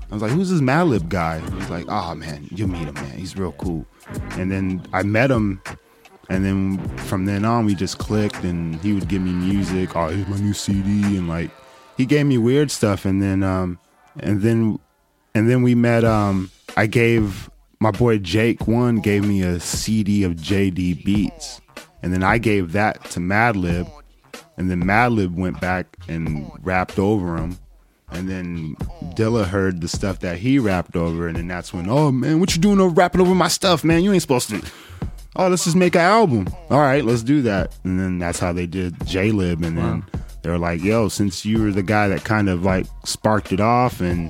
I 0.09 0.13
was 0.13 0.21
like, 0.21 0.31
who's 0.31 0.49
this 0.49 0.61
Madlib 0.61 1.07
guy? 1.09 1.39
He's 1.57 1.69
like, 1.69 1.85
oh 1.89 2.15
man, 2.15 2.47
you'll 2.51 2.69
meet 2.69 2.83
him, 2.83 2.93
man. 2.95 3.17
He's 3.17 3.37
real 3.37 3.53
cool. 3.53 3.85
And 4.31 4.51
then 4.51 4.85
I 4.93 5.03
met 5.03 5.31
him, 5.31 5.61
and 6.29 6.45
then 6.45 6.77
from 6.99 7.25
then 7.25 7.45
on, 7.45 7.65
we 7.65 7.75
just 7.75 7.97
clicked, 7.97 8.43
and 8.43 8.75
he 8.77 8.93
would 8.93 9.07
give 9.07 9.21
me 9.21 9.31
music. 9.31 9.95
Oh, 9.95 10.07
here's 10.07 10.27
my 10.27 10.37
new 10.37 10.53
CD, 10.53 11.17
and 11.17 11.27
like, 11.27 11.51
he 11.97 12.05
gave 12.05 12.25
me 12.25 12.37
weird 12.37 12.71
stuff, 12.71 13.05
and 13.05 13.21
then, 13.21 13.43
um, 13.43 13.79
and 14.19 14.41
then, 14.41 14.79
and 15.35 15.49
then 15.49 15.61
we 15.61 15.75
met. 15.75 16.03
Um, 16.03 16.51
I 16.75 16.87
gave 16.87 17.49
my 17.83 17.91
boy 17.91 18.17
Jake 18.17 18.65
one 18.65 18.99
gave 19.01 19.25
me 19.25 19.41
a 19.41 19.59
CD 19.59 20.23
of 20.23 20.35
JD 20.35 21.03
Beats, 21.03 21.59
and 22.01 22.13
then 22.13 22.23
I 22.23 22.37
gave 22.37 22.71
that 22.71 23.03
to 23.11 23.19
Madlib, 23.19 23.91
and 24.55 24.71
then 24.71 24.81
Madlib 24.81 25.35
went 25.35 25.59
back 25.59 25.97
and 26.07 26.49
rapped 26.61 26.97
over 26.97 27.35
him. 27.35 27.57
And 28.09 28.29
then 28.29 28.75
Dilla 29.15 29.45
heard 29.45 29.81
the 29.81 29.89
stuff 29.89 30.19
that 30.19 30.37
he 30.37 30.59
rapped 30.59 30.95
over, 30.95 31.27
and 31.27 31.35
then 31.35 31.49
that's 31.49 31.73
when, 31.73 31.89
oh 31.89 32.09
man, 32.09 32.39
what 32.39 32.55
you 32.55 32.61
doing 32.61 32.79
over 32.79 32.93
rapping 32.93 33.19
over 33.19 33.35
my 33.35 33.49
stuff, 33.49 33.83
man? 33.83 34.01
You 34.01 34.13
ain't 34.13 34.21
supposed 34.21 34.49
to. 34.51 34.61
Oh, 35.35 35.47
let's 35.47 35.63
just 35.63 35.75
make 35.75 35.95
an 35.95 36.01
album. 36.01 36.47
All 36.69 36.79
right, 36.79 37.03
let's 37.03 37.23
do 37.23 37.41
that. 37.43 37.75
And 37.83 37.99
then 37.99 38.19
that's 38.19 38.39
how 38.39 38.53
they 38.53 38.67
did 38.67 38.97
Jaylib, 38.99 39.65
and 39.65 39.77
then 39.77 40.05
they 40.43 40.49
were 40.49 40.59
like, 40.59 40.83
yo, 40.83 41.07
since 41.07 41.45
you 41.45 41.61
were 41.61 41.71
the 41.71 41.81
guy 41.83 42.07
that 42.09 42.23
kind 42.23 42.49
of 42.49 42.63
like 42.63 42.85
sparked 43.03 43.51
it 43.51 43.59
off, 43.59 43.99
and 43.99 44.29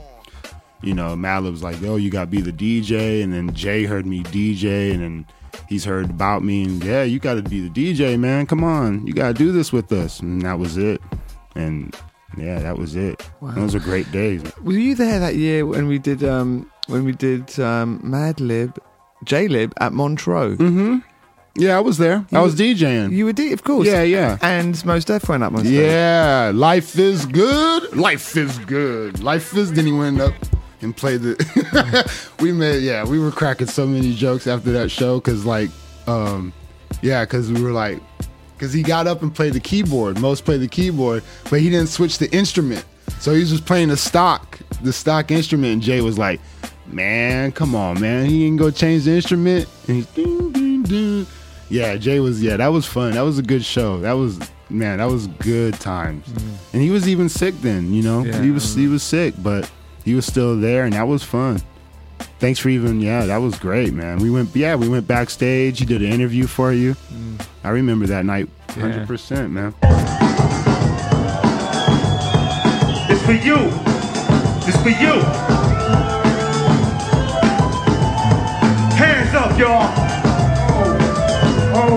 you 0.81 0.93
know, 0.93 1.15
Madlib 1.15 1.51
was 1.51 1.63
like, 1.63 1.79
yo, 1.81 1.95
you 1.95 2.09
got 2.09 2.21
to 2.25 2.27
be 2.27 2.41
the 2.41 2.51
DJ, 2.53 3.23
and 3.23 3.33
then 3.33 3.53
Jay 3.53 3.83
heard 3.85 4.05
me 4.05 4.23
DJ, 4.23 4.93
and 4.93 5.01
then 5.01 5.25
he's 5.67 5.83
heard 5.85 6.09
about 6.09 6.43
me, 6.43 6.63
and 6.63 6.83
yeah, 6.83 7.03
you 7.03 7.19
got 7.19 7.35
to 7.35 7.43
be 7.43 7.67
the 7.67 7.69
DJ, 7.69 8.17
man. 8.19 8.45
Come 8.45 8.63
on, 8.63 9.05
you 9.05 9.13
got 9.13 9.27
to 9.29 9.33
do 9.33 9.51
this 9.51 9.73
with 9.73 9.91
us, 9.91 10.19
and 10.19 10.41
that 10.43 10.59
was 10.59 10.77
it. 10.77 11.01
And 11.55 11.95
yeah, 12.37 12.59
that 12.59 12.77
was 12.77 12.95
it. 12.95 13.27
Those 13.41 13.75
are 13.75 13.79
great 13.79 14.11
days. 14.11 14.41
Were 14.61 14.71
you 14.73 14.95
there 14.95 15.19
that 15.19 15.35
year 15.35 15.65
when 15.65 15.87
we 15.87 15.99
did 15.99 16.23
um 16.23 16.69
when 16.87 17.03
we 17.03 17.11
did 17.11 17.59
um 17.59 17.99
Madlib, 17.99 18.77
Jaylib 19.25 19.73
at 19.77 19.93
Montreux? 19.93 20.57
Mm-hmm. 20.57 20.99
Yeah, 21.55 21.77
I 21.77 21.81
was 21.81 21.99
there. 21.99 22.25
I 22.31 22.41
was 22.41 22.55
DJing. 22.55 23.12
You 23.12 23.25
were 23.25 23.33
D, 23.33 23.53
of 23.53 23.63
course. 23.63 23.88
Yeah, 23.88 24.01
yeah. 24.01 24.38
And 24.41 24.83
Mos 24.86 25.05
Def 25.05 25.29
went 25.29 25.43
up 25.43 25.53
stage. 25.59 25.67
Yeah, 25.67 26.51
life 26.53 26.97
is 26.97 27.27
good. 27.27 27.95
Life 27.95 28.36
is 28.36 28.57
good. 28.59 29.21
Life 29.21 29.55
is. 29.55 29.71
Then 29.71 29.86
he 29.86 29.91
went 29.91 30.19
up 30.19 30.33
and 30.81 30.97
played 30.97 31.21
the. 31.21 32.31
we 32.39 32.51
made 32.51 32.81
yeah, 32.81 33.05
we 33.05 33.19
were 33.19 33.29
cracking 33.29 33.67
so 33.67 33.86
many 33.86 34.15
jokes 34.15 34.47
after 34.47 34.71
that 34.71 34.89
show 34.89 35.19
because 35.19 35.45
like, 35.45 35.69
um, 36.07 36.53
yeah, 37.03 37.23
because 37.23 37.51
we 37.51 37.62
were 37.62 37.71
like, 37.71 38.01
because 38.57 38.73
he 38.73 38.81
got 38.81 39.05
up 39.05 39.21
and 39.21 39.33
played 39.33 39.53
the 39.53 39.59
keyboard. 39.59 40.19
Mos 40.19 40.41
played 40.41 40.62
the 40.62 40.67
keyboard, 40.67 41.23
but 41.51 41.62
he 41.62 41.69
didn't 41.69 41.89
switch 41.89 42.17
the 42.17 42.31
instrument, 42.36 42.83
so 43.19 43.31
he 43.31 43.41
was 43.41 43.51
just 43.51 43.67
playing 43.67 43.89
the 43.89 43.97
stock, 43.97 44.57
the 44.81 44.91
stock 44.91 45.29
instrument. 45.29 45.73
And 45.73 45.81
Jay 45.83 46.01
was 46.01 46.17
like, 46.17 46.41
"Man, 46.87 47.51
come 47.51 47.75
on, 47.75 47.99
man, 47.99 48.25
he 48.25 48.45
ain't 48.45 48.59
go 48.59 48.71
change 48.71 49.05
the 49.05 49.11
instrument." 49.11 49.67
And 49.87 49.97
he's 49.97 50.05
ding 50.07 50.51
ding 50.51 50.83
ding. 50.83 51.27
Yeah, 51.69 51.95
Jay 51.95 52.19
was 52.19 52.41
yeah, 52.41 52.57
that 52.57 52.67
was 52.67 52.85
fun. 52.85 53.13
That 53.13 53.21
was 53.21 53.39
a 53.39 53.43
good 53.43 53.65
show. 53.65 53.99
That 54.01 54.13
was 54.13 54.39
man, 54.69 54.97
that 54.97 55.09
was 55.09 55.27
good 55.27 55.75
times. 55.79 56.27
Mm. 56.27 56.73
And 56.73 56.81
he 56.81 56.89
was 56.89 57.07
even 57.07 57.29
sick 57.29 57.55
then, 57.61 57.93
you 57.93 58.03
know. 58.03 58.23
Yeah. 58.23 58.41
He 58.41 58.51
was 58.51 58.75
he 58.75 58.87
was 58.87 59.03
sick, 59.03 59.33
but 59.41 59.69
he 60.03 60.15
was 60.15 60.25
still 60.25 60.59
there 60.59 60.85
and 60.85 60.93
that 60.93 61.07
was 61.07 61.23
fun. 61.23 61.61
Thanks 62.39 62.59
for 62.59 62.69
even 62.69 62.99
yeah, 62.99 63.25
that 63.25 63.37
was 63.37 63.57
great, 63.57 63.93
man. 63.93 64.19
We 64.19 64.29
went 64.29 64.55
yeah, 64.55 64.75
we 64.75 64.89
went 64.89 65.07
backstage, 65.07 65.79
he 65.79 65.85
did 65.85 66.01
an 66.01 66.11
interview 66.11 66.47
for 66.47 66.73
you. 66.73 66.95
Mm. 67.11 67.47
I 67.63 67.69
remember 67.69 68.05
that 68.07 68.25
night 68.25 68.49
100%, 68.69 69.51
man. 69.51 69.73
It's 73.09 73.25
for 73.25 73.33
you. 73.33 73.57
It's 74.67 74.81
for 74.81 74.89
you. 74.89 75.42
Up, 79.53 79.59
y'all. 79.59 79.85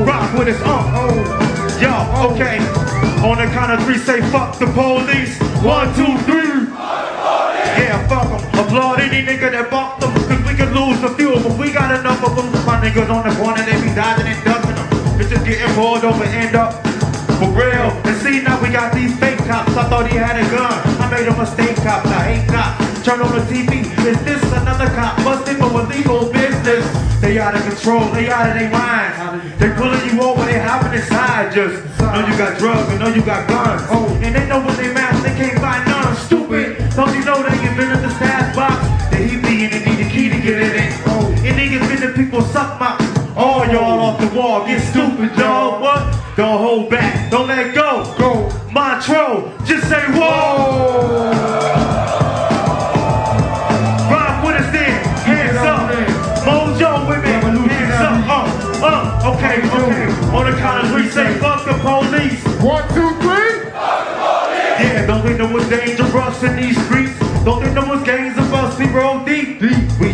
Rock 0.04 0.38
with 0.38 0.48
us, 0.48 0.60
uh. 0.62 1.78
Y'all, 1.80 2.32
okay. 2.32 2.58
On 3.24 3.36
the 3.38 3.46
count 3.52 3.72
of 3.72 3.82
three, 3.84 3.98
say 3.98 4.20
fuck 4.30 4.58
the 4.58 4.66
police. 4.66 5.38
One, 5.62 5.92
two, 5.94 6.16
three. 6.24 6.68
Yeah, 7.80 8.06
fuck 8.08 8.28
'em. 8.28 8.40
Applaud 8.60 9.00
any 9.00 9.24
nigga 9.26 9.50
that 9.52 9.70
bought 9.70 10.00
them. 10.00 10.12
Cause 10.28 10.42
we 10.46 10.54
could 10.54 10.72
lose 10.72 11.02
a 11.02 11.14
few 11.14 11.38
them. 11.38 11.58
We 11.58 11.72
got 11.72 11.98
enough 11.98 12.22
of 12.24 12.36
them. 12.36 12.46
My 12.66 12.80
niggas 12.80 13.10
on 13.10 13.28
the 13.28 13.34
corner, 13.36 13.64
they 13.64 13.80
be 13.80 13.94
dodging 13.94 14.26
and 14.26 14.44
ducking 14.44 14.74
them. 14.74 15.20
It's 15.20 15.30
just 15.30 15.44
getting 15.44 15.74
pulled 15.74 16.04
over, 16.04 16.24
end 16.24 16.56
up 16.56 16.74
for 17.38 17.48
real. 17.52 17.90
And 18.04 18.16
see, 18.22 18.42
now 18.42 18.60
we 18.62 18.68
got 18.70 18.92
these 18.94 19.18
fake 19.18 19.38
cops. 19.46 19.76
I 19.76 19.84
thought 19.88 20.10
he 20.10 20.16
had 20.16 20.36
a 20.36 20.44
gun. 20.50 20.72
I 21.00 21.10
made 21.10 21.28
a 21.28 21.36
mistake, 21.36 21.76
cops. 21.76 22.08
I 22.08 22.34
hate 22.34 22.48
cops. 22.48 22.85
Turn 23.06 23.20
on 23.20 23.30
the 23.30 23.46
TV. 23.46 23.86
Is 24.04 24.18
this 24.24 24.42
another 24.50 24.90
cop 24.90 25.16
busted 25.22 25.58
for 25.58 25.70
illegal 25.78 26.26
business? 26.26 26.82
They 27.22 27.38
out 27.38 27.54
of 27.54 27.62
control. 27.62 28.02
They 28.10 28.28
out 28.28 28.50
of 28.50 28.58
their 28.58 28.68
minds. 28.68 29.60
They 29.60 29.70
pulling 29.78 30.02
you 30.10 30.20
over. 30.20 30.44
They 30.44 30.58
hopping 30.58 30.98
inside. 30.98 31.54
Just 31.54 31.86
know 32.02 32.26
you 32.26 32.36
got 32.36 32.58
drugs 32.58 32.90
and 32.90 32.98
know 32.98 33.06
you 33.06 33.22
got 33.22 33.46
guns. 33.46 33.86
Oh, 33.94 34.10
and 34.24 34.34
they 34.34 34.48
know 34.48 34.58
what 34.58 34.76
they 34.76 34.92
mouth. 34.92 35.22
They 35.22 35.30
can't 35.38 35.56
find 35.60 35.86
none. 35.86 36.16
Stupid. 36.16 36.78
Don't 36.96 37.14
you 37.14 37.24
know 37.24 37.46
they 37.46 37.54
invented 37.68 38.02
the 38.02 38.10
stash 38.18 38.56
box? 38.56 38.74
The 39.14 39.22
he 39.22 39.36
be 39.38 39.64
in 39.66 39.70
it. 39.70 39.86
Need 39.86 40.04
a 40.04 40.10
key 40.10 40.28
to 40.28 40.40
get 40.42 40.58
in 40.60 40.74
it. 40.74 40.92
Oh, 41.06 41.30
and 41.46 41.54
niggas 41.54 41.86
been 41.86 42.10
the 42.10 42.12
people 42.12 42.42
suck 42.42 42.80
my. 42.80 42.98
All 43.36 43.64
y'all 43.70 44.00
off 44.00 44.18
the 44.18 44.36
wall, 44.36 44.66
get 44.66 44.80
stupid, 44.80 45.30
y'all. 45.38 45.80
What? 45.80 46.02
Don't 46.36 46.58
hold 46.58 46.90
back, 46.90 47.30
don't 47.30 47.46
let 47.46 47.72
go. 47.72 48.02
Go. 48.18 48.50
Montreux, 48.72 49.52
just 49.64 49.88
say 49.88 50.02
whoa. 50.10 50.85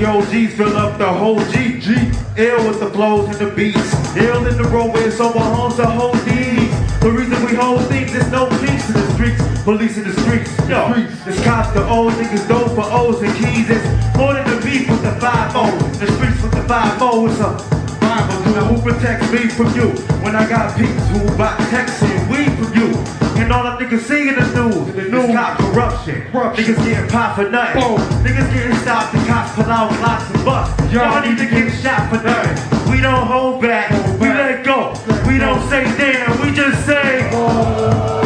OGs 0.05 0.55
fill 0.55 0.77
up 0.77 0.99
the 0.99 1.07
whole 1.07 1.39
G. 1.51 1.79
G. 1.79 1.95
Ill 2.37 2.67
with 2.67 2.81
the 2.81 2.91
flows 2.91 3.29
and 3.29 3.39
the 3.39 3.55
beats. 3.55 3.95
Ill 4.17 4.47
in 4.47 4.57
the 4.57 4.65
roadways, 4.65 5.17
so 5.17 5.27
our 5.27 5.55
homes 5.55 5.79
are 5.79 5.87
whole 5.87 6.13
deeds. 6.25 6.75
The 7.01 7.11
reason 7.11 7.45
we 7.45 7.55
hold 7.55 7.87
things 7.89 8.15
is 8.15 8.31
no 8.31 8.49
peace 8.61 8.89
in 8.89 8.95
the 8.95 9.13
streets. 9.15 9.43
Police 9.65 9.99
in 9.99 10.05
the 10.05 10.13
streets, 10.23 10.51
yo. 10.69 10.93
It's 11.27 11.43
cops, 11.45 11.73
the 11.73 11.87
old 11.89 12.13
niggas, 12.15 12.49
dope 12.49 12.73
for 12.73 12.85
O's 12.85 13.23
and 13.23 13.35
keys. 13.37 13.71
It's 13.71 13.85
more 14.17 14.35
than 14.35 14.49
the 14.49 14.61
beef 14.65 14.91
with 14.91 15.03
the 15.03 15.15
5-0. 15.21 15.99
The 15.99 16.07
streets 16.13 16.43
with 16.43 16.53
the 16.53 16.65
5-0 16.67 17.29
is 17.31 17.41
a 17.41 17.83
Bible. 18.01 18.53
Now 18.53 18.65
who 18.67 18.83
protects 18.83 19.31
me 19.31 19.49
from 19.49 19.75
you? 19.75 19.91
When 20.25 20.35
I 20.35 20.49
got 20.49 20.77
peeps 20.77 21.09
who 21.11 21.21
buy 21.37 21.55
texting 21.71 22.29
weed 22.29 22.51
from 22.59 22.75
you. 22.75 23.22
And 23.43 23.51
all 23.51 23.65
them 23.65 23.77
niggas 23.77 24.03
see 24.03 24.29
in 24.29 24.37
the 24.37 24.47
news, 24.55 24.95
the 24.95 25.03
news 25.11 25.35
cop 25.35 25.59
corruption. 25.59 26.23
Niggas 26.31 26.79
getting 26.85 27.11
popped 27.11 27.35
for 27.35 27.51
nothing. 27.51 27.83
Niggas 28.23 28.55
getting 28.55 28.77
stopped, 28.77 29.13
the 29.13 29.19
cops 29.27 29.57
pull 29.57 29.65
out 29.65 29.91
locks 30.01 30.31
and 30.31 30.45
busts. 30.45 30.93
Y'all 30.93 31.21
need 31.27 31.37
to 31.39 31.47
get 31.51 31.73
shot 31.83 32.09
for 32.09 32.23
nothing. 32.23 32.93
We 32.93 33.01
don't 33.01 33.27
hold 33.27 33.61
back, 33.61 33.91
we 34.21 34.29
let 34.29 34.65
go. 34.65 34.95
We 35.27 35.39
don't 35.39 35.61
say 35.69 35.83
damn, 35.99 36.41
we 36.41 36.55
just 36.55 36.87
say. 36.87 37.31
Oh. 37.33 38.23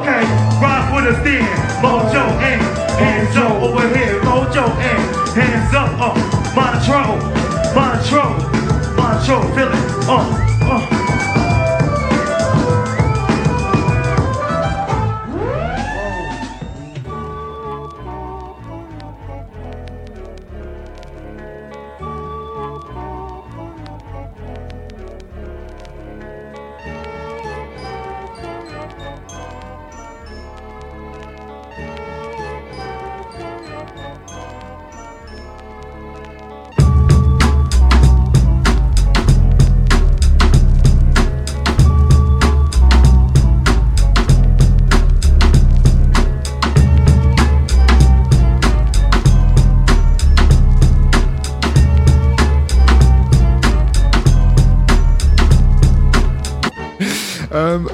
Okay, 0.00 0.24
rock 0.64 0.94
with 0.96 1.12
us 1.12 1.22
then. 1.22 1.44
Mojo 1.84 2.24
and 2.40 2.62
hands 2.96 3.36
up 3.36 3.52
over 3.62 3.86
here. 3.94 4.18
Mojo 4.22 4.64
and 4.80 5.36
hands 5.36 5.74
up. 5.74 5.90
Uh, 6.00 6.14
Montreux, 6.56 7.20
Montreux, 7.74 8.32
Montreux, 8.96 9.54
feel 9.54 9.68
it. 9.68 10.08
Uh, 10.08 10.90
uh. 10.90 10.93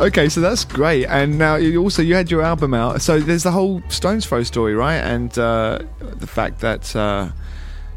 Okay, 0.00 0.28
so 0.28 0.40
that's 0.40 0.64
great. 0.64 1.06
And 1.06 1.38
now 1.38 1.56
you 1.56 1.80
also 1.82 2.02
you 2.02 2.14
had 2.14 2.30
your 2.30 2.42
album 2.42 2.74
out. 2.74 3.02
So 3.02 3.20
there's 3.20 3.42
the 3.44 3.50
whole 3.50 3.82
Stones 3.88 4.26
Throw 4.26 4.42
story, 4.42 4.74
right? 4.74 4.96
And 4.96 5.36
uh, 5.38 5.80
the 6.00 6.26
fact 6.26 6.60
that 6.60 6.94
uh, 6.96 7.30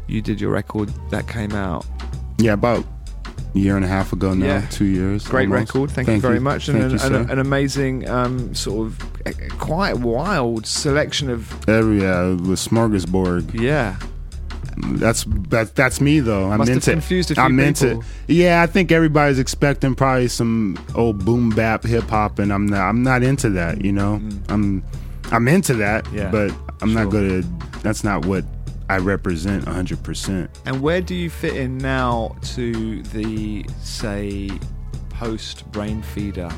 you 0.06 0.20
did 0.22 0.40
your 0.40 0.50
record 0.50 0.90
that 1.10 1.26
came 1.28 1.52
out. 1.52 1.86
Yeah, 2.38 2.52
about 2.52 2.84
a 3.54 3.58
year 3.58 3.76
and 3.76 3.84
a 3.84 3.88
half 3.88 4.12
ago 4.12 4.34
now, 4.34 4.46
Yeah. 4.46 4.66
two 4.70 4.84
years. 4.86 5.26
Great 5.26 5.44
almost. 5.48 5.72
record. 5.74 5.90
Thank, 5.92 6.08
you 6.08 6.20
very 6.20 6.40
much. 6.40 6.68
And 6.68 6.78
Thank 6.78 6.92
an, 7.02 7.12
you, 7.12 7.18
an, 7.18 7.26
sir. 7.26 7.32
an 7.32 7.38
amazing 7.38 8.08
um, 8.08 8.54
sort 8.54 8.86
of 8.88 9.02
uh, 9.26 9.32
quite 9.58 9.98
wild 9.98 10.66
selection 10.66 11.30
of 11.30 11.68
Every 11.68 12.00
yeah, 12.02 12.22
the 12.36 12.56
smorgasbord. 12.56 13.58
yeah. 13.60 13.96
That's 14.76 15.24
that, 15.48 15.74
that's 15.74 16.00
me 16.00 16.20
though. 16.20 16.50
I'm 16.50 16.58
Must 16.58 16.68
have 16.68 16.76
into. 16.76 16.90
confused 16.92 17.30
a 17.30 17.34
few 17.34 17.42
I'm 17.42 17.58
into. 17.60 17.86
people. 17.86 18.04
Yeah, 18.28 18.62
I 18.62 18.66
think 18.66 18.92
everybody's 18.92 19.38
expecting 19.38 19.94
probably 19.94 20.28
some 20.28 20.78
old 20.94 21.24
boom 21.24 21.50
bap 21.50 21.84
hip 21.84 22.04
hop, 22.04 22.38
and 22.38 22.52
I'm 22.52 22.66
not. 22.66 22.80
I'm 22.80 23.02
not 23.02 23.22
into 23.22 23.50
that. 23.50 23.84
You 23.84 23.92
know, 23.92 24.18
mm-hmm. 24.22 24.52
I'm 24.52 24.84
I'm 25.32 25.48
into 25.48 25.74
that. 25.74 26.06
Yeah, 26.12 26.30
but 26.30 26.52
I'm 26.82 26.92
not 26.92 27.12
sure. 27.12 27.12
gonna. 27.12 27.42
That's 27.82 28.04
not 28.04 28.26
what 28.26 28.44
I 28.88 28.98
represent 28.98 29.66
100. 29.66 30.02
percent 30.02 30.50
And 30.66 30.80
where 30.80 31.00
do 31.00 31.14
you 31.14 31.30
fit 31.30 31.56
in 31.56 31.78
now 31.78 32.36
to 32.54 33.02
the 33.02 33.64
say 33.80 34.50
post 35.10 35.70
Brainfeeder 35.72 36.52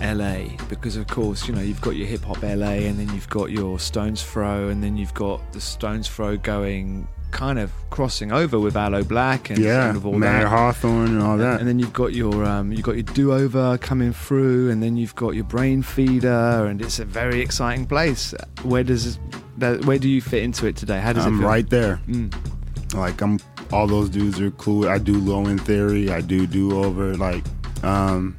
LA? 0.00 0.56
Because 0.68 0.96
of 0.96 1.06
course, 1.08 1.46
you 1.46 1.54
know, 1.54 1.60
you've 1.60 1.80
got 1.80 1.96
your 1.96 2.06
hip 2.06 2.22
hop 2.22 2.42
LA 2.42 2.86
and 2.86 2.98
then 2.98 3.12
you've 3.14 3.28
got 3.28 3.50
your 3.50 3.78
Stones 3.78 4.22
Throw 4.22 4.68
and 4.68 4.82
then 4.82 4.96
you've 4.96 5.14
got 5.14 5.52
the 5.52 5.60
Stones 5.60 6.08
Throw 6.08 6.36
going 6.36 7.06
kind 7.30 7.58
of 7.58 7.72
crossing 7.90 8.32
over 8.32 8.58
with 8.58 8.76
Aloe 8.76 9.02
Blacc 9.02 9.50
and 9.50 9.58
Yeah, 9.58 9.94
of 9.94 10.06
all 10.06 10.14
Matt 10.14 10.42
that. 10.42 10.48
Hawthorne 10.48 11.08
and 11.08 11.22
all 11.22 11.36
that. 11.38 11.60
And 11.60 11.68
then 11.68 11.78
you've 11.78 11.92
got 11.92 12.14
your 12.14 12.44
um, 12.44 12.72
you've 12.72 12.82
got 12.82 12.94
your 12.94 13.02
do 13.02 13.32
over 13.32 13.78
coming 13.78 14.12
through, 14.12 14.70
and 14.70 14.82
then 14.82 14.96
you've 14.96 15.14
got 15.14 15.30
your 15.30 15.44
Brainfeeder, 15.44 16.68
and 16.68 16.80
it's 16.80 16.98
a 16.98 17.04
very 17.04 17.40
exciting 17.40 17.86
place. 17.86 18.34
Where 18.62 18.84
does 18.84 19.18
that, 19.58 19.84
where 19.84 19.98
do 19.98 20.08
you 20.08 20.20
fit 20.20 20.42
into 20.42 20.66
it 20.66 20.76
today? 20.76 21.00
How 21.00 21.12
does 21.12 21.24
it 21.24 21.28
I'm 21.28 21.38
feel? 21.38 21.48
right 21.48 21.68
there. 21.68 22.00
Mm. 22.06 22.94
Like 22.94 23.20
I'm. 23.20 23.38
All 23.70 23.86
those 23.86 24.08
dudes 24.08 24.40
are 24.40 24.50
cool. 24.52 24.88
I 24.88 24.96
do 24.96 25.18
Low 25.18 25.46
End 25.46 25.60
Theory. 25.60 26.10
I 26.10 26.22
do 26.22 26.46
do 26.46 26.82
over. 26.82 27.14
Like, 27.16 27.44
um, 27.82 28.34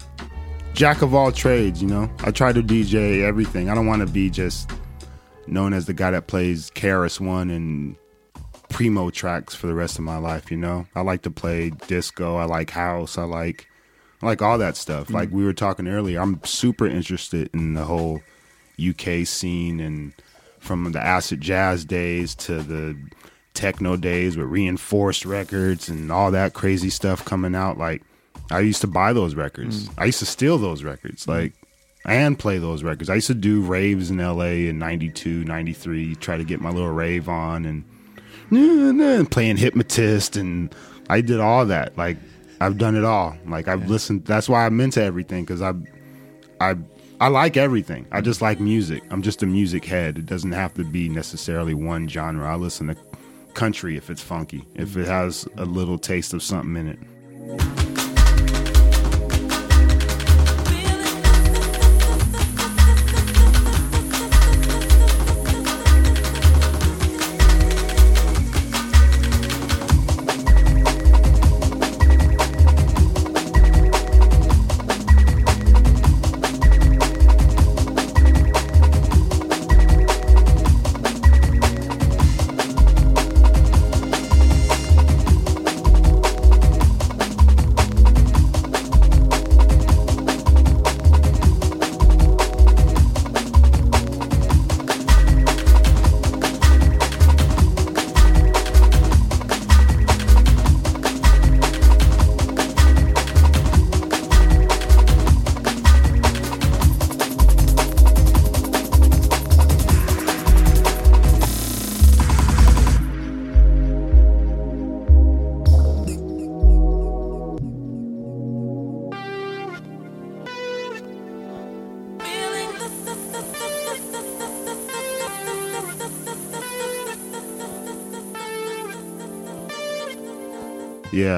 jack 0.74 1.04
of 1.04 1.14
all 1.14 1.32
trades. 1.32 1.84
You 1.84 1.88
know, 1.88 2.10
I 2.24 2.32
try 2.32 2.52
to 2.52 2.64
DJ 2.64 3.22
everything. 3.22 3.70
I 3.70 3.76
don't 3.76 3.86
want 3.86 4.06
to 4.06 4.12
be 4.12 4.32
just 4.32 4.72
known 5.46 5.72
as 5.74 5.86
the 5.86 5.94
guy 5.94 6.10
that 6.12 6.26
plays 6.26 6.72
KRS 6.72 7.20
One 7.20 7.52
and 7.52 7.96
primo 8.80 9.10
tracks 9.10 9.54
for 9.54 9.68
the 9.68 9.74
rest 9.74 9.98
of 9.98 10.06
my 10.06 10.16
life. 10.16 10.50
You 10.50 10.56
know, 10.56 10.88
I 10.96 11.02
like 11.02 11.24
to 11.24 11.30
play 11.30 11.72
disco. 11.88 12.38
I 12.38 12.46
like 12.46 12.70
house. 12.70 13.18
I 13.18 13.24
like, 13.24 13.68
I 14.22 14.26
like 14.26 14.42
all 14.42 14.58
that 14.58 14.78
stuff. 14.78 15.10
Mm. 15.10 15.16
Like 15.16 15.32
we 15.32 15.44
were 15.44 15.52
talking 15.52 15.86
earlier, 15.86 16.22
I'm 16.22 16.42
super 16.46 16.88
interested 16.88 17.50
in 17.54 17.74
the 17.74 17.84
whole 17.84 18.22
UK 18.82 19.28
scene 19.28 19.82
and 19.82 20.14
from 20.60 20.94
the 20.94 21.02
acid 21.02 21.42
jazz 21.42 21.84
days 21.84 22.34
to 22.36 22.64
the 22.64 22.98
techno 23.54 23.98
days 23.98 24.38
with 24.38 24.48
reinforced 24.48 25.26
records 25.26 25.90
and 25.90 26.10
all 26.10 26.32
that 26.32 26.54
crazy 26.54 26.90
stuff 26.90 27.26
coming 27.26 27.56
out. 27.56 27.78
Like 27.78 28.02
I 28.50 28.62
used 28.62 28.80
to 28.80 28.88
buy 28.88 29.12
those 29.12 29.36
records. 29.36 29.90
Mm. 29.90 29.94
I 29.98 30.06
used 30.06 30.20
to 30.20 30.26
steal 30.26 30.58
those 30.58 30.86
records. 30.86 31.26
Mm. 31.26 31.28
Like 31.28 31.54
and 32.06 32.40
play 32.40 32.60
those 32.60 32.82
records. 32.82 33.10
I 33.10 33.16
used 33.16 33.28
to 33.28 33.34
do 33.34 33.60
raves 33.60 34.10
in 34.10 34.20
LA 34.20 34.70
in 34.70 34.80
92, 34.80 35.44
93, 35.44 36.16
try 36.16 36.38
to 36.38 36.46
get 36.46 36.62
my 36.62 36.70
little 36.70 36.94
rave 36.94 37.28
on 37.28 37.66
and 37.66 37.84
and 38.52 39.30
playing 39.30 39.58
hypnotist 39.58 40.36
and 40.36 40.74
I 41.10 41.22
did 41.22 41.40
all 41.40 41.66
that. 41.66 41.98
Like 41.98 42.18
I've 42.62 42.78
done 42.78 42.96
it 42.96 43.06
all. 43.06 43.36
Like 43.46 43.68
I've 43.68 43.90
listened. 43.90 44.26
That's 44.26 44.50
why 44.50 44.66
I'm 44.66 44.80
into 44.82 45.02
everything 45.02 45.44
because 45.44 45.62
I, 45.62 45.74
I, 46.60 46.76
I 47.20 47.28
like 47.28 47.58
everything. 47.58 48.08
I 48.12 48.22
just 48.22 48.42
like 48.42 48.60
music. 48.60 49.04
I'm 49.10 49.22
just 49.22 49.44
a 49.44 49.46
music 49.46 49.86
head. 49.86 50.18
It 50.18 50.26
doesn't 50.26 50.52
have 50.52 50.74
to 50.76 50.84
be 50.84 51.10
necessarily 51.10 51.74
one 51.74 52.08
genre. 52.08 52.52
I 52.52 52.56
listen 52.56 52.88
to 52.88 52.98
country 53.54 53.98
if 53.98 54.10
it's 54.10 54.22
funky, 54.22 54.66
if 54.76 54.96
it 54.96 55.02
mm-hmm. 55.02 55.10
has 55.10 55.48
a 55.58 55.66
little 55.66 55.98
taste 55.98 56.34
of 56.34 56.44
something 56.44 56.76
in 56.78 56.88
it. 56.90 57.89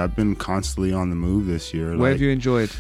Yeah, 0.02 0.06
I've 0.06 0.16
been 0.16 0.36
constantly 0.36 0.94
on 0.94 1.12
the 1.12 1.16
move 1.16 1.46
this 1.46 1.74
year. 1.74 1.90
Where 1.90 1.98
like- 1.98 2.12
have 2.14 2.22
you 2.22 2.30
enjoyed? 2.30 2.72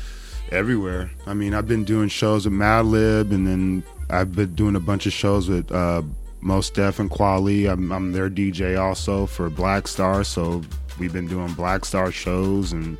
everywhere. 0.52 1.10
I 1.26 1.34
mean, 1.34 1.54
I've 1.54 1.68
been 1.68 1.86
doing 1.86 2.10
shows 2.10 2.44
with 2.46 2.54
Madlib, 2.54 3.32
and 3.32 3.48
then 3.48 3.84
I've 4.10 4.34
been 4.34 4.54
doing 4.54 4.76
a 4.76 4.82
bunch 4.82 5.06
of 5.06 5.14
shows 5.14 5.48
with 5.48 5.72
uh, 5.72 6.02
Mos 6.42 6.70
Def 6.70 7.00
and 7.00 7.10
Kweli. 7.10 7.72
I'm, 7.72 7.90
I'm 7.92 8.12
their 8.12 8.30
DJ 8.30 8.78
also 8.78 9.26
for 9.26 9.50
Black 9.50 9.88
Star, 9.88 10.26
so 10.26 10.62
we've 11.00 11.14
been 11.14 11.28
doing 11.28 11.54
Black 11.54 11.86
Star 11.86 12.12
shows, 12.12 12.74
and 12.74 12.98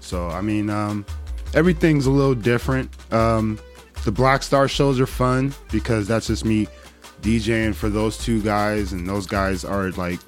so 0.00 0.28
I 0.28 0.42
mean, 0.42 0.68
um, 0.68 1.06
everything's 1.54 2.04
a 2.04 2.10
little 2.10 2.34
different. 2.34 2.90
Um, 3.12 3.58
the 4.04 4.12
Black 4.12 4.42
Star 4.42 4.68
shows 4.68 5.00
are 5.00 5.06
fun 5.06 5.54
because 5.72 6.06
that's 6.06 6.26
just 6.26 6.44
me 6.44 6.68
DJing 7.22 7.74
for 7.74 7.88
those 7.88 8.18
two 8.18 8.42
guys, 8.42 8.92
and 8.92 9.08
those 9.08 9.26
guys 9.26 9.64
are 9.64 9.90
like 9.92 10.20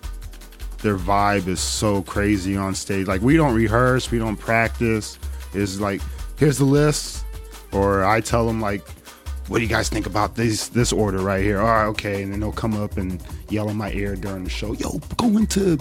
their 0.79 0.97
vibe 0.97 1.47
is 1.49 1.61
so 1.61 2.03
crazy 2.03 2.57
on 2.57 2.75
stage. 2.75 3.07
Like 3.07 3.23
we 3.23 3.37
don't 3.37 3.55
rehearse, 3.55 4.11
we 4.11 4.19
don't 4.19 4.37
practice. 4.37 5.19
It's 5.55 5.81
like 5.81 6.01
here's 6.37 6.59
the 6.59 6.65
list, 6.65 7.25
or 7.73 8.05
I 8.05 8.21
tell 8.21 8.47
them 8.47 8.61
like, 8.61 8.87
what 9.49 9.59
do 9.59 9.63
you 9.63 9.71
guys 9.71 9.89
think 9.89 10.07
about 10.07 10.35
this 10.35 10.69
this 10.69 10.93
order 10.93 11.19
right 11.19 11.43
here? 11.43 11.61
All 11.61 11.67
right, 11.67 11.87
okay, 11.87 12.23
and 12.23 12.33
then 12.33 12.41
they'll 12.41 12.53
come 12.53 12.75
up 12.75 12.97
and 12.97 13.23
yell 13.49 13.69
in 13.69 13.77
my 13.77 13.93
ear 13.93 14.17
during 14.17 14.45
the 14.45 14.51
show, 14.51 14.73
yo, 14.73 14.99
go 15.17 15.29
into 15.29 15.79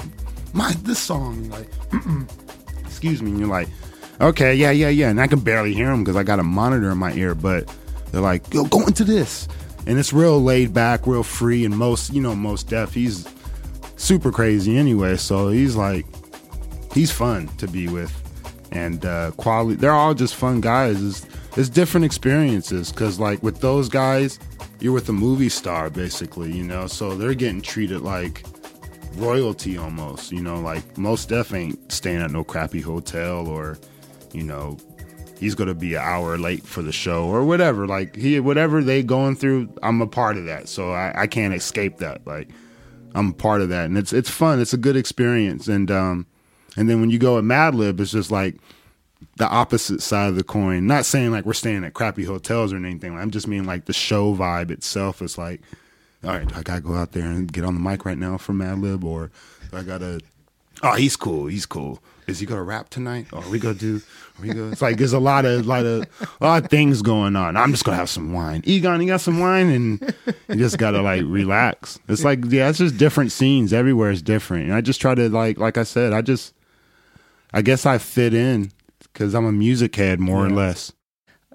my 0.53 0.71
this 0.83 0.99
song, 0.99 1.49
like, 1.49 1.67
excuse 2.85 3.21
me, 3.21 3.31
and 3.31 3.39
you're 3.39 3.49
like, 3.49 3.67
okay, 4.21 4.55
yeah, 4.55 4.71
yeah, 4.71 4.89
yeah, 4.89 5.09
and 5.09 5.19
I 5.19 5.27
can 5.27 5.39
barely 5.39 5.73
hear 5.73 5.87
them 5.87 6.03
because 6.03 6.15
I 6.15 6.23
got 6.23 6.39
a 6.39 6.43
monitor 6.43 6.91
in 6.91 6.97
my 6.97 7.11
ear, 7.13 7.35
but 7.35 7.69
they're 8.11 8.21
like, 8.21 8.53
yo, 8.53 8.63
go 8.63 8.85
into 8.85 9.03
this, 9.03 9.47
and 9.85 9.99
it's 9.99 10.13
real 10.13 10.41
laid 10.41 10.73
back, 10.73 11.05
real 11.07 11.23
free, 11.23 11.65
and 11.65 11.77
most, 11.77 12.13
you 12.13 12.21
know, 12.21 12.35
Mos 12.35 12.63
Def, 12.63 12.93
he's 12.93 13.27
super 13.95 14.31
crazy 14.31 14.77
anyway. 14.77 15.17
So 15.17 15.49
he's 15.49 15.75
like, 15.75 16.05
he's 16.93 17.11
fun 17.11 17.47
to 17.57 17.67
be 17.67 17.87
with, 17.87 18.13
and 18.71 19.05
uh, 19.05 19.31
Kweli. 19.37 19.77
They're 19.77 19.91
all 19.91 20.13
just 20.13 20.35
fun 20.35 20.61
guys. 20.61 21.03
It's, 21.03 21.27
it's 21.57 21.69
different 21.69 22.05
experiences 22.05 22.91
because 22.91 23.19
like 23.19 23.41
with 23.41 23.61
those 23.61 23.89
guys, 23.89 24.39
you're 24.79 24.93
with 24.93 25.07
a 25.09 25.13
movie 25.13 25.49
star 25.49 25.89
basically, 25.89 26.51
you 26.51 26.63
know. 26.63 26.87
So 26.87 27.15
they're 27.15 27.33
getting 27.33 27.61
treated 27.61 28.01
like 28.01 28.43
royalty 29.15 29.77
almost, 29.77 30.31
you 30.31 30.41
know. 30.41 30.59
Like 30.59 30.97
Mos 30.97 31.25
Def 31.25 31.53
ain't 31.53 31.91
staying 31.91 32.21
at 32.21 32.31
no 32.31 32.43
crappy 32.43 32.81
hotel 32.81 33.47
or, 33.47 33.77
you 34.33 34.43
know. 34.43 34.77
He's 35.37 35.53
gonna 35.53 35.73
be 35.73 35.95
an 35.95 36.01
hour 36.01 36.37
late 36.37 36.63
for 36.63 36.81
the 36.81 36.93
show 36.93 37.25
or 37.25 37.43
whatever. 37.43 37.87
Like 37.87 38.15
he, 38.15 38.39
whatever 38.39 38.81
they 38.81 39.03
going 39.03 39.35
through, 39.35 39.69
I'm 39.83 40.01
a 40.01 40.07
part 40.07 40.37
of 40.37 40.45
that. 40.45 40.69
So 40.69 40.91
I, 40.91 41.23
I 41.23 41.27
can't 41.27 41.53
escape 41.53 41.97
that. 41.97 42.25
Like 42.25 42.49
I'm 43.15 43.33
part 43.33 43.61
of 43.61 43.69
that, 43.69 43.85
and 43.85 43.97
it's 43.97 44.13
it's 44.13 44.29
fun. 44.29 44.59
It's 44.59 44.73
a 44.73 44.77
good 44.77 44.97
experience, 44.97 45.67
and 45.67 45.89
um, 45.89 46.27
and 46.75 46.89
then 46.89 46.99
when 46.99 47.09
you 47.09 47.17
go 47.17 47.37
at 47.37 47.43
Madlib, 47.45 47.99
it's 47.99 48.11
just 48.11 48.29
like 48.29 48.57
the 49.37 49.47
opposite 49.47 50.01
side 50.01 50.29
of 50.29 50.35
the 50.35 50.43
coin. 50.43 50.85
Not 50.85 51.05
saying 51.05 51.31
like 51.31 51.45
we're 51.45 51.53
staying 51.53 51.85
at 51.85 51.93
crappy 51.93 52.25
hotels 52.25 52.73
or 52.73 52.77
anything. 52.77 53.17
I'm 53.17 53.31
just 53.31 53.47
meaning 53.47 53.65
like 53.65 53.85
the 53.85 53.93
show 53.93 54.35
vibe 54.35 54.69
itself 54.69 55.21
is 55.21 55.37
like, 55.37 55.61
all 56.23 56.31
right, 56.31 56.57
I 56.57 56.61
gotta 56.61 56.81
go 56.81 56.95
out 56.95 57.13
there 57.13 57.25
and 57.25 57.51
get 57.51 57.63
on 57.63 57.73
the 57.73 57.79
mic 57.79 58.05
right 58.05 58.17
now 58.17 58.37
for 58.37 58.53
Madlib, 58.53 59.03
or 59.03 59.31
I 59.71 59.83
gotta. 59.83 60.19
Oh, 60.83 60.95
he's 60.95 61.15
cool. 61.15 61.47
He's 61.47 61.65
cool. 61.65 62.03
Is 62.27 62.39
he 62.39 62.45
gonna 62.45 62.63
rap 62.63 62.89
tonight? 62.89 63.27
Or 63.31 63.43
are 63.43 63.49
we 63.49 63.59
gonna 63.59 63.75
do? 63.75 64.01
Are 64.37 64.41
we 64.41 64.49
gonna? 64.49 64.71
It's 64.71 64.81
like 64.81 64.97
there's 64.97 65.13
a 65.13 65.19
lot 65.19 65.45
of 65.45 65.65
lot 65.65 65.85
of 65.85 66.07
a 66.41 66.43
lot 66.43 66.63
of 66.63 66.69
things 66.69 67.01
going 67.01 67.35
on. 67.35 67.55
I'm 67.55 67.71
just 67.71 67.85
gonna 67.85 67.97
have 67.97 68.09
some 68.09 68.33
wine. 68.33 68.61
Egon, 68.65 69.01
you 69.01 69.07
got 69.07 69.21
some 69.21 69.39
wine, 69.39 69.69
and 69.69 70.15
you 70.49 70.55
just 70.55 70.77
gotta 70.77 71.01
like 71.01 71.23
relax. 71.25 71.99
It's 72.07 72.23
like 72.23 72.39
yeah, 72.49 72.69
it's 72.69 72.79
just 72.79 72.97
different 72.97 73.31
scenes. 73.31 73.71
Everywhere 73.73 74.11
is 74.11 74.21
different, 74.21 74.65
and 74.65 74.73
I 74.73 74.81
just 74.81 74.99
try 74.99 75.15
to 75.15 75.29
like 75.29 75.57
like 75.57 75.77
I 75.77 75.83
said, 75.83 76.11
I 76.13 76.21
just 76.21 76.53
I 77.53 77.61
guess 77.61 77.85
I 77.85 77.97
fit 77.97 78.33
in 78.33 78.71
because 79.01 79.33
I'm 79.33 79.45
a 79.45 79.51
music 79.51 79.95
head 79.95 80.19
more 80.19 80.45
or 80.45 80.49
less. 80.49 80.91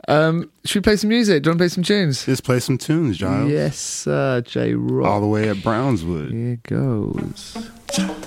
Um, 0.09 0.51
should 0.65 0.81
we 0.81 0.85
play 0.85 0.97
some 0.97 1.11
music? 1.11 1.43
Do 1.43 1.49
you 1.49 1.51
want 1.53 1.59
to 1.59 1.63
play 1.63 1.69
some 1.69 1.85
tunes? 1.85 2.25
Just 2.25 2.43
play 2.43 2.59
some 2.59 2.79
tunes, 2.79 3.19
Gilles. 3.19 3.51
Yes, 3.51 3.79
sir. 3.79 4.41
J 4.41 4.73
Rocc. 4.73 5.07
All 5.07 5.21
the 5.21 5.27
way 5.27 5.49
at 5.49 5.57
Brownswood. 5.57 6.33
Here 6.33 6.59
goes. 6.63 8.27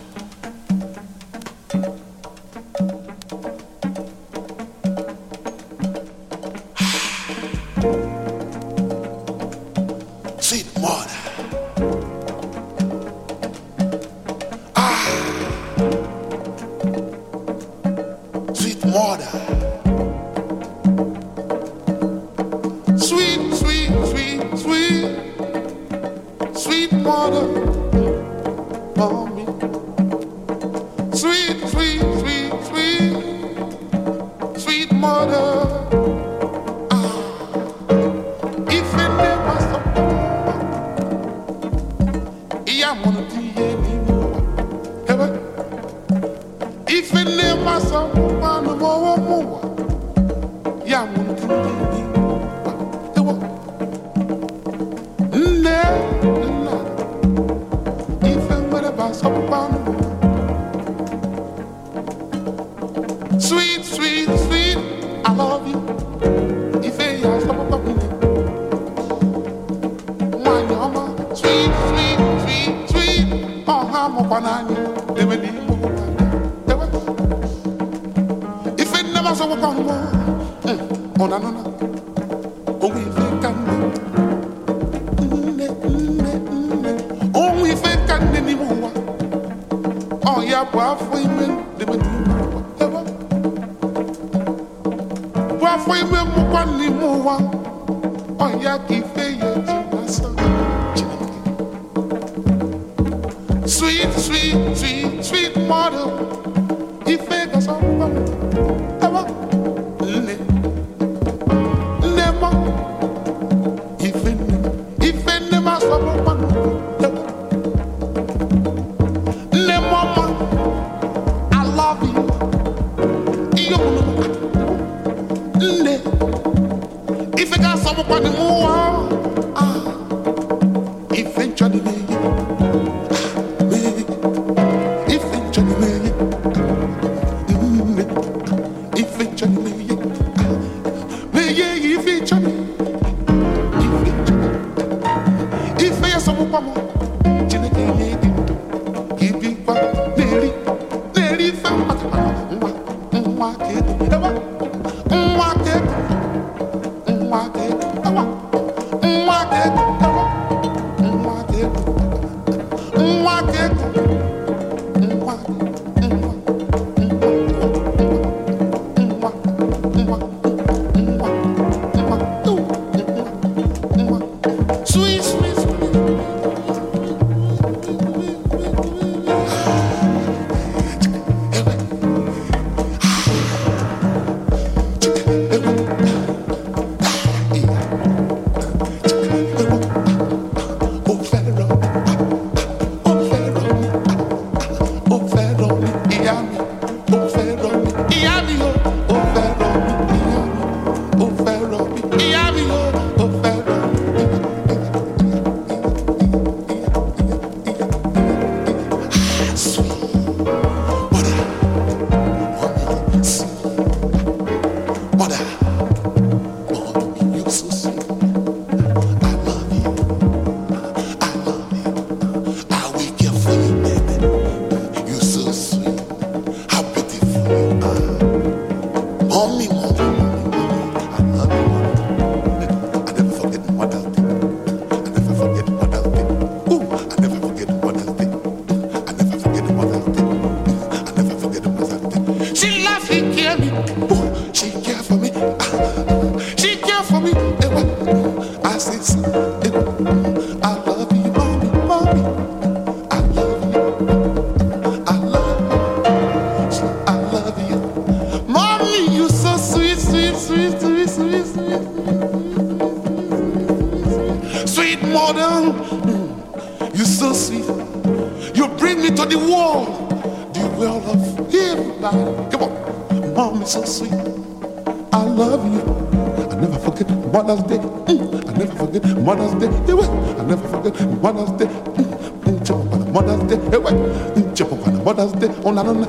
on, 285.77 285.87
on, 285.87 286.03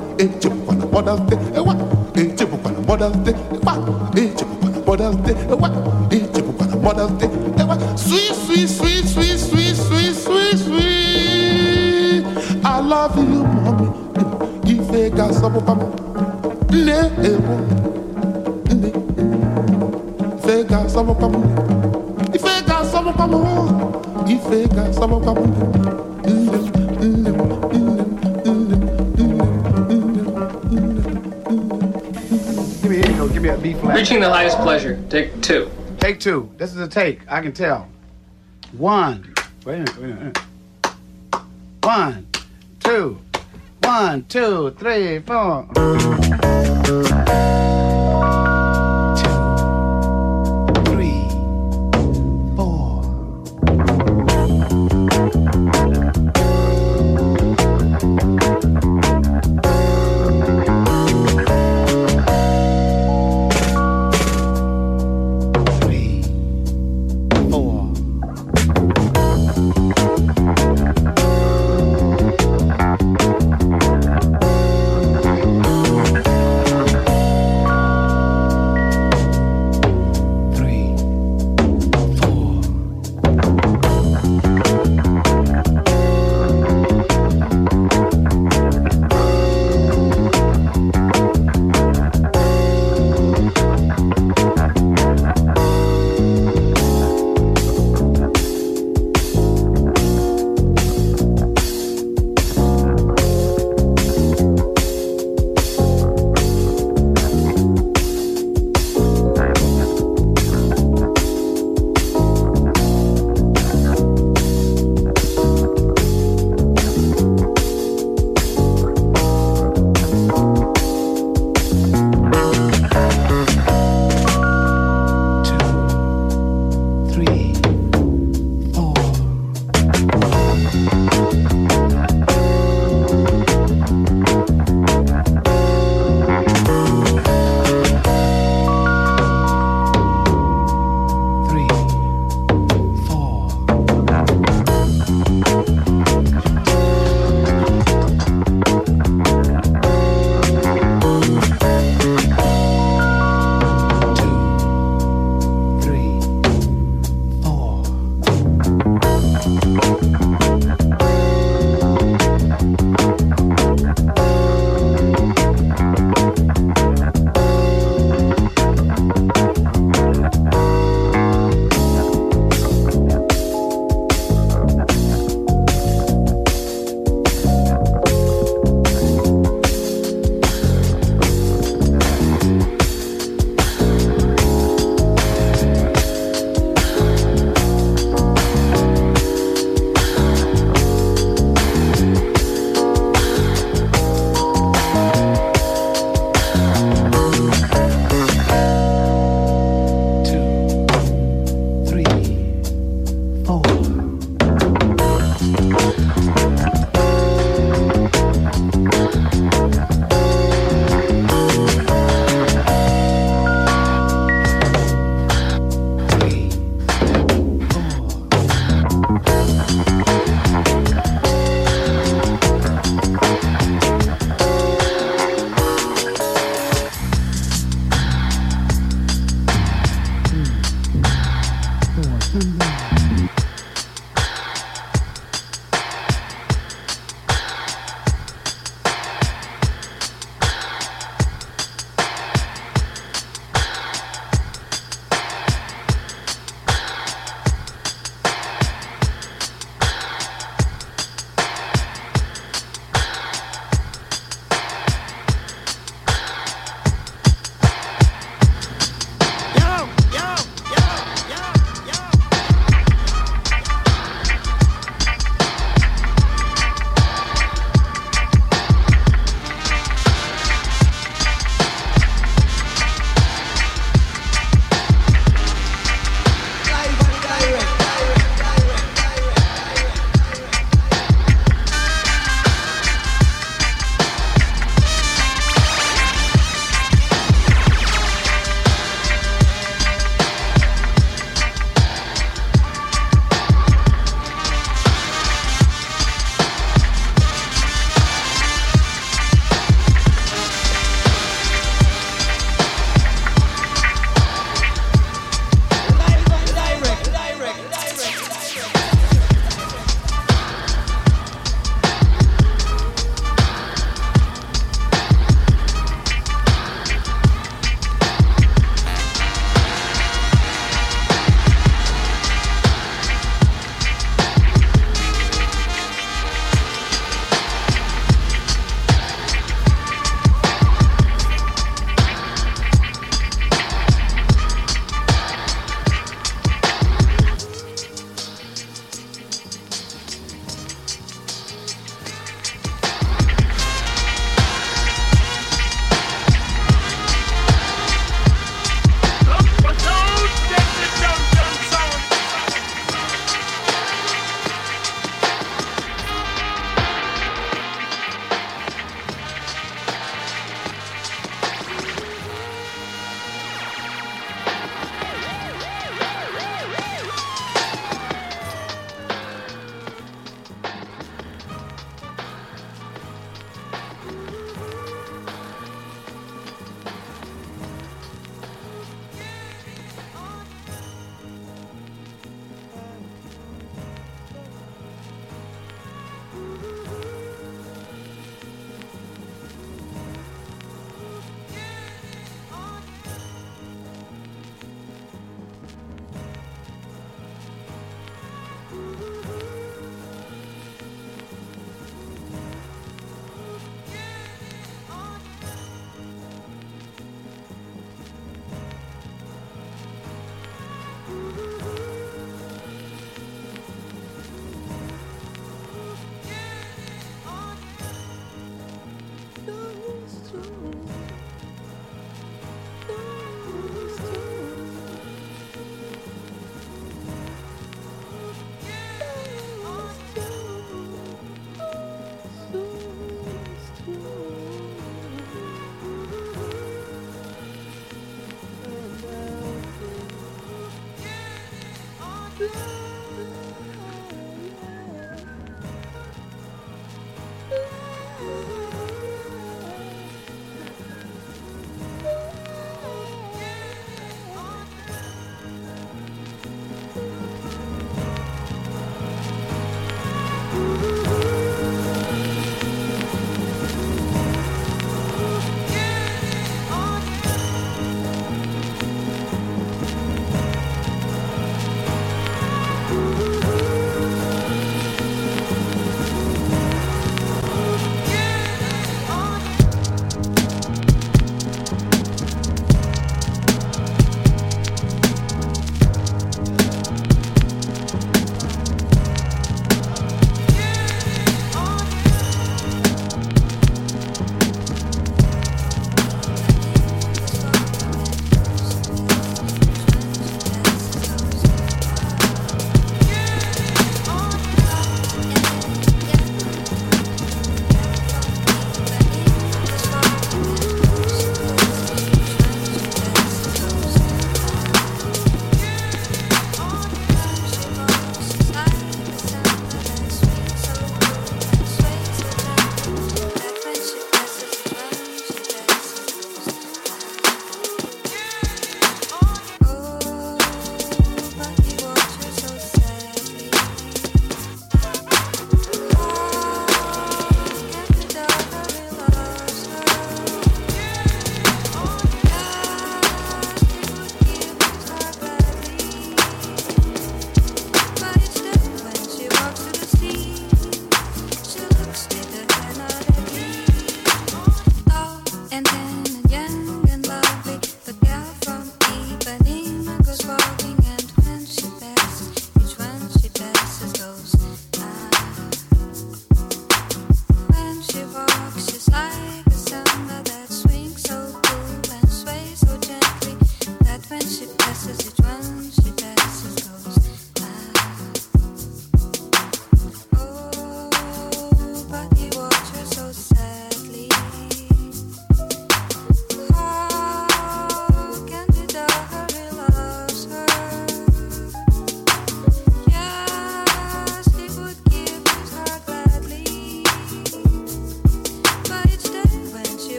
on, 0.45 0.54
Take 36.05 36.19
two. 36.19 36.51
This 36.57 36.71
is 36.71 36.77
a 36.77 36.87
take. 36.87 37.21
I 37.27 37.41
can 37.41 37.51
tell. 37.51 37.89
One. 38.73 39.34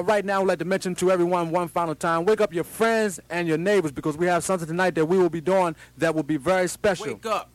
All 0.00 0.06
right, 0.06 0.24
now 0.24 0.40
I'd 0.40 0.46
like 0.46 0.58
to 0.60 0.64
mention 0.64 0.94
to 0.94 1.10
everyone 1.10 1.50
one 1.50 1.68
final 1.68 1.94
time 1.94 2.24
wake 2.24 2.40
up 2.40 2.54
your 2.54 2.64
friends 2.64 3.20
and 3.28 3.46
your 3.46 3.58
neighbors 3.58 3.92
because 3.92 4.16
we 4.16 4.24
have 4.28 4.42
something 4.42 4.66
tonight 4.66 4.94
that 4.94 5.04
we 5.04 5.18
will 5.18 5.28
be 5.28 5.42
doing 5.42 5.76
that 5.98 6.14
will 6.14 6.22
be 6.22 6.38
very 6.38 6.68
special. 6.68 7.04
Wake 7.08 7.26
up. 7.26 7.49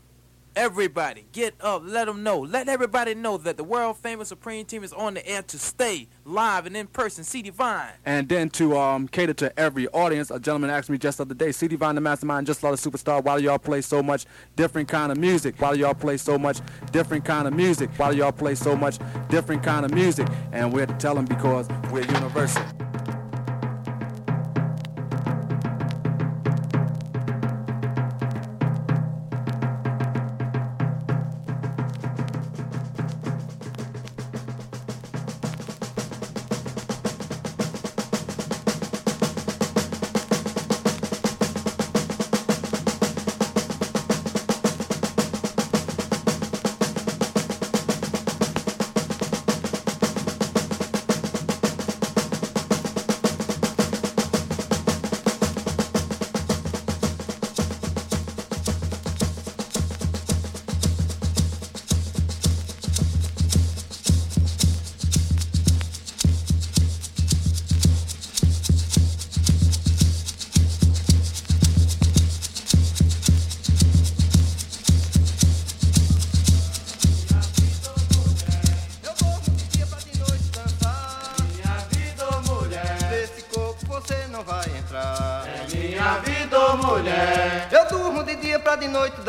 Everybody, 0.58 1.26
get 1.34 1.54
up. 1.60 1.82
Let 1.84 2.06
them 2.06 2.24
know. 2.24 2.40
Let 2.40 2.70
everybody 2.70 3.14
know 3.14 3.38
that 3.40 3.58
the 3.58 3.64
world 3.64 3.98
famous 3.98 4.30
Supreme 4.30 4.66
Team 4.66 4.86
is 4.86 4.94
on 4.94 5.16
the 5.16 5.28
air 5.28 5.42
to 5.42 5.60
stay 5.60 6.08
live 6.24 6.66
and 6.66 6.78
in 6.78 6.88
person. 6.88 7.26
C. 7.26 7.42
Divine. 7.42 7.92
And 8.06 8.30
then 8.30 8.50
to 8.52 8.78
um, 8.78 9.10
cater 9.10 9.34
to 9.34 9.60
every 9.60 9.90
audience, 9.90 10.32
a 10.32 10.40
gentleman 10.40 10.70
asked 10.70 10.90
me 10.90 10.98
just 10.98 11.18
the 11.18 11.24
other 11.24 11.34
day, 11.34 11.52
C. 11.52 11.68
Divine 11.68 11.96
the 11.96 12.02
Mastermind, 12.02 12.48
Just 12.48 12.64
Allah 12.64 12.78
the 12.78 12.90
superstar, 12.90 13.22
why 13.22 13.38
do 13.38 13.44
y'all 13.44 13.60
play 13.60 13.82
so 13.82 14.02
much 14.02 14.26
different 14.56 14.88
kind 14.88 15.12
of 15.12 15.18
music? 15.18 15.56
Why 15.60 15.74
do 15.74 15.80
y'all 15.80 15.94
play 15.94 16.16
so 16.16 16.38
much 16.38 16.62
different 16.90 17.26
kind 17.26 17.50
of 17.50 17.54
music? 17.54 17.90
Why 17.98 18.12
do 18.12 18.18
y'all 18.18 18.32
play 18.32 18.56
so 18.56 18.78
much 18.78 19.00
different 19.28 19.62
kind 19.62 19.86
of 19.86 19.94
music? 19.94 20.28
And 20.54 20.72
we're 20.72 20.86
to 20.86 20.94
tell 20.94 21.18
him 21.18 21.26
because 21.26 21.68
we're 21.92 22.06
universal. 22.06 22.64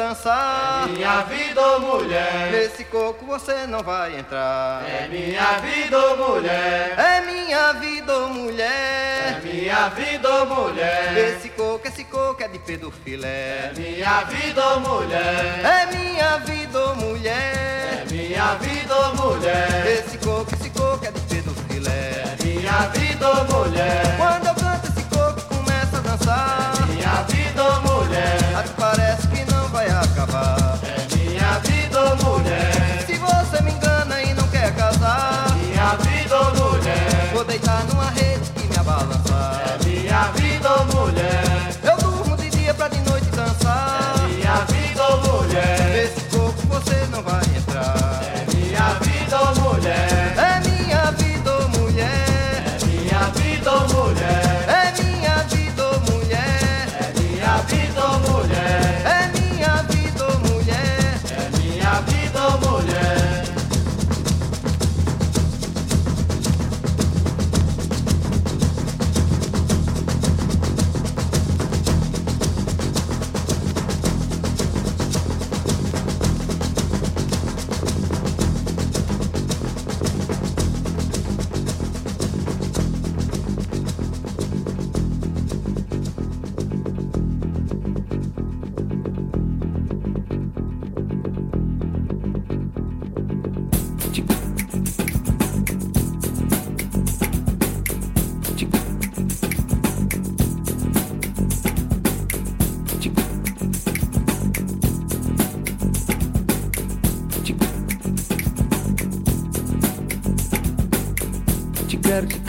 Dançar. 0.06 0.88
É 0.88 0.92
minha 0.92 1.22
vida, 1.22 1.60
ô 1.60 1.80
mulher. 1.80 2.50
Nesse 2.52 2.84
coco 2.84 3.26
você 3.26 3.66
não 3.66 3.82
vai 3.82 4.18
entrar. 4.18 4.84
É 4.88 5.08
minha 5.08 5.58
vida, 5.58 5.98
ô 5.98 6.16
mulher. 6.16 6.94
É 6.96 7.20
minha 7.22 7.72
vida, 7.72 8.16
ô 8.16 8.28
mulher. 8.28 9.36
É 9.36 9.40
minha 9.42 9.88
vida, 9.88 10.44
mulher. 10.44 11.16
Esse 11.16 11.48
coco, 11.50 11.88
esse 11.88 12.04
coco 12.04 12.42
é 12.42 12.48
de 12.48 12.58
pedofilé. 12.58 13.70
É 13.70 13.72
minha 13.76 14.22
vida, 14.24 14.66
ô 14.74 14.80
mulher. 14.80 15.60
É 15.64 15.86
minha 15.86 16.38
vida, 16.38 16.84
ô 16.84 16.94
mulher. 16.94 18.02
É 18.02 18.04
minha 18.10 18.54
vida, 18.54 18.94
mulher. 19.14 19.86
Esse 19.86 20.18
coco, 20.18 20.54
esse 20.54 20.70
coco 20.70 21.04
é 21.04 21.10
de 21.10 21.20
pedofilé. 21.20 22.24
É 22.40 22.44
minha 22.44 22.78
vida, 22.94 23.30
ô 23.30 23.44
mulher. 23.44 24.16
Quando 24.16 24.46
eu 24.46 24.54
canto 24.54 24.86
esse 24.86 25.02
coco 25.08 25.40
começa 25.54 25.96
a 25.96 26.00
dançar. 26.00 26.72
É 26.82 26.92
minha 26.92 27.22
vida, 27.22 27.64
ô 27.64 27.80
mulher. 27.80 28.36
Até 28.56 29.05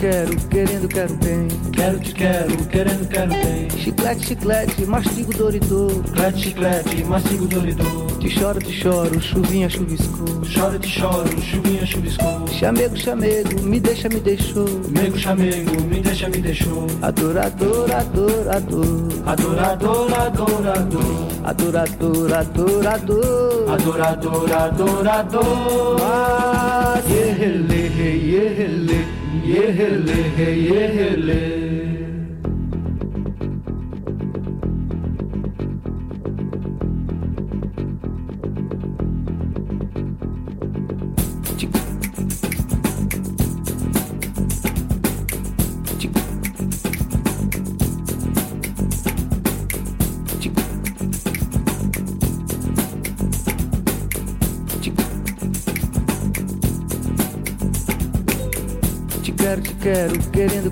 quero, 0.08 0.36
querendo, 0.48 0.88
quero 0.88 1.14
bem. 1.16 1.48
Quero, 1.72 1.98
te 2.00 2.12
quero, 2.14 2.56
querendo, 2.66 3.08
quero 3.08 3.30
bem. 3.30 3.68
Chiclete, 3.68 4.20
chiclete, 4.20 4.86
mastigo 4.86 5.32
doridor. 5.32 5.90
Chiclete, 5.90 6.38
chiclete, 6.38 7.04
mastigo 7.04 7.46
doridor. 7.46 8.18
Te 8.18 8.28
choro, 8.28 8.58
te 8.58 8.72
choro, 8.72 9.20
chuvinha 9.20 9.68
chuviscou. 9.68 10.42
Choro, 10.44 10.78
te 10.78 10.88
choro, 10.88 11.28
chuvinha 11.40 11.84
chuviscou. 11.86 12.46
Chamego, 12.48 12.96
chamego, 12.96 13.62
me 13.62 13.80
deixa, 13.80 14.08
me 14.08 14.20
deixou. 14.20 14.66
Mego, 14.88 15.18
chamego, 15.18 15.82
me 15.82 16.00
deixa, 16.00 16.28
me 16.28 16.38
deixou. 16.38 16.86
Adorador, 17.02 17.90
adorador. 17.92 19.08
Adorador, 19.26 20.14
adorador. 20.14 21.28
Adorador, 21.44 22.32
adorador. 22.32 23.68
Adorador, 23.68 24.52
adorador. 24.52 26.00
Ah, 26.00 27.00
yehele, 27.08 27.88
ये 29.48 29.66
हिले 29.76 30.22
ये 30.62 30.86
हिले 30.94 31.57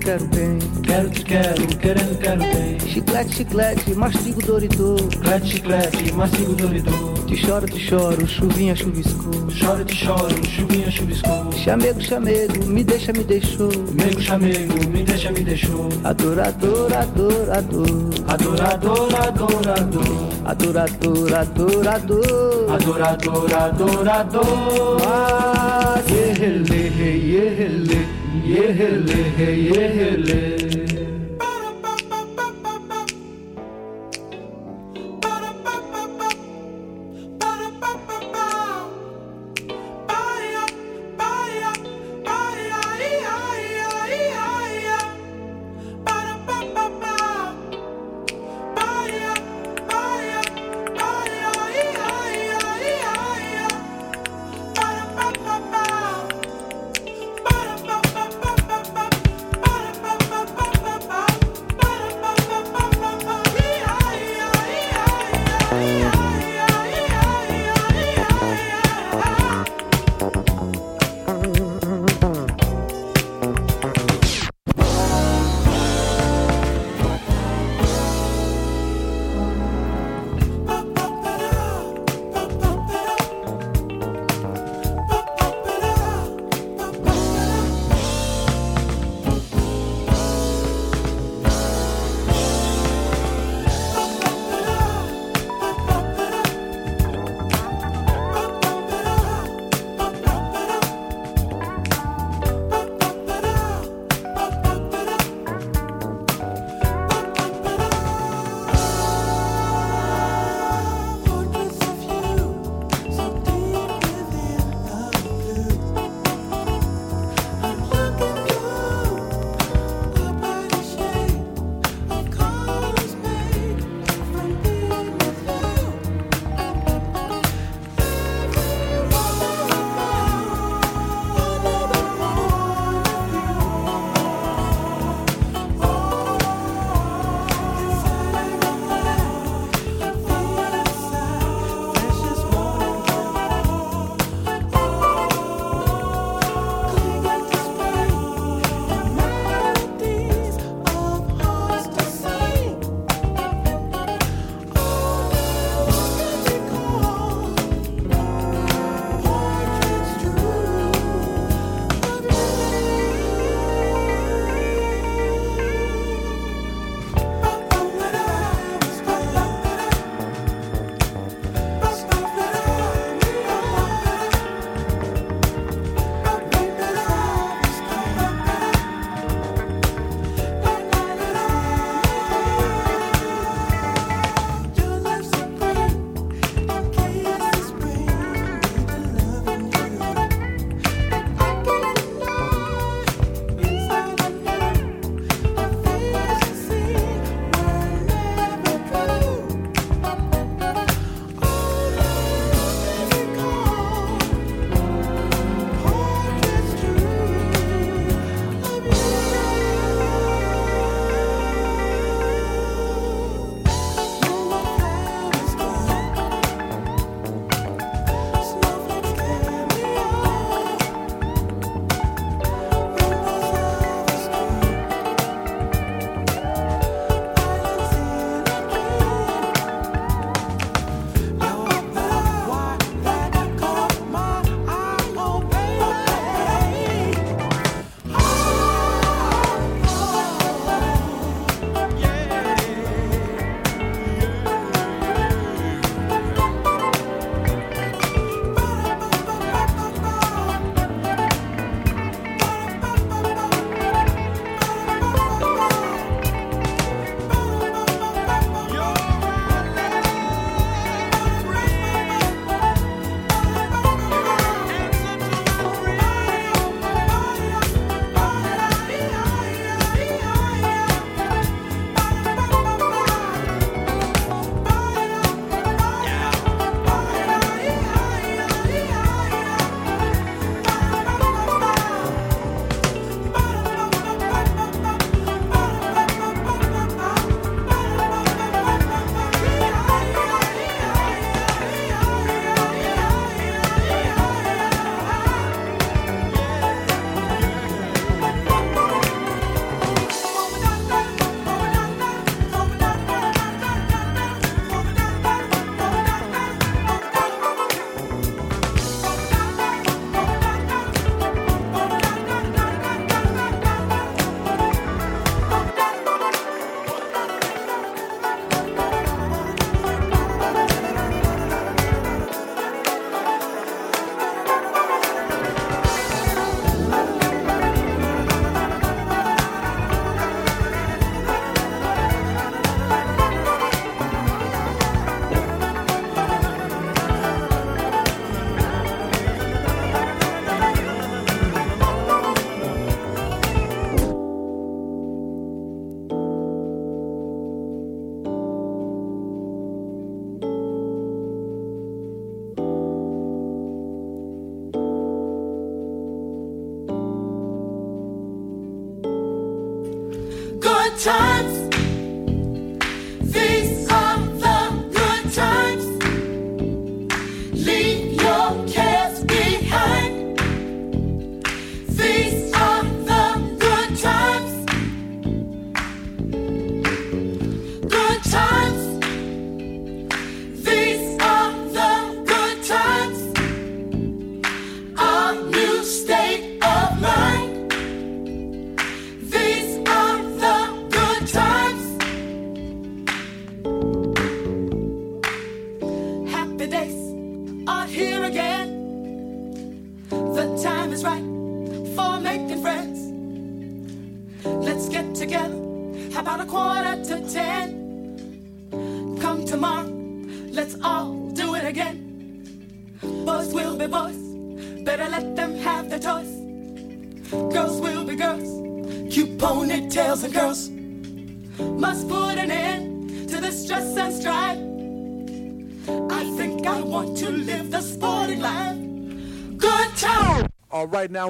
quero 0.07 0.25
bem. 0.27 0.59
Quero, 0.83 1.09
te 1.09 1.23
quero, 1.23 1.67
querendo, 1.79 2.17
quero 2.19 2.39
bem. 2.39 2.77
Chiclete, 2.79 3.29
chiclete, 3.35 3.93
mastigo 3.93 4.41
doridor. 4.41 4.97
Chiclete, 4.97 5.47
chiclete, 5.47 6.11
mastigo 6.13 6.53
doridor. 6.53 7.13
Te 7.27 7.35
choro, 7.35 7.65
te 7.65 7.77
choro, 7.77 8.25
chuvinha 8.25 8.73
chuviscou. 8.73 9.51
Choro, 9.51 9.83
te 9.83 9.93
choro, 9.93 10.33
chuvinha 10.47 10.89
chuviscou. 10.89 11.51
Chamego, 11.51 11.99
chamego, 11.99 12.65
me 12.67 12.85
deixa, 12.85 13.11
me 13.11 13.23
deixou. 13.25 13.69
Mego, 13.91 14.21
chamego, 14.21 14.75
me 14.89 15.03
deixa, 15.03 15.29
me 15.29 15.43
deixou. 15.43 15.89
Adorador, 16.05 16.93
adorador. 16.93 17.87
Adorador, 18.29 19.13
adorador. 19.13 20.27
Adorador, 20.45 21.33
adorador. 21.35 22.71
Adorador, 22.71 23.53
adorador. 23.53 25.01
Ah, 25.05 26.01
yehele, 26.09 26.87
yehele, 26.95 28.06
ये 28.47 28.67
हिले 28.79 29.21
ये 29.69 29.87
हिले 29.95 30.66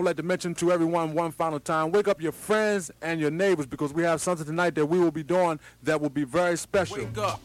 like 0.07 0.15
to 0.15 0.23
mention 0.23 0.55
to 0.55 0.71
everyone 0.71 1.13
one 1.13 1.33
final 1.33 1.59
time 1.59 1.91
wake 1.91 2.07
up 2.07 2.21
your 2.21 2.31
friends 2.31 2.89
and 3.01 3.19
your 3.19 3.29
neighbors 3.29 3.65
because 3.65 3.91
we 3.91 4.03
have 4.03 4.21
something 4.21 4.45
tonight 4.45 4.73
that 4.73 4.85
we 4.85 4.97
will 4.97 5.11
be 5.11 5.21
doing 5.21 5.59
that 5.83 5.99
will 5.99 6.09
be 6.09 6.23
very 6.23 6.57
special. 6.57 6.95
Wake 6.95 7.17
up, 7.17 7.41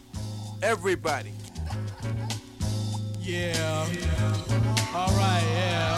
everybody. 0.63 1.33
Yeah. 3.19 3.89
yeah. 3.89 4.37
All 4.95 5.09
right, 5.17 5.43
yeah. 5.51 5.97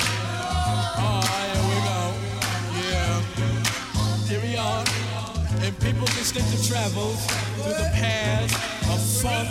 Oh, 0.96 1.20
here 1.52 1.60
we 1.68 1.76
go. 1.84 2.00
Yeah. 2.88 3.20
Here 4.26 4.40
we 4.40 4.56
are. 4.56 4.84
And 5.62 5.78
people's 5.80 6.16
distinctive 6.16 6.66
travels 6.66 7.26
through 7.26 7.74
the 7.74 7.90
paths 7.92 8.54
of 8.88 9.22
funk 9.22 9.50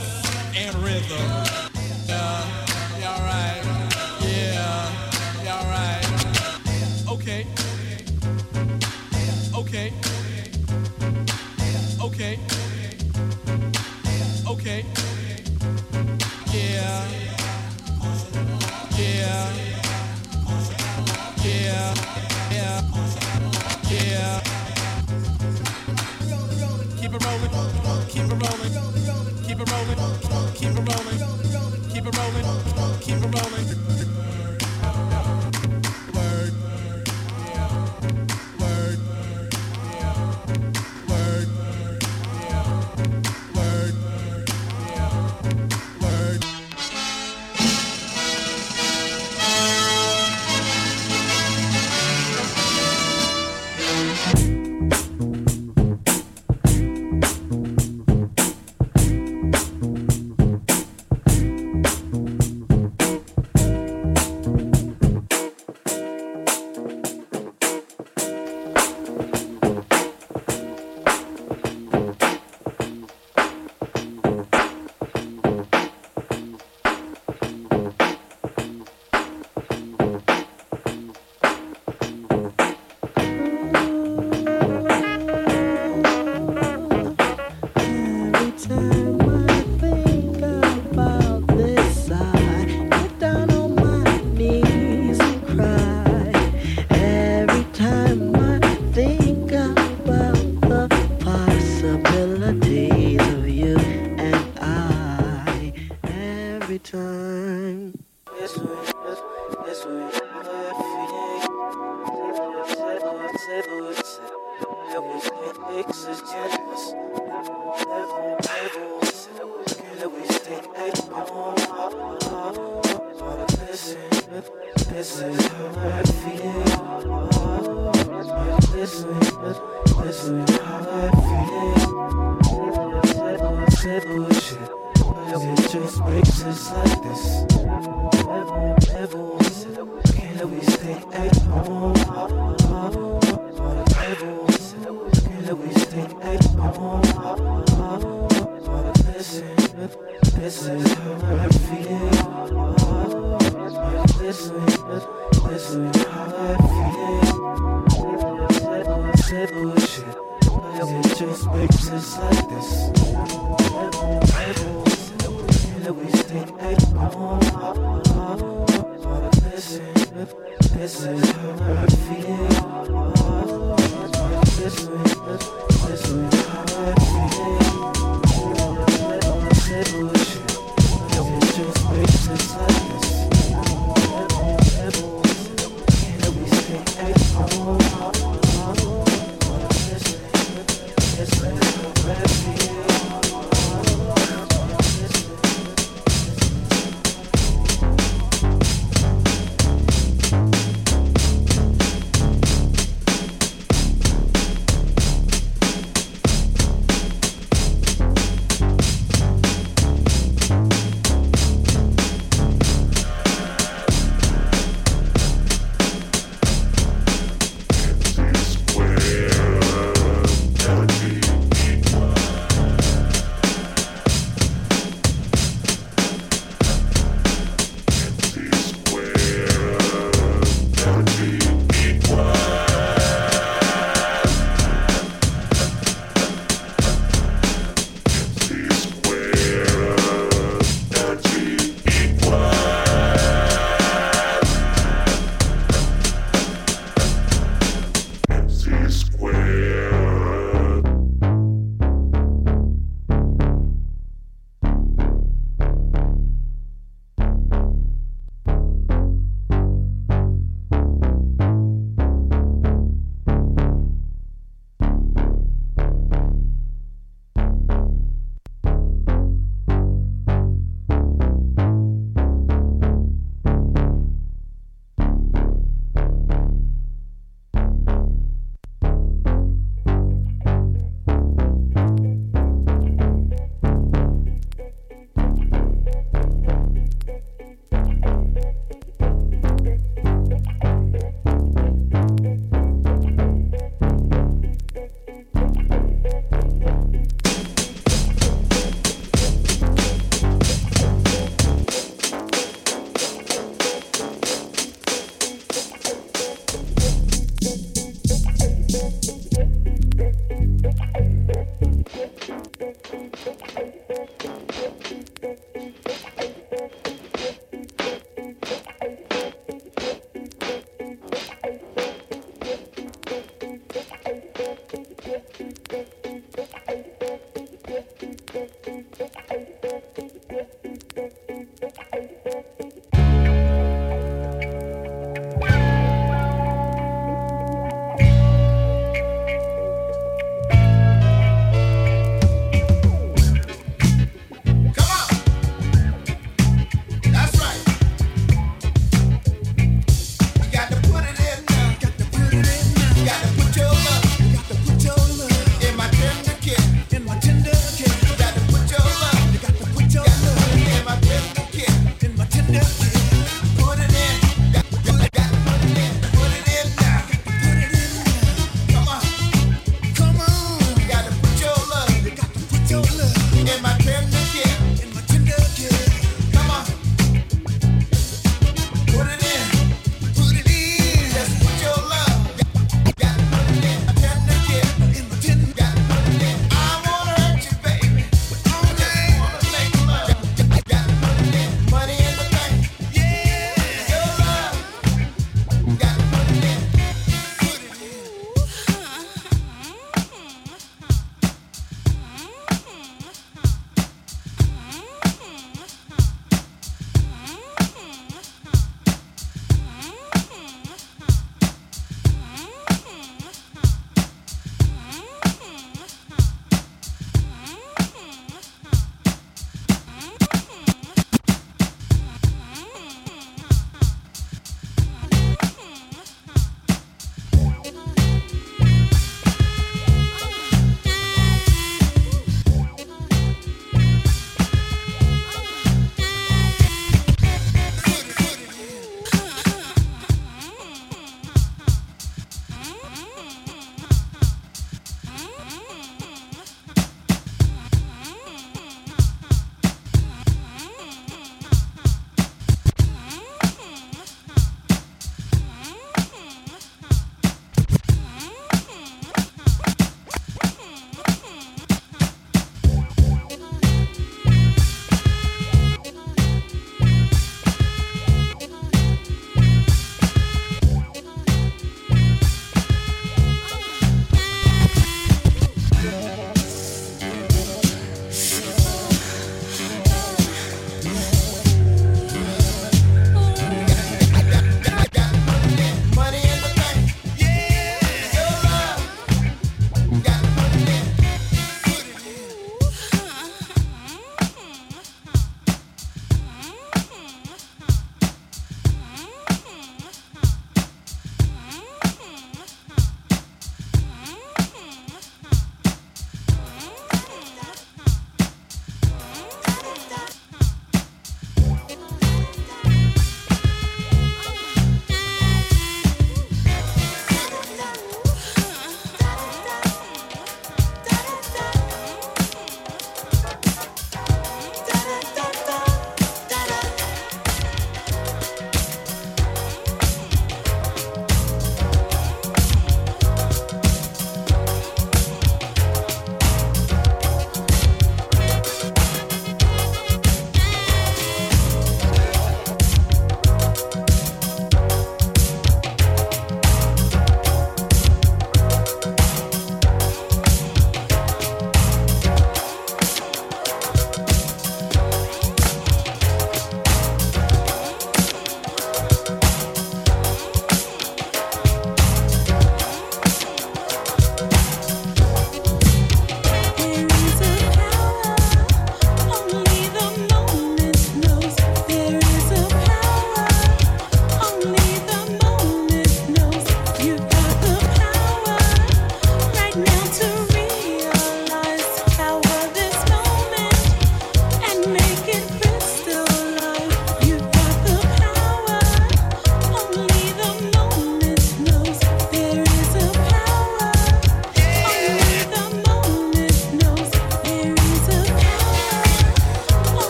and 0.56 0.76
rhythm. 0.78 1.53
Okay. 12.24 12.40
Okay. 14.48 15.03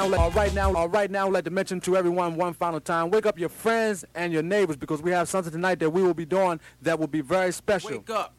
Now, 0.00 0.06
let, 0.06 0.34
right 0.34 0.54
now, 0.54 0.74
all 0.74 0.88
right 0.88 1.10
now, 1.10 1.28
let 1.28 1.44
to 1.44 1.50
mention 1.50 1.80
to 1.82 1.96
everyone 1.96 2.36
one 2.36 2.54
final 2.54 2.80
time. 2.80 3.10
Wake 3.10 3.26
up 3.26 3.38
your 3.38 3.48
friends 3.48 4.04
and 4.14 4.32
your 4.32 4.42
neighbors 4.42 4.76
because 4.76 5.02
we 5.02 5.10
have 5.10 5.28
something 5.28 5.52
tonight 5.52 5.78
that 5.80 5.90
we 5.90 6.02
will 6.02 6.14
be 6.14 6.24
doing 6.24 6.58
that 6.82 6.98
will 6.98 7.06
be 7.06 7.20
very 7.20 7.52
special. 7.52 7.90
Wake 7.90 8.10
up. 8.10 8.34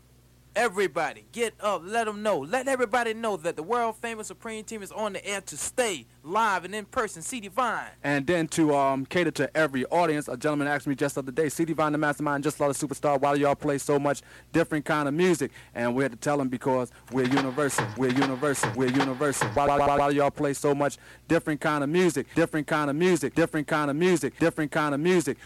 Everybody, 0.53 1.23
get 1.31 1.53
up. 1.61 1.81
Let 1.85 2.07
them 2.07 2.23
know. 2.23 2.39
Let 2.39 2.67
everybody 2.67 3.13
know 3.13 3.37
that 3.37 3.55
the 3.55 3.63
world 3.63 3.95
famous 3.95 4.27
Supreme 4.27 4.65
Team 4.65 4.83
is 4.83 4.91
on 4.91 5.13
the 5.13 5.25
air 5.25 5.39
to 5.39 5.55
stay 5.55 6.05
live 6.23 6.65
and 6.65 6.75
in 6.75 6.83
person. 6.83 7.21
C. 7.21 7.39
Divine. 7.39 7.87
And 8.03 8.27
then 8.27 8.49
to 8.49 8.75
um, 8.75 9.05
cater 9.05 9.31
to 9.31 9.55
every 9.55 9.85
audience, 9.85 10.27
a 10.27 10.35
gentleman 10.35 10.67
asked 10.67 10.87
me 10.87 10.95
just 10.95 11.15
the 11.15 11.19
other 11.19 11.31
day, 11.31 11.47
C. 11.47 11.63
Divine, 11.63 11.93
the 11.93 11.97
mastermind, 11.97 12.43
just 12.43 12.59
like 12.59 12.71
a 12.71 12.73
superstar, 12.73 13.19
why 13.19 13.33
do 13.33 13.39
y'all 13.39 13.55
play 13.55 13.77
so 13.77 13.97
much 13.97 14.23
different 14.51 14.83
kind 14.83 15.07
of 15.07 15.13
music? 15.13 15.51
And 15.73 15.95
we 15.95 16.03
had 16.03 16.11
to 16.11 16.17
tell 16.17 16.39
him 16.41 16.49
because 16.49 16.91
we're 17.13 17.27
universal, 17.27 17.85
we're 17.95 18.11
universal, 18.11 18.71
we're 18.75 18.91
universal. 18.91 19.47
Why, 19.49 19.67
why, 19.67 19.77
why, 19.77 19.97
why 19.97 20.09
do 20.09 20.17
y'all 20.17 20.31
play 20.31 20.51
so 20.51 20.75
much 20.75 20.97
different 21.29 21.61
kind 21.61 21.81
of 21.81 21.89
music, 21.89 22.27
different 22.35 22.67
kind 22.67 22.89
of 22.89 22.97
music, 22.97 23.35
different 23.35 23.67
kind 23.67 23.89
of 23.89 23.95
music, 23.95 24.37
different 24.37 24.71
kind 24.71 24.93
of 24.93 24.99
music? 24.99 25.37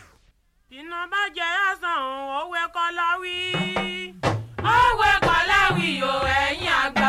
ọwọ́ 4.74 5.08
ẹ̀kọ́ 5.16 5.38
láwìyò 5.50 6.14
ẹ̀yìn 6.42 6.74
àgbà. 6.84 7.05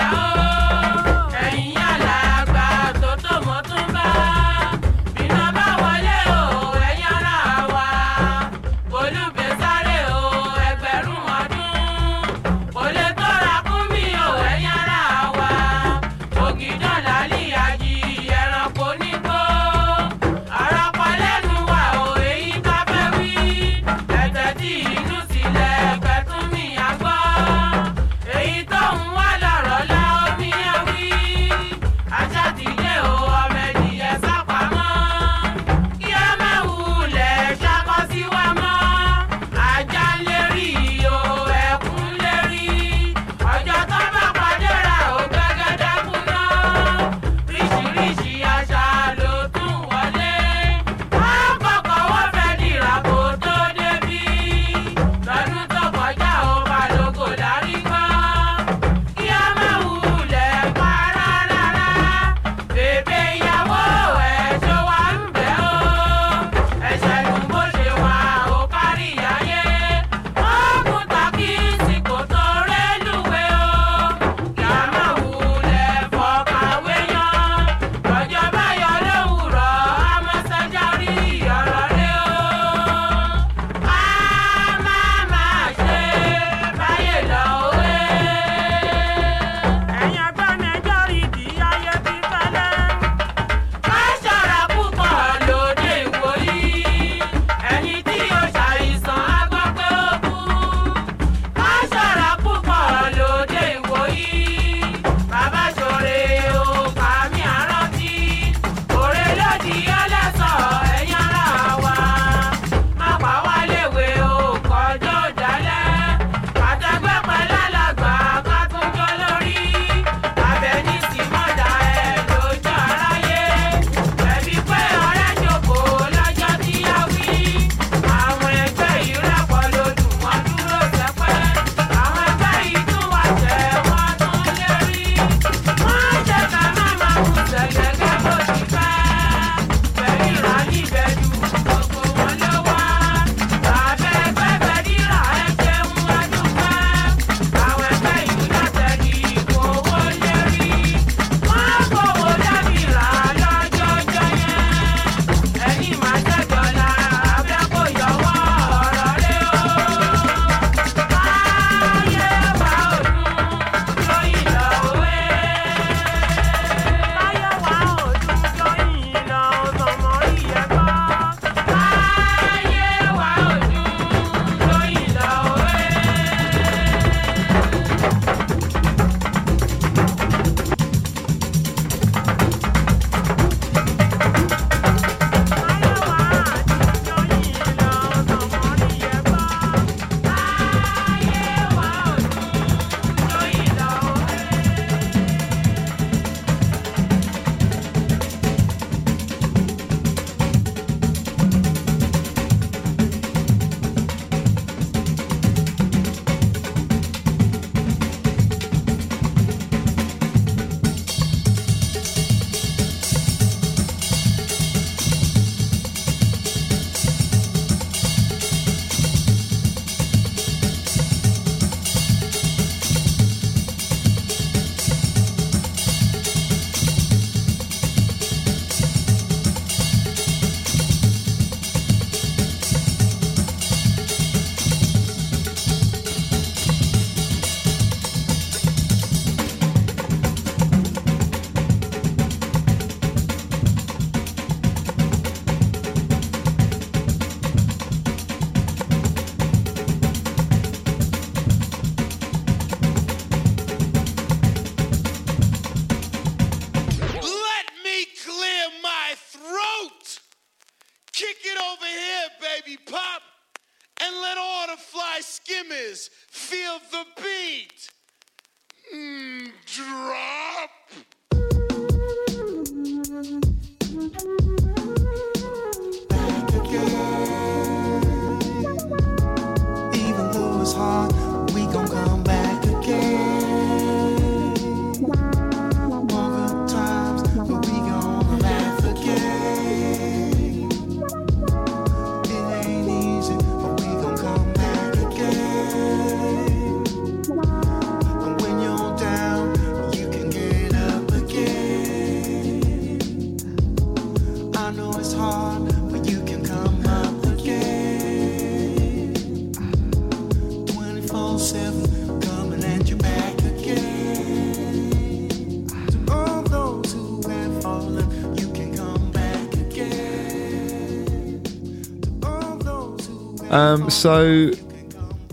Um, 323.57 323.89
so, 323.91 324.51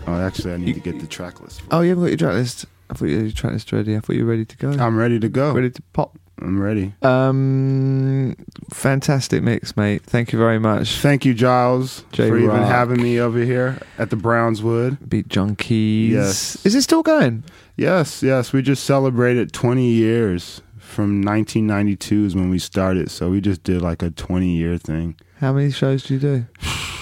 Oh, 0.08 0.16
actually, 0.16 0.54
I 0.54 0.58
need 0.58 0.74
to 0.76 0.80
get 0.80 1.00
the 1.00 1.08
track 1.08 1.41
list. 1.41 1.62
oh, 1.72 1.82
you 1.82 1.90
haven't 1.90 2.04
got 2.06 2.10
your 2.10 2.18
track 2.18 2.34
list. 2.36 2.66
I 2.90 2.94
thought 2.94 3.06
you 3.06 3.16
had 3.16 3.26
your 3.26 3.34
track 3.34 3.54
list 3.54 3.72
ready. 3.72 3.95
I 3.95 4.00
thought 4.00 4.16
you 4.16 4.26
were 4.26 4.32
ready 4.32 4.45
to 4.45 4.58
go. 4.58 4.72
I'm 4.72 4.98
ready 4.98 5.20
to 5.20 5.30
go. 5.30 5.54
Ready 5.54 5.72
to 5.72 5.82
pop. 5.94 6.18
I'm 6.41 6.60
ready. 6.60 6.94
Um, 7.02 8.36
fantastic 8.72 9.44
mix, 9.44 9.78
mate. 9.78 10.04
Thank 10.04 10.34
you 10.34 10.40
very 10.40 10.60
much. 10.60 10.98
Thank 11.00 11.26
you, 11.26 11.34
Gilles, 11.34 12.04
J 12.12 12.30
for 12.30 12.38
even 12.38 12.58
having 12.64 13.02
me 13.02 13.20
over 13.20 13.40
here 13.40 13.80
at 13.98 14.10
the 14.10 14.16
Brownswood. 14.16 15.08
Beat 15.08 15.28
Junkies. 15.30 16.10
Yes. 16.10 16.66
Is 16.66 16.76
it 16.76 16.82
still 16.82 17.04
going? 17.04 17.44
Yes, 17.78 18.24
yes. 18.24 18.52
We 18.52 18.62
just 18.62 18.84
celebrated 18.84 19.54
20 19.54 19.86
years 19.88 20.62
from 20.78 21.22
1992 21.22 22.26
is 22.26 22.36
when 22.36 22.50
we 22.50 22.60
started. 22.60 23.10
So 23.12 23.30
we 23.30 23.40
just 23.40 23.64
did 23.64 23.82
like 23.82 24.02
a 24.02 24.12
20 24.12 24.48
year 24.48 24.78
thing. 24.78 25.16
How 25.40 25.54
many 25.54 25.72
shows 25.72 26.04
do 26.04 26.16
you 26.16 26.20
do? 26.20 26.45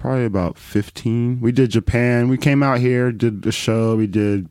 Probably 0.00 0.24
about 0.24 0.56
15. 0.56 1.40
We 1.40 1.52
did 1.52 1.70
Japan. 1.70 2.28
We 2.30 2.38
came 2.38 2.62
out 2.62 2.78
here, 2.78 3.12
did 3.12 3.42
the 3.42 3.52
show. 3.52 3.96
We 3.96 4.06
did, 4.06 4.48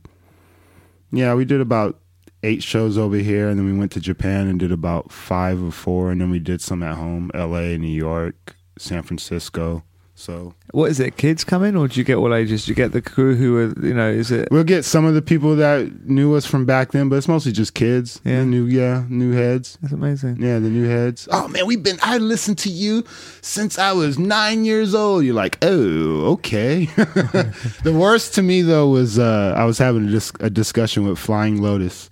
yeah, 1.11 1.33
we 1.33 1.43
did 1.43 1.59
about 1.59 1.99
eight 2.43 2.61
shows 2.61 2.99
over 2.99 3.17
here. 3.17 3.49
And 3.49 3.57
then 3.57 3.65
we 3.65 3.73
went 3.73 3.91
to 3.93 3.99
Japan 3.99 4.47
and 4.47 4.59
did 4.59 4.71
about 4.71 5.11
five 5.11 5.61
or 5.61 5.71
four. 5.71 6.11
And 6.11 6.21
then 6.21 6.29
we 6.29 6.37
did 6.37 6.61
some 6.61 6.83
at 6.83 6.97
home 6.97 7.31
LA, 7.33 7.77
New 7.77 7.87
York, 7.87 8.55
San 8.77 9.01
Francisco. 9.01 9.83
So 10.13 10.53
What 10.71 10.91
is 10.91 10.99
it? 10.99 11.17
Kids 11.17 11.43
coming, 11.43 11.75
or 11.75 11.87
do 11.87 11.99
you 11.99 12.03
get 12.03 12.17
all 12.17 12.33
ages? 12.33 12.65
Do 12.65 12.71
you 12.71 12.75
get 12.75 12.91
the 12.91 13.01
crew 13.01 13.35
who 13.35 13.57
are, 13.57 13.85
you 13.85 13.93
know, 13.93 14.09
is 14.09 14.29
it? 14.29 14.49
we'll 14.51 14.63
get 14.63 14.85
some 14.85 15.03
of 15.03 15.15
the 15.15 15.21
people 15.21 15.55
that 15.55 16.05
knew 16.05 16.35
us 16.35 16.45
from 16.45 16.65
back 16.65 16.91
then, 16.91 17.09
but 17.09 17.15
it's 17.15 17.27
mostly 17.27 17.51
just 17.51 17.73
kids. 17.73 18.21
Yeah. 18.23 18.39
The 18.39 18.45
new, 18.45 18.65
yeah, 18.65 19.03
new 19.09 19.31
heads. 19.31 19.79
That's 19.81 19.93
amazing. 19.93 20.37
Yeah, 20.39 20.59
the 20.59 20.69
new 20.69 20.87
heads. 20.87 21.27
Oh 21.31 21.47
man, 21.47 21.65
we've 21.65 21.81
been. 21.81 21.97
I 22.03 22.19
listened 22.19 22.59
to 22.59 22.69
you 22.69 23.03
since 23.41 23.79
I 23.79 23.93
was 23.93 24.19
nine 24.19 24.63
years 24.63 24.93
old. 24.93 25.25
You're 25.25 25.33
like, 25.33 25.57
oh, 25.63 26.33
okay. 26.33 26.85
the 26.85 27.95
worst 27.97 28.35
to 28.35 28.43
me 28.43 28.61
though 28.61 28.89
was 28.89 29.17
uh, 29.17 29.55
I 29.57 29.65
was 29.65 29.79
having 29.79 30.07
a, 30.07 30.11
dis- 30.11 30.33
a 30.39 30.51
discussion 30.51 31.07
with 31.07 31.17
Flying 31.17 31.61
Lotus, 31.61 32.09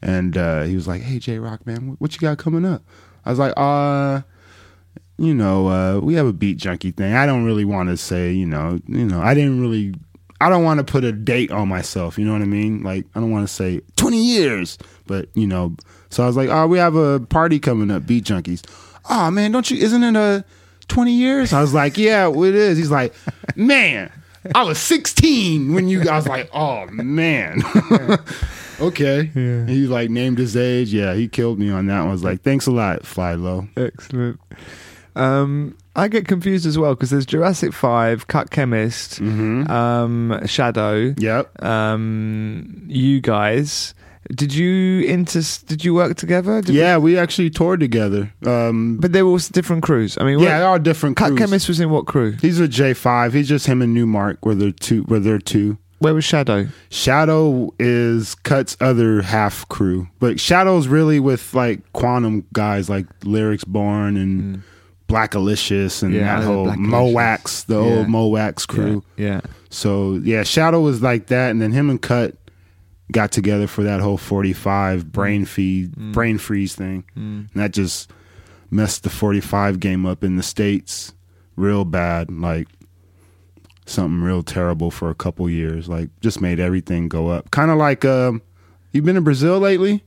and 0.00 0.38
uh, 0.38 0.62
he 0.62 0.74
was 0.74 0.88
like, 0.88 1.02
"Hey, 1.02 1.18
J 1.18 1.36
Rocc, 1.36 1.66
man, 1.66 1.96
what 1.98 2.14
you 2.14 2.20
got 2.20 2.38
coming 2.38 2.64
up?" 2.64 2.82
I 3.26 3.30
was 3.30 3.38
like, 3.38 3.52
"Uh." 3.58 4.22
You 5.20 5.34
know, 5.34 5.68
uh, 5.68 6.00
we 6.00 6.14
have 6.14 6.26
a 6.26 6.32
beat 6.32 6.56
junkie 6.56 6.92
thing. 6.92 7.12
I 7.12 7.26
don't 7.26 7.44
really 7.44 7.66
want 7.66 7.90
to 7.90 7.98
say, 7.98 8.32
you 8.32 8.46
know, 8.46 8.80
you 8.86 9.04
know, 9.04 9.20
I 9.20 9.34
didn't 9.34 9.60
really, 9.60 9.94
I 10.40 10.48
don't 10.48 10.64
want 10.64 10.78
to 10.78 10.84
put 10.84 11.04
a 11.04 11.12
date 11.12 11.50
on 11.50 11.68
myself. 11.68 12.18
You 12.18 12.24
know 12.24 12.32
what 12.32 12.40
I 12.40 12.46
mean? 12.46 12.82
Like, 12.82 13.04
I 13.14 13.20
don't 13.20 13.30
want 13.30 13.46
to 13.46 13.52
say 13.52 13.82
20 13.96 14.16
years, 14.16 14.78
but 15.06 15.28
you 15.34 15.46
know, 15.46 15.76
so 16.08 16.22
I 16.22 16.26
was 16.26 16.36
like, 16.36 16.48
oh, 16.48 16.66
we 16.66 16.78
have 16.78 16.96
a 16.96 17.20
party 17.20 17.58
coming 17.58 17.90
up, 17.90 18.06
Beat 18.06 18.24
Junkies. 18.24 18.62
Oh 19.10 19.30
man, 19.30 19.52
don't 19.52 19.70
you? 19.70 19.76
Isn't 19.76 20.02
it 20.02 20.16
a 20.16 20.42
20 20.88 21.12
years? 21.12 21.52
I 21.52 21.60
was 21.60 21.74
like, 21.74 21.98
yeah, 21.98 22.30
it 22.30 22.54
is. 22.54 22.78
He's 22.78 22.90
like, 22.90 23.12
man, 23.56 24.10
I 24.54 24.62
was 24.62 24.78
16 24.78 25.74
when 25.74 25.88
you. 25.88 26.08
I 26.08 26.16
was 26.16 26.26
like, 26.28 26.48
oh 26.54 26.86
man. 26.86 27.62
okay. 28.80 29.30
Yeah. 29.34 29.66
He 29.66 29.86
like 29.86 30.08
named 30.08 30.38
his 30.38 30.56
age. 30.56 30.94
Yeah, 30.94 31.12
he 31.12 31.28
killed 31.28 31.58
me 31.58 31.70
on 31.70 31.86
that 31.88 32.00
one. 32.00 32.08
I 32.08 32.12
was 32.12 32.24
like, 32.24 32.40
thanks 32.40 32.66
a 32.66 32.70
lot, 32.70 33.04
Fly 33.04 33.34
Low. 33.34 33.68
Excellent. 33.76 34.40
Um, 35.16 35.76
I 35.96 36.08
get 36.08 36.26
confused 36.28 36.66
as 36.66 36.78
well 36.78 36.94
because 36.94 37.10
there's 37.10 37.26
Jurassic 37.26 37.72
Five, 37.72 38.26
Cut 38.28 38.50
Chemist, 38.50 39.20
um, 39.20 40.40
Shadow. 40.46 41.14
Yep. 41.18 41.62
Um, 41.64 42.82
you 42.86 43.20
guys. 43.20 43.94
Did 44.32 44.54
you 44.54 45.00
inter? 45.06 45.40
Did 45.66 45.84
you 45.84 45.92
work 45.94 46.16
together? 46.16 46.60
Did 46.62 46.74
Yeah, 46.76 46.98
we 46.98 47.18
actually 47.18 47.50
toured 47.50 47.80
together. 47.80 48.32
Um, 48.46 48.98
But 48.98 49.12
they 49.12 49.22
were 49.24 49.30
all 49.30 49.38
different 49.38 49.82
crews. 49.82 50.16
I 50.20 50.24
mean, 50.24 50.38
yeah, 50.38 50.58
they're 50.60 50.68
all 50.68 50.78
different. 50.78 51.16
Cut 51.16 51.28
crews. 51.28 51.38
Chemist 51.40 51.66
was 51.68 51.80
in 51.80 51.90
what 51.90 52.06
crew? 52.06 52.36
He's 52.40 52.60
a 52.60 52.68
J 52.68 52.94
five. 52.94 53.32
He's 53.32 53.48
just 53.48 53.66
him 53.66 53.82
and 53.82 53.92
Nu-Mark 53.92 54.46
where 54.46 54.54
they're 54.54 54.70
two. 54.70 55.02
Where 55.04 55.18
they're 55.18 55.38
two. 55.40 55.78
Where 55.98 56.14
was 56.14 56.24
Shadow? 56.24 56.68
Shadow 56.90 57.74
is 57.78 58.34
Cut's 58.36 58.76
other 58.80 59.20
half 59.22 59.68
crew, 59.68 60.08
but 60.18 60.38
Shadow's 60.40 60.86
really 60.86 61.18
with 61.20 61.52
like 61.52 61.80
Quannum 61.92 62.44
guys 62.52 62.88
like 62.88 63.06
Lyrics 63.24 63.64
Born 63.64 64.16
and 64.16 64.54
Black 64.54 64.64
Alicious 65.34 66.02
and 66.02 66.12
Mm. 66.14 66.16
Yeah, 66.18 66.40
that 66.40 66.44
whole 66.46 66.76
Mo' 66.76 67.10
Wax, 67.10 67.64
the 67.64 67.74
Yeah. 67.80 67.80
old 67.98 68.08
Mo' 68.08 68.28
Wax 68.28 68.66
crew. 68.66 69.02
Yeah. 69.16 69.40
So 69.70 70.20
yeah, 70.24 70.42
Shadow 70.42 70.80
was 70.80 71.02
like 71.02 71.26
that, 71.28 71.50
and 71.50 71.60
then 71.60 71.72
him 71.72 71.90
and 71.90 72.00
Cut 72.00 72.36
got 73.12 73.32
together 73.32 73.66
for 73.66 73.82
that 73.82 74.00
whole 74.00 74.16
forty 74.16 74.52
five 74.52 75.10
brain 75.12 75.44
feed, 75.44 75.94
brain 76.12 76.38
freeze 76.38 76.74
thing, 76.74 77.04
Mm. 77.16 77.46
and 77.52 77.62
that 77.62 77.72
just 77.72 78.10
messed 78.70 79.02
the 79.02 79.10
forty 79.10 79.40
five 79.40 79.80
game 79.80 80.06
up 80.06 80.22
in 80.24 80.36
the 80.36 80.42
states 80.42 81.12
real 81.56 81.84
bad. 81.84 82.30
Like 82.30 82.68
something 83.86 84.20
real 84.22 84.42
terrible 84.42 84.90
for 84.90 85.10
a 85.10 85.14
couple 85.14 85.48
years. 85.50 85.88
Like 85.88 86.10
just 86.20 86.40
made 86.40 86.60
everything 86.60 87.08
go 87.08 87.28
up. 87.28 87.50
Kind 87.50 87.70
of 87.70 87.76
like 87.78 88.04
um, 88.04 88.42
you 88.92 89.02
been 89.02 89.16
in 89.16 89.24
Brazil 89.24 89.58
lately? 89.58 90.04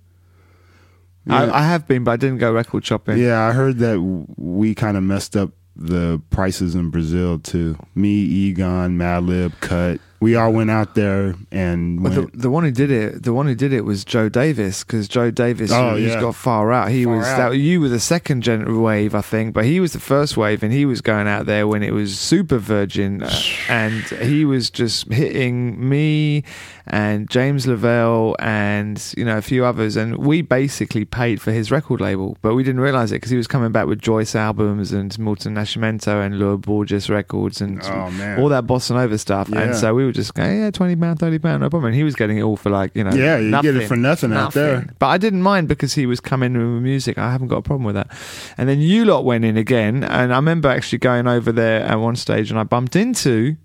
I, 1.28 1.50
I 1.50 1.64
have 1.64 1.88
been, 1.88 2.04
but 2.04 2.12
I 2.12 2.18
didn't 2.18 2.40
go 2.40 2.52
record 2.52 2.86
shopping. 2.86 3.18
Yeah, 3.18 3.42
I 3.48 3.52
heard 3.52 3.78
that 3.80 4.00
we 4.38 4.76
kind 4.76 4.98
of 4.98 5.04
messed 5.04 5.36
up 5.36 5.52
the 5.76 6.22
prices 6.30 6.76
in 6.76 6.90
Brazil 6.90 7.40
too. 7.40 7.78
Me, 7.96 8.10
Egon, 8.10 8.98
Madlib, 8.98 9.54
Cut. 9.60 10.00
We 10.24 10.36
all 10.36 10.52
went 10.54 10.72
out 10.72 10.96
there 10.96 11.36
and 11.52 12.02
went. 12.02 12.16
the, 12.16 12.38
the 12.38 12.50
one 12.50 12.64
who 12.64 12.72
did 12.72 12.90
it, 12.92 13.24
the 13.24 13.34
one 13.34 13.46
who 13.46 13.56
did 13.56 13.74
it 13.74 13.82
was 13.82 14.04
Joe 14.06 14.30
Davis 14.30 14.84
because 14.84 15.08
Joe 15.08 15.32
Davis, 15.32 15.72
Oh, 15.72 15.92
who's 15.98 16.14
yeah. 16.14 16.22
got 16.22 16.36
far 16.36 16.72
out. 16.72 16.90
He 16.92 17.04
Far 17.04 17.18
was 17.18 17.28
Out. 17.28 17.50
that 17.52 17.58
you 17.58 17.82
were 17.82 17.90
the 17.90 18.00
second 18.00 18.42
gen 18.42 18.82
wave, 18.82 19.14
I 19.16 19.22
think, 19.22 19.54
but 19.54 19.66
he 19.66 19.80
was 19.80 19.94
the 19.94 20.00
first 20.00 20.38
wave, 20.38 20.64
and 20.64 20.72
he 20.72 20.86
was 20.86 21.02
going 21.02 21.28
out 21.28 21.46
there 21.46 21.68
when 21.68 21.84
it 21.84 21.92
was 21.92 22.18
super 22.18 22.58
virgin, 22.58 23.22
uh, 23.24 23.30
and 23.70 24.02
he 24.04 24.46
was 24.46 24.70
just 24.70 25.12
hitting 25.12 25.88
me 25.90 26.44
and 26.88 27.30
James 27.30 27.66
Lavelle 27.66 28.36
and 28.40 29.02
you 29.18 29.24
know 29.26 29.38
a 29.38 29.42
few 29.42 29.66
others, 29.66 29.96
and 29.98 30.18
we 30.18 30.42
basically 30.42 31.06
paid 31.06 31.42
for 31.42 31.52
his 31.52 31.70
record 31.72 32.00
label, 32.02 32.38
but 32.42 32.56
we 32.56 32.64
didn't 32.64 32.82
realize 32.82 33.12
it 33.12 33.16
because 33.16 33.32
he 33.32 33.38
was 33.38 33.48
coming 33.48 33.72
back 33.72 33.88
with 33.88 34.00
Joyce 34.02 34.36
albums 34.36 34.92
and 34.94 35.18
Milton 35.20 35.56
Nascimento 35.56 36.26
and 36.26 36.36
Lô 36.36 36.60
Borges 36.60 37.10
records 37.10 37.60
and 37.62 37.82
Oh, 37.84 38.36
all 38.40 38.50
that 38.50 38.66
bossa 38.66 38.92
nova 38.96 39.18
stuff, 39.18 39.50
Yeah. 39.50 39.62
and 39.62 39.76
so 39.76 39.94
we 39.94 40.06
were 40.06 40.13
just 40.14 40.34
going, 40.34 40.60
yeah, 40.60 40.72
twenty 40.72 40.96
pound, 40.96 41.20
thirty 41.20 41.40
pound, 41.40 41.62
no 41.62 41.70
problem. 41.70 41.88
And 41.88 41.96
he 41.96 42.04
was 42.04 42.16
getting 42.16 42.38
it 42.38 42.42
all 42.42 42.56
for 42.56 42.70
like 42.70 42.96
you 42.96 43.04
know, 43.04 43.12
Yeah, 43.12 43.38
you 43.38 43.52
get 43.62 43.76
it 43.76 43.88
for 43.88 43.96
nothing 43.96 44.34
out 44.34 44.54
there. 44.54 44.88
But 45.00 45.08
I 45.08 45.18
didn't 45.18 45.42
mind 45.42 45.68
because 45.68 45.94
he 45.94 46.06
was 46.06 46.20
coming 46.20 46.54
with 46.54 46.84
music. 46.84 47.18
I 47.18 47.32
haven't 47.32 47.48
got 47.50 47.58
a 47.58 47.62
problem 47.62 47.84
with 47.84 47.96
that. 47.96 48.10
And 48.58 48.70
then 48.70 48.80
you 48.80 49.06
lot 49.06 49.26
went 49.26 49.44
in 49.46 49.58
again, 49.58 50.04
and 50.04 50.34
I 50.34 50.38
remember 50.38 50.70
actually 50.70 51.00
going 51.00 51.28
over 51.28 51.52
there 51.52 51.82
at 51.82 51.96
one 51.96 52.16
stage, 52.16 52.50
and 52.50 52.60
I 52.60 52.64
bumped 52.64 52.96
into. 52.96 53.58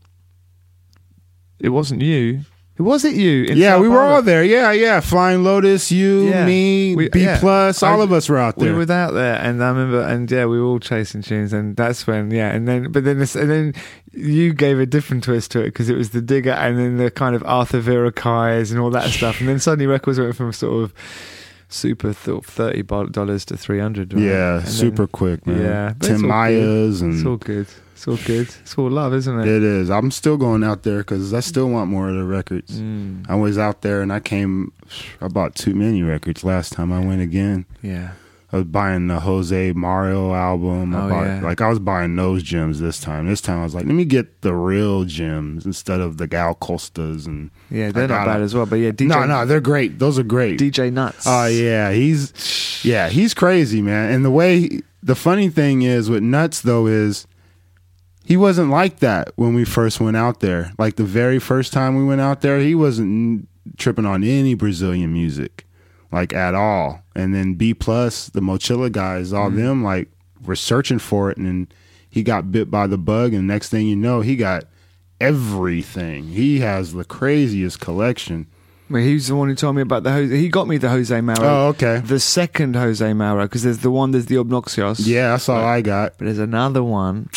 It 1.61 1.71
wasn't 1.71 2.03
you. 2.03 2.43
Was 2.79 3.05
it 3.05 3.15
you? 3.15 3.47
yeah, 3.55 3.73
Sao 3.75 3.81
we 3.83 3.89
were 3.89 3.97
Paulo? 3.97 4.15
all 4.17 4.23
there. 4.23 4.45
Yeah, 4.45 4.71
yeah. 4.73 5.01
Flying 5.01 5.43
Lotus, 5.43 5.91
you, 5.91 6.29
Yeah. 6.29 6.47
me, 6.47 6.95
We- 6.95 7.09
B 7.09 7.25
yeah. 7.25 7.41
plus, 7.41 7.83
all 7.83 8.01
I- 8.01 8.05
of 8.05 8.13
us 8.13 8.29
were 8.29 8.39
out 8.39 8.57
there. 8.59 8.73
We 8.73 8.85
were 8.87 8.93
out 8.93 9.15
there, 9.15 9.35
and 9.35 9.63
I 9.63 9.69
remember, 9.69 10.01
and 10.03 10.31
yeah, 10.31 10.45
we 10.47 10.61
were 10.61 10.67
all 10.67 10.79
chasing 10.79 11.23
tunes, 11.23 11.53
and 11.53 11.75
that's 11.77 12.07
when, 12.07 12.31
yeah, 12.31 12.51
and 12.55 12.69
then, 12.69 12.93
but 12.93 13.03
then, 13.05 13.19
this, 13.19 13.35
and 13.35 13.51
then 13.51 13.75
you 14.13 14.53
gave 14.53 14.79
a 14.79 14.87
different 14.87 15.25
twist 15.25 15.51
to 15.53 15.61
it 15.61 15.65
because 15.67 15.89
it 15.91 15.97
was 15.97 16.11
the 16.11 16.21
digger, 16.23 16.53
and 16.53 16.79
then 16.79 16.97
the 16.99 17.11
kind 17.11 17.35
of 17.35 17.43
Arthur 17.47 17.81
Verocai 17.83 18.71
and 18.71 18.79
all 18.79 18.91
that 18.91 19.11
stuff, 19.11 19.41
and 19.41 19.49
then 19.49 19.59
suddenly 19.59 19.87
records 19.87 20.21
went 20.21 20.37
from 20.37 20.53
sort 20.53 20.85
of 20.85 20.95
super 21.69 22.15
th- 22.15 22.45
thirty 22.45 22.83
dollars 22.83 23.45
to 23.47 23.57
three 23.57 23.81
hundred. 23.81 24.13
Yeah, 24.13 24.63
super 24.63 25.07
quick, 25.07 25.47
man. 25.47 25.61
Yeah, 25.61 25.93
but 25.99 26.07
Tim 26.07 26.15
all 26.17 26.21
good. 26.23 26.29
Myers 26.29 27.01
and 27.03 27.15
it's 27.15 27.27
all 27.27 27.37
good. 27.37 27.67
It's 27.99 28.07
all 28.07 28.17
good. 28.27 28.49
It's 28.61 28.79
all 28.79 28.89
love, 28.91 29.13
isn't 29.13 29.41
it? 29.41 29.49
It 29.49 29.63
is. 29.65 29.91
I'm 29.91 30.13
still 30.13 30.37
going 30.37 30.63
out 30.63 30.85
there 30.85 30.99
because 30.99 31.35
I 31.35 31.41
still 31.41 31.69
want 31.69 31.91
more 31.91 32.09
of 32.09 32.15
the 32.15 32.23
records. 32.23 32.81
Mm. 32.81 33.29
I 33.29 33.35
was 33.35 33.59
out 33.59 33.83
there 33.83 34.03
and 34.03 34.13
I 34.13 34.21
came. 34.21 34.73
I 35.21 35.27
bought 35.27 35.57
too 35.57 35.75
many 35.75 36.03
records 36.05 36.45
last 36.45 36.73
time 36.73 36.93
I 36.93 37.05
went 37.05 37.23
again. 37.23 37.67
Yeah. 37.83 38.13
I 38.53 38.57
was 38.59 38.65
buying 38.67 39.09
the 39.09 39.19
Jose 39.21 39.73
Mauro 39.73 40.33
album. 40.33 40.95
I 40.95 41.05
Oh, 41.05 41.09
bought, 41.11 41.27
yeah. 41.27 41.41
Like 41.43 41.61
I 41.61 41.69
was 41.69 41.81
buying 41.81 42.15
those 42.15 42.43
gems 42.45 42.79
this 42.81 43.01
time. 43.01 43.27
This 43.27 43.41
time 43.43 43.59
I 43.61 43.65
was 43.65 43.75
like, 43.75 43.85
let 43.85 43.95
me 43.97 44.05
get 44.07 44.41
the 44.43 44.55
real 44.55 45.03
gems 45.05 45.67
instead 45.67 46.01
of 46.01 46.17
the 46.19 46.27
Gal 46.29 46.55
Costas 46.55 47.27
and 47.27 47.51
Yeah, 47.69 47.91
they're 47.91 48.07
not 48.09 48.25
bad 48.27 48.41
as 48.43 48.55
well. 48.55 48.65
But 48.65 48.77
yeah, 48.77 48.93
DJ. 48.93 49.09
no, 49.09 49.27
no, 49.27 49.45
they're 49.45 49.61
great. 49.61 49.99
Those 49.99 50.19
are 50.21 50.23
great. 50.23 50.59
DJ 50.61 50.91
Nuts. 50.93 51.25
Oh 51.27 51.47
yeah, 51.47 51.91
he's 51.91 52.33
yeah, 52.85 53.09
he's 53.09 53.35
crazy, 53.35 53.83
man. 53.83 54.13
And 54.13 54.25
the 54.25 54.31
way 54.31 54.83
the 55.03 55.17
funny 55.17 55.49
thing 55.49 55.83
is 55.83 56.09
with 56.09 56.23
Nuts 56.23 56.61
though 56.63 56.87
is 56.87 57.27
he 58.29 58.37
wasn't 58.37 58.69
like 58.69 58.99
that 58.99 59.33
when 59.37 59.55
we 59.55 59.65
first 59.65 60.03
went 60.03 60.15
out 60.15 60.41
there. 60.41 60.75
Like 60.77 60.97
the 60.97 61.05
very 61.05 61.39
first 61.39 61.73
time 61.73 61.97
we 61.97 62.05
went 62.05 62.21
out 62.21 62.43
there, 62.43 62.59
he 62.59 62.75
wasn't 62.75 63.49
tripping 63.79 64.05
on 64.05 64.23
any 64.23 64.53
Brazilian 64.53 65.15
music, 65.15 65.67
like 66.13 66.35
at 66.35 66.55
all. 66.55 67.01
And 67.17 67.35
then 67.35 67.55
B 67.55 67.73
plus, 67.73 68.29
the 68.29 68.43
Mochila 68.43 68.93
guys, 68.93 69.33
all 69.33 69.49
mm-hmm. 69.49 69.57
them 69.57 69.83
like 69.83 70.11
were 70.45 70.57
searching 70.57 70.99
for 70.99 71.31
it, 71.31 71.39
and 71.39 71.47
then 71.47 71.69
he 72.11 72.23
got 72.23 72.53
bit 72.53 72.71
by 72.71 72.87
the 72.87 72.99
bug, 72.99 73.33
and 73.33 73.47
next 73.47 73.71
thing 73.71 73.87
you 73.87 73.97
know, 73.97 74.21
he 74.21 74.37
got 74.37 74.65
everything. 75.23 76.25
He 76.25 76.59
has 76.59 76.93
the 76.93 77.07
craziest 77.07 77.81
collection. 77.81 78.47
Well, 78.91 79.01
he's 79.01 79.29
the 79.29 79.37
one 79.37 79.49
who 79.49 79.55
told 79.55 79.75
me 79.75 79.81
about 79.81 80.03
the 80.03 80.13
Jose. 80.13 80.37
He 80.37 80.51
got 80.51 80.69
me 80.69 80.77
the 80.77 80.91
Jose 80.91 81.19
Mauro. 81.19 81.49
Oh, 81.49 81.67
okay. 81.69 82.03
The 82.05 82.21
second 82.21 82.77
Jose 82.77 83.11
Mauro, 83.15 83.47
because 83.47 83.63
there's 83.63 83.79
the 83.79 83.91
one, 83.91 84.11
there's 84.11 84.27
the 84.27 84.35
Obnoxius. 84.35 85.07
Yeah, 85.07 85.31
that's 85.31 85.49
all 85.49 85.65
I 85.65 85.81
got. 85.81 86.19
But 86.19 86.27
there's 86.27 86.39
another 86.39 86.85
one 86.85 87.31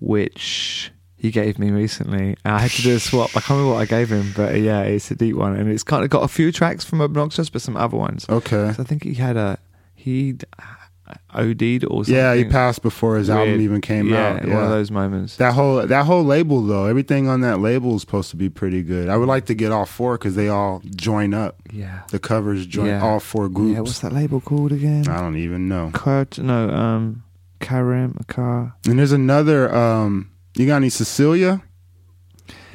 which 0.00 0.92
he 1.16 1.30
gave 1.30 1.58
me 1.58 1.70
recently. 1.70 2.36
I 2.44 2.58
had 2.60 2.70
to 2.72 2.82
do 2.82 2.96
a 2.96 3.00
swap. 3.00 3.30
I 3.30 3.40
can't 3.40 3.50
remember 3.50 3.72
what 3.74 3.80
I 3.80 3.86
gave 3.86 4.10
him, 4.10 4.32
but 4.36 4.56
yeah, 4.60 4.82
it's 4.82 5.10
a 5.10 5.14
deep 5.14 5.36
one, 5.36 5.56
and 5.56 5.70
it's 5.70 5.82
kind 5.82 6.04
of 6.04 6.10
got 6.10 6.22
a 6.22 6.28
few 6.28 6.52
tracks 6.52 6.84
from 6.84 6.98
Obnoxius, 7.00 7.50
but 7.50 7.62
some 7.62 7.76
other 7.76 7.96
ones. 7.96 8.26
Okay. 8.28 8.72
So 8.74 8.82
I 8.82 8.84
think 8.86 9.02
he 9.04 9.14
had 9.14 9.36
a 9.36 9.58
he 9.94 10.36
OD'd 11.32 11.84
or 11.84 12.04
something. 12.04 12.14
Yeah, 12.14 12.34
he 12.34 12.44
passed 12.44 12.82
before 12.82 13.16
his 13.16 13.30
album 13.30 13.60
even 13.60 13.80
came 13.80 14.08
Yeah, 14.08 14.34
out. 14.34 14.44
one 14.48 14.64
of 14.64 14.70
those 14.70 14.90
moments. 14.90 15.36
That 15.36 15.54
whole 15.54 15.86
that 15.86 16.04
whole 16.06 16.24
label 16.24 16.62
though, 16.62 16.86
everything 16.86 17.28
on 17.28 17.42
that 17.42 17.60
label 17.60 17.94
is 17.96 18.00
supposed 18.00 18.30
to 18.30 18.36
be 18.36 18.48
pretty 18.48 18.82
good. 18.82 19.08
I 19.08 19.16
would 19.16 19.28
like 19.28 19.46
to 19.46 19.54
get 19.54 19.70
all 19.70 19.86
four 19.86 20.18
because 20.18 20.34
they 20.34 20.48
all 20.48 20.82
join 20.96 21.32
up. 21.32 21.56
Yeah. 21.72 22.00
the 22.10 22.18
covers 22.18 22.66
join 22.66 22.86
Yeah. 22.86 23.02
all 23.04 23.20
four 23.20 23.48
groups. 23.48 23.74
Yeah, 23.74 23.80
what's 23.80 23.98
that 24.00 24.12
label 24.12 24.40
called 24.40 24.72
again? 24.72 25.06
I 25.08 25.20
don't 25.20 25.36
even 25.36 25.68
know. 25.68 25.90
Kurt, 25.94 26.38
no, 26.38 26.70
um, 26.70 27.22
Karim, 27.60 28.18
Car. 28.26 28.74
And 28.86 28.98
there's 28.98 29.12
another. 29.12 29.72
um 29.74 30.30
You 30.56 30.66
got 30.66 30.76
any 30.76 30.90
Cecilia 30.90 31.62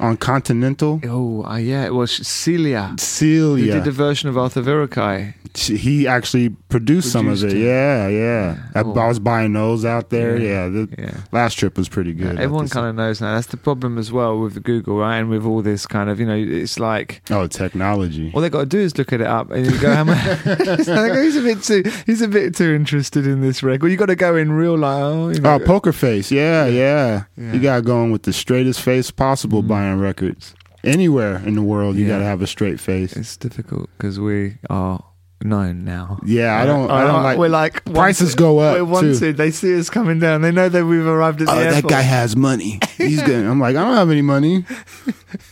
on 0.02 0.16
Continental? 0.18 1.00
Oh, 1.04 1.44
uh, 1.44 1.56
yeah, 1.56 1.84
it 1.86 1.94
was 1.94 2.10
Celia. 2.26 2.94
Celia. 2.98 3.72
Who 3.74 3.78
did 3.80 3.86
a 3.88 3.92
version 3.92 4.28
of 4.28 4.36
Arthur 4.36 4.62
Verocai. 4.62 5.34
He 5.54 6.06
actually 6.08 6.48
produced, 6.70 7.12
some 7.12 7.28
of 7.28 7.44
it. 7.44 7.52
it. 7.52 7.58
Yeah, 7.58 8.08
yeah. 8.08 8.56
I, 8.74 8.80
Oh. 8.80 8.94
I 8.98 9.06
was 9.06 9.18
buying 9.18 9.52
those 9.52 9.84
out 9.84 10.08
there. 10.08 10.38
Yeah. 10.38 10.64
Yeah, 10.64 10.68
the 10.68 11.14
last 11.30 11.54
trip 11.58 11.76
was 11.78 11.88
pretty 11.90 12.14
good. 12.14 12.38
Everyone 12.40 12.68
kind 12.68 12.86
of 12.86 12.94
knows 12.94 13.20
now. 13.20 13.34
That's 13.34 13.48
the 13.48 13.56
problem 13.58 13.96
as 13.98 14.10
well 14.10 14.38
with 14.40 14.54
the 14.54 14.60
Google, 14.60 14.96
right? 14.98 15.18
And 15.18 15.28
with 15.28 15.44
all 15.44 15.60
this 15.62 15.86
kind 15.86 16.08
of, 16.10 16.18
you 16.18 16.26
know, 16.26 16.34
it's 16.36 16.78
like 16.80 17.22
oh 17.30 17.46
technology. 17.46 18.32
all 18.34 18.40
they 18.40 18.48
got 18.50 18.60
to 18.60 18.66
do 18.66 18.78
is 18.80 18.96
look 18.98 19.12
at 19.12 19.20
it 19.20 19.26
up, 19.26 19.50
and 19.50 19.66
you 19.66 19.78
go, 19.78 19.94
"How 19.94 20.04
much?" 20.04 20.18
He's 21.22 21.36
a 21.36 21.42
bit 21.42 21.62
too, 21.62 21.82
he's 22.06 22.22
a 22.22 22.28
bit 22.28 22.54
too 22.54 22.72
interested 22.74 23.26
in 23.26 23.40
this 23.42 23.62
record. 23.62 23.88
You 23.88 23.96
got 23.96 24.06
to 24.06 24.16
go 24.16 24.36
in 24.36 24.52
real 24.52 24.76
like, 24.78 25.02
oh, 25.02 25.28
you 25.30 25.40
know, 25.40 25.54
Oh, 25.54 25.58
poker 25.58 25.92
face. 25.92 26.30
Yeah, 26.32 26.66
yeah. 26.66 27.24
Yeah. 27.36 27.50
Mm. 27.50 27.54
You 27.54 27.60
got 27.60 27.76
to 27.76 27.82
go 27.82 28.02
in 28.04 28.10
with 28.10 28.22
the 28.22 28.32
straightest 28.32 28.80
face 28.80 29.10
possible 29.10 29.62
buying 29.62 29.91
records. 30.00 30.54
Anywhere 30.84 31.36
in 31.46 31.54
the 31.54 31.62
world, 31.62 31.96
you 31.96 32.04
Yeah. 32.06 32.14
got 32.14 32.18
to 32.18 32.24
have 32.24 32.42
a 32.42 32.46
straight 32.46 32.80
face. 32.80 33.12
It's 33.12 33.36
difficult 33.36 33.88
because 33.96 34.18
we 34.18 34.56
are 34.68 35.02
known 35.44 35.84
now. 35.84 36.18
Yeah, 36.24 36.60
I 36.60 36.66
don't- 36.66 36.90
I 36.90 37.02
don't 37.04 37.22
like- 37.22 37.38
We're 37.38 37.48
like 37.48 37.84
prices 37.84 38.30
wanted- 38.30 38.38
go 38.38 38.58
up, 38.60 38.76
We're 38.76 38.84
wanted. 38.84 39.18
too. 39.18 39.32
They 39.32 39.50
see 39.52 39.76
us 39.78 39.90
coming 39.90 40.18
down. 40.20 40.42
They 40.42 40.50
know 40.52 40.68
that 40.68 40.84
we've 40.86 41.06
arrived 41.06 41.40
at 41.40 41.46
the 41.48 41.52
Oh, 41.52 41.58
that 41.58 41.86
guy 41.88 42.00
has 42.00 42.36
money. 42.36 42.78
He's 42.96 43.22
good. 43.22 43.44
I'm 43.46 43.58
like, 43.60 43.74
I 43.76 43.82
don't 43.84 43.96
have 43.96 44.10
any 44.10 44.22
money. 44.22 44.64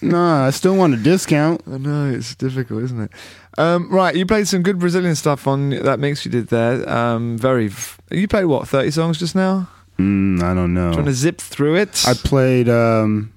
Nah, 0.02 0.46
I 0.46 0.50
still 0.50 0.76
want 0.76 0.92
a 0.94 0.96
discount. 0.98 1.62
I 1.70 1.78
know 1.78 2.10
it's 2.10 2.34
difficult, 2.34 2.82
isn't 2.84 3.00
it? 3.00 3.10
Um, 3.58 3.88
right, 3.90 4.14
you 4.14 4.26
played 4.26 4.46
some 4.46 4.62
good 4.62 4.78
Brazilian 4.78 5.14
stuff 5.14 5.46
on 5.46 5.70
that 5.70 5.98
mix 5.98 6.24
you 6.24 6.30
did 6.30 6.48
there. 6.48 6.86
Um, 6.88 7.38
very. 7.38 7.68
v- 7.68 7.92
You 8.10 8.28
played 8.28 8.44
what 8.44 8.68
thirty 8.68 8.90
songs 8.90 9.18
just 9.18 9.34
now? 9.34 9.68
Mm, 9.98 10.42
I 10.42 10.54
don't 10.54 10.74
know. 10.74 10.92
Trying 10.92 11.06
to 11.06 11.12
zip 11.14 11.40
through 11.40 11.76
it. 11.76 12.04
I 12.06 12.12
played 12.14 12.68
um 12.68 13.32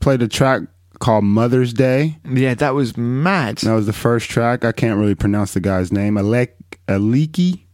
played 0.00 0.22
a 0.22 0.28
track 0.28 0.62
called 0.98 1.24
Mother's 1.24 1.72
Day. 1.72 2.18
yeah, 2.28 2.54
that 2.54 2.74
was 2.74 2.96
mad. 2.96 3.58
That 3.58 3.74
was 3.74 3.86
the 3.86 3.92
first 3.92 4.30
track. 4.30 4.64
I 4.64 4.72
can't 4.72 4.98
really 4.98 5.14
pronounce 5.14 5.54
the 5.54 5.60
guy's 5.60 5.92
name. 5.92 6.14
Alek 6.14 6.50
Aliki 6.88 7.64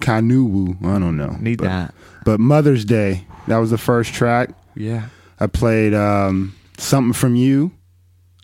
Kanuwu. 0.00 0.84
I 0.84 0.98
don't 0.98 1.16
know. 1.16 1.36
Need 1.40 1.58
but, 1.58 1.64
that. 1.64 1.94
But 2.24 2.40
Mother's 2.40 2.84
Day. 2.84 3.26
That 3.48 3.58
was 3.58 3.70
the 3.70 3.78
first 3.78 4.14
track. 4.14 4.50
Yeah. 4.74 5.08
I 5.38 5.46
played 5.46 5.94
um, 5.94 6.54
Something 6.78 7.12
From 7.12 7.36
You. 7.36 7.72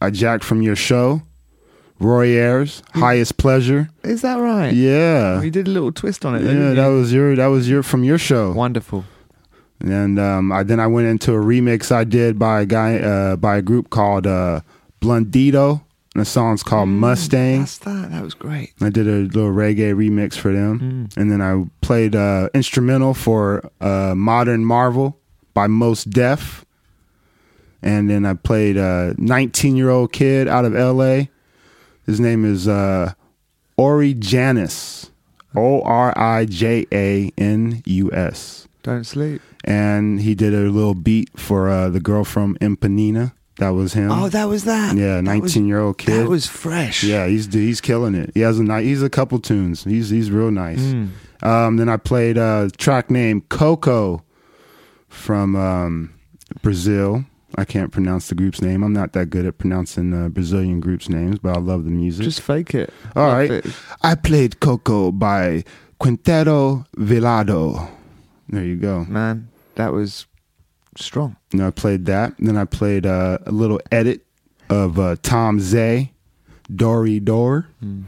I 0.00 0.10
jacked 0.10 0.44
from 0.44 0.62
your 0.62 0.76
show. 0.76 1.22
Roy 2.00 2.28
Ayers, 2.28 2.82
Highest 2.94 3.36
Pleasure. 3.36 3.90
Is 4.02 4.22
that 4.22 4.36
right? 4.36 4.72
Yeah. 4.72 5.42
You 5.42 5.50
did 5.50 5.68
a 5.68 5.70
little 5.70 5.92
twist 5.92 6.24
on 6.24 6.34
it. 6.34 6.42
Yeah, 6.42 6.72
that 6.72 6.86
was 6.86 7.12
your 7.12 7.36
that 7.36 7.48
was 7.48 7.68
your 7.68 7.82
from 7.82 8.04
your 8.04 8.16
show. 8.16 8.52
Wonderful. 8.52 9.04
And 9.80 10.18
um, 10.18 10.52
I 10.52 10.62
then 10.62 10.78
I 10.80 10.86
went 10.86 11.08
into 11.08 11.32
a 11.32 11.38
remix 11.38 11.90
I 11.90 12.04
did 12.04 12.38
by 12.38 12.62
a 12.62 12.66
guy 12.66 12.98
uh, 12.98 13.36
by 13.36 13.56
a 13.56 13.62
group 13.62 13.90
called 13.90 14.26
uh, 14.26 14.60
Blundito. 15.00 15.82
And 16.14 16.22
the 16.22 16.24
song's 16.24 16.64
called 16.64 16.88
Mustang. 16.88 17.60
That's 17.60 17.78
that. 17.78 18.10
That 18.10 18.22
was 18.24 18.34
great. 18.34 18.72
I 18.80 18.90
did 18.90 19.06
a 19.06 19.30
little 19.32 19.52
reggae 19.52 19.94
remix 19.94 20.34
for 20.34 20.52
them, 20.52 21.08
and 21.16 21.30
then 21.30 21.40
I 21.40 21.66
played 21.82 22.16
uh, 22.16 22.48
instrumental 22.52 23.14
for 23.14 23.70
uh, 23.80 24.14
"Modern 24.16 24.64
Marvel" 24.64 25.20
by 25.54 25.68
Mos 25.68 26.02
Def, 26.02 26.64
and 27.80 28.10
then 28.10 28.26
I 28.26 28.34
played 28.34 28.76
a 28.76 29.14
19 29.18 29.76
year 29.76 29.88
old 29.88 30.12
kid 30.12 30.48
out 30.48 30.64
of 30.64 30.74
L.A. 30.74 31.30
His 32.06 32.18
name 32.18 32.44
is 32.44 32.66
uh, 32.66 33.12
Ori 33.76 34.14
Janus, 34.14 35.12
O 35.54 35.80
R 35.82 36.12
I 36.18 36.44
J 36.44 36.86
A 36.92 37.30
N 37.38 37.84
U 37.86 38.12
S, 38.12 38.66
Don't 38.82 39.04
sleep. 39.04 39.40
And 39.64 40.20
he 40.20 40.34
did 40.34 40.54
a 40.54 40.70
little 40.70 40.94
beat 40.94 41.28
for 41.38 41.68
uh, 41.68 41.88
the 41.90 42.00
girl 42.00 42.24
from 42.24 42.56
Ipanema. 42.56 43.32
That 43.58 43.70
was 43.70 43.92
him. 43.92 44.10
Oh, 44.10 44.30
that 44.30 44.48
was 44.48 44.64
that. 44.64 44.96
Yeah, 44.96 45.20
nineteen 45.20 45.66
year 45.66 45.80
old 45.80 45.98
kid. 45.98 46.14
That 46.24 46.28
was 46.30 46.46
fresh. 46.46 47.04
Yeah, 47.04 47.26
he's 47.26 47.52
he's 47.52 47.82
killing 47.82 48.14
it. 48.14 48.30
He 48.32 48.40
has 48.40 48.58
a 48.58 48.62
ni- 48.62 48.84
he's 48.84 49.02
a 49.02 49.10
couple 49.10 49.38
tunes. 49.38 49.84
He's 49.84 50.08
he's 50.08 50.30
real 50.30 50.50
nice. 50.50 50.80
Mm. 50.80 51.10
Um, 51.42 51.76
then 51.76 51.90
I 51.90 51.98
played 51.98 52.38
a 52.38 52.70
track 52.78 53.10
named 53.10 53.50
Coco 53.50 54.24
from 55.08 55.56
um, 55.56 56.14
Brazil. 56.62 57.26
I 57.56 57.64
can't 57.66 57.92
pronounce 57.92 58.28
the 58.28 58.34
group's 58.34 58.62
name. 58.62 58.82
I'm 58.82 58.92
not 58.94 59.12
that 59.12 59.26
good 59.28 59.44
at 59.44 59.58
pronouncing 59.58 60.14
uh, 60.14 60.28
Brazilian 60.28 60.80
groups' 60.80 61.08
names, 61.10 61.38
but 61.38 61.54
I 61.56 61.60
love 61.60 61.84
the 61.84 61.90
music. 61.90 62.24
Just 62.24 62.40
fake 62.40 62.74
it. 62.74 62.90
All 63.14 63.26
Love 63.26 63.36
right. 63.36 63.50
it. 63.50 63.66
I 64.02 64.14
played 64.14 64.60
Coco 64.60 65.10
by 65.10 65.64
Quinteto 66.00 66.86
Violado. 66.96 67.90
There 68.48 68.64
you 68.64 68.76
go. 68.76 69.04
Man, 69.04 69.49
that 69.80 69.94
was 69.94 70.26
strong. 70.96 71.36
And 71.52 71.62
I 71.62 71.70
played 71.70 72.04
that. 72.06 72.34
Then 72.38 72.56
I 72.58 72.66
played 72.66 73.06
uh, 73.06 73.38
a 73.46 73.50
little 73.50 73.80
edit 73.90 74.26
of 74.68 74.98
uh, 74.98 75.16
Tom 75.22 75.58
Zé, 75.58 76.10
Dory 76.74 77.18
Door. 77.18 77.66
Hmm. 77.80 78.02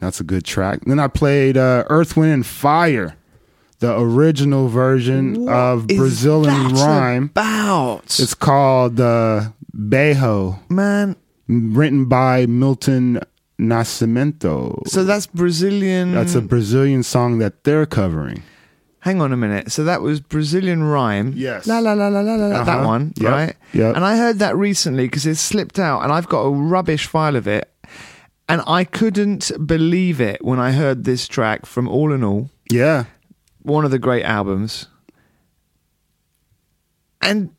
That's 0.00 0.20
a 0.20 0.24
good 0.24 0.44
track. 0.44 0.80
Then 0.84 0.98
I 1.00 1.08
played 1.08 1.56
uh, 1.56 1.84
Earth, 1.88 2.14
Wind, 2.14 2.32
and 2.32 2.44
Fire, 2.46 3.16
the 3.78 3.98
original 3.98 4.68
version 4.68 5.48
of 5.48 5.90
is 5.90 5.96
Brazilian 5.96 6.74
Rhyme. 6.74 7.24
About 7.24 8.04
It's 8.04 8.34
called 8.34 9.00
uh, 9.00 9.48
Beijo, 9.74 10.58
man. 10.70 11.16
written 11.48 12.04
by 12.04 12.44
Milton 12.44 13.20
Nascimento. 13.58 14.86
So 14.88 15.04
that's 15.04 15.26
Brazilian. 15.26 16.12
That's 16.12 16.34
a 16.34 16.42
Brazilian 16.42 17.02
song 17.02 17.38
that 17.38 17.64
they're 17.64 17.86
covering. 17.86 18.42
Hang 19.04 19.20
on 19.20 19.32
a 19.32 19.36
minute. 19.36 19.70
So 19.70 19.84
that 19.84 20.00
was 20.00 20.20
Brazilian 20.20 20.82
rhyme. 20.82 21.34
Yes. 21.36 21.66
La 21.66 21.78
la 21.78 21.92
la 21.92 22.08
la 22.08 22.20
la 22.20 22.34
la. 22.36 22.46
la 22.46 22.64
That 22.64 22.78
Uh-huh. 22.78 22.86
one, 22.86 23.12
Yep. 23.18 23.30
right? 23.30 23.54
Yep. 23.74 23.96
And 23.96 24.04
I 24.04 24.16
heard 24.16 24.38
that 24.38 24.56
recently 24.56 25.04
because 25.06 25.26
it 25.26 25.36
slipped 25.36 25.78
out, 25.78 26.02
and 26.02 26.10
I've 26.10 26.28
got 26.28 26.40
a 26.40 26.50
rubbish 26.50 27.06
file 27.06 27.36
of 27.36 27.46
it, 27.46 27.70
and 28.48 28.62
I 28.66 28.84
couldn't 28.84 29.52
believe 29.66 30.22
it 30.22 30.42
when 30.42 30.58
I 30.58 30.72
heard 30.72 31.04
this 31.04 31.28
track 31.28 31.66
from 31.66 31.86
All 31.86 32.12
in 32.14 32.24
All, 32.24 32.48
Yeah. 32.72 33.04
one 33.62 33.84
of 33.84 33.90
the 33.90 33.98
great 33.98 34.24
albums, 34.24 34.86
and 37.20 37.50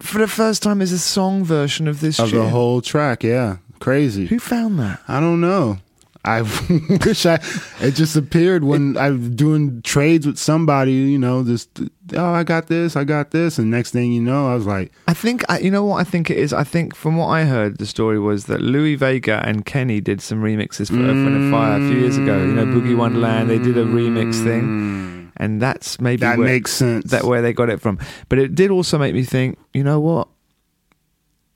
for 0.00 0.18
the 0.18 0.28
first 0.28 0.62
time, 0.62 0.80
is 0.82 0.92
a 0.92 0.98
song 0.98 1.44
version 1.44 1.88
of 1.88 2.00
this 2.00 2.18
Of 2.18 2.30
shit. 2.30 2.38
the 2.38 2.48
whole 2.48 2.80
track, 2.80 3.22
yeah. 3.22 3.56
Crazy. 3.80 4.26
Who 4.26 4.38
found 4.38 4.78
that? 4.78 5.00
I 5.08 5.20
don't 5.20 5.40
know. 5.40 5.78
I 6.26 6.42
wish 7.06 7.24
I 7.24 7.40
it 7.80 7.92
just 7.92 8.16
appeared 8.16 8.64
when 8.64 8.96
I'm 8.96 9.34
doing 9.36 9.80
trades 9.82 10.26
with 10.26 10.38
somebody, 10.38 10.92
you 10.92 11.18
know, 11.18 11.42
this 11.42 11.68
oh 12.14 12.24
I 12.32 12.42
got 12.42 12.66
this, 12.66 12.96
I 12.96 13.04
got 13.04 13.30
this, 13.30 13.58
and 13.58 13.70
next 13.70 13.92
thing 13.92 14.12
you 14.12 14.20
know, 14.20 14.50
I 14.50 14.54
was 14.54 14.66
like, 14.66 14.92
I 15.06 15.14
think 15.14 15.44
I- 15.48 15.60
you 15.60 15.70
know 15.70 15.84
what 15.84 16.00
I 16.00 16.04
think 16.04 16.28
it 16.30 16.36
is. 16.38 16.52
I 16.52 16.64
think 16.64 16.94
from 16.94 17.16
what 17.16 17.28
I 17.28 17.44
heard, 17.44 17.78
the 17.78 17.86
story 17.86 18.18
was 18.18 18.46
that 18.46 18.60
Louie 18.60 18.96
Vega 18.96 19.40
and 19.46 19.64
Kenny 19.64 20.00
did 20.00 20.20
some 20.20 20.42
remixes 20.42 20.88
for 20.88 20.98
Earth, 20.98 21.14
Wind 21.24 21.36
and 21.36 21.52
Fire 21.52 21.80
a 21.80 21.88
few 21.88 21.98
years 21.98 22.16
ago. 22.16 22.36
You 22.38 22.52
know, 22.52 22.66
Boogie 22.66 22.96
Wonderland. 22.96 23.48
They 23.48 23.58
did 23.58 23.78
a 23.78 23.84
remix 23.84 24.42
thing, 24.42 24.62
mm. 24.62 25.32
and 25.36 25.62
that's 25.62 26.00
maybe 26.00 26.20
That 26.20 26.38
where, 26.38 26.48
makes 26.48 26.72
sense. 26.72 27.10
That 27.10 27.24
where 27.24 27.40
they 27.40 27.52
got 27.52 27.70
it 27.70 27.80
from. 27.80 27.98
But 28.28 28.38
it 28.38 28.54
did 28.54 28.70
also 28.70 28.98
make 28.98 29.14
me 29.14 29.22
think. 29.22 29.58
You 29.72 29.84
know 29.84 30.00
what? 30.00 30.28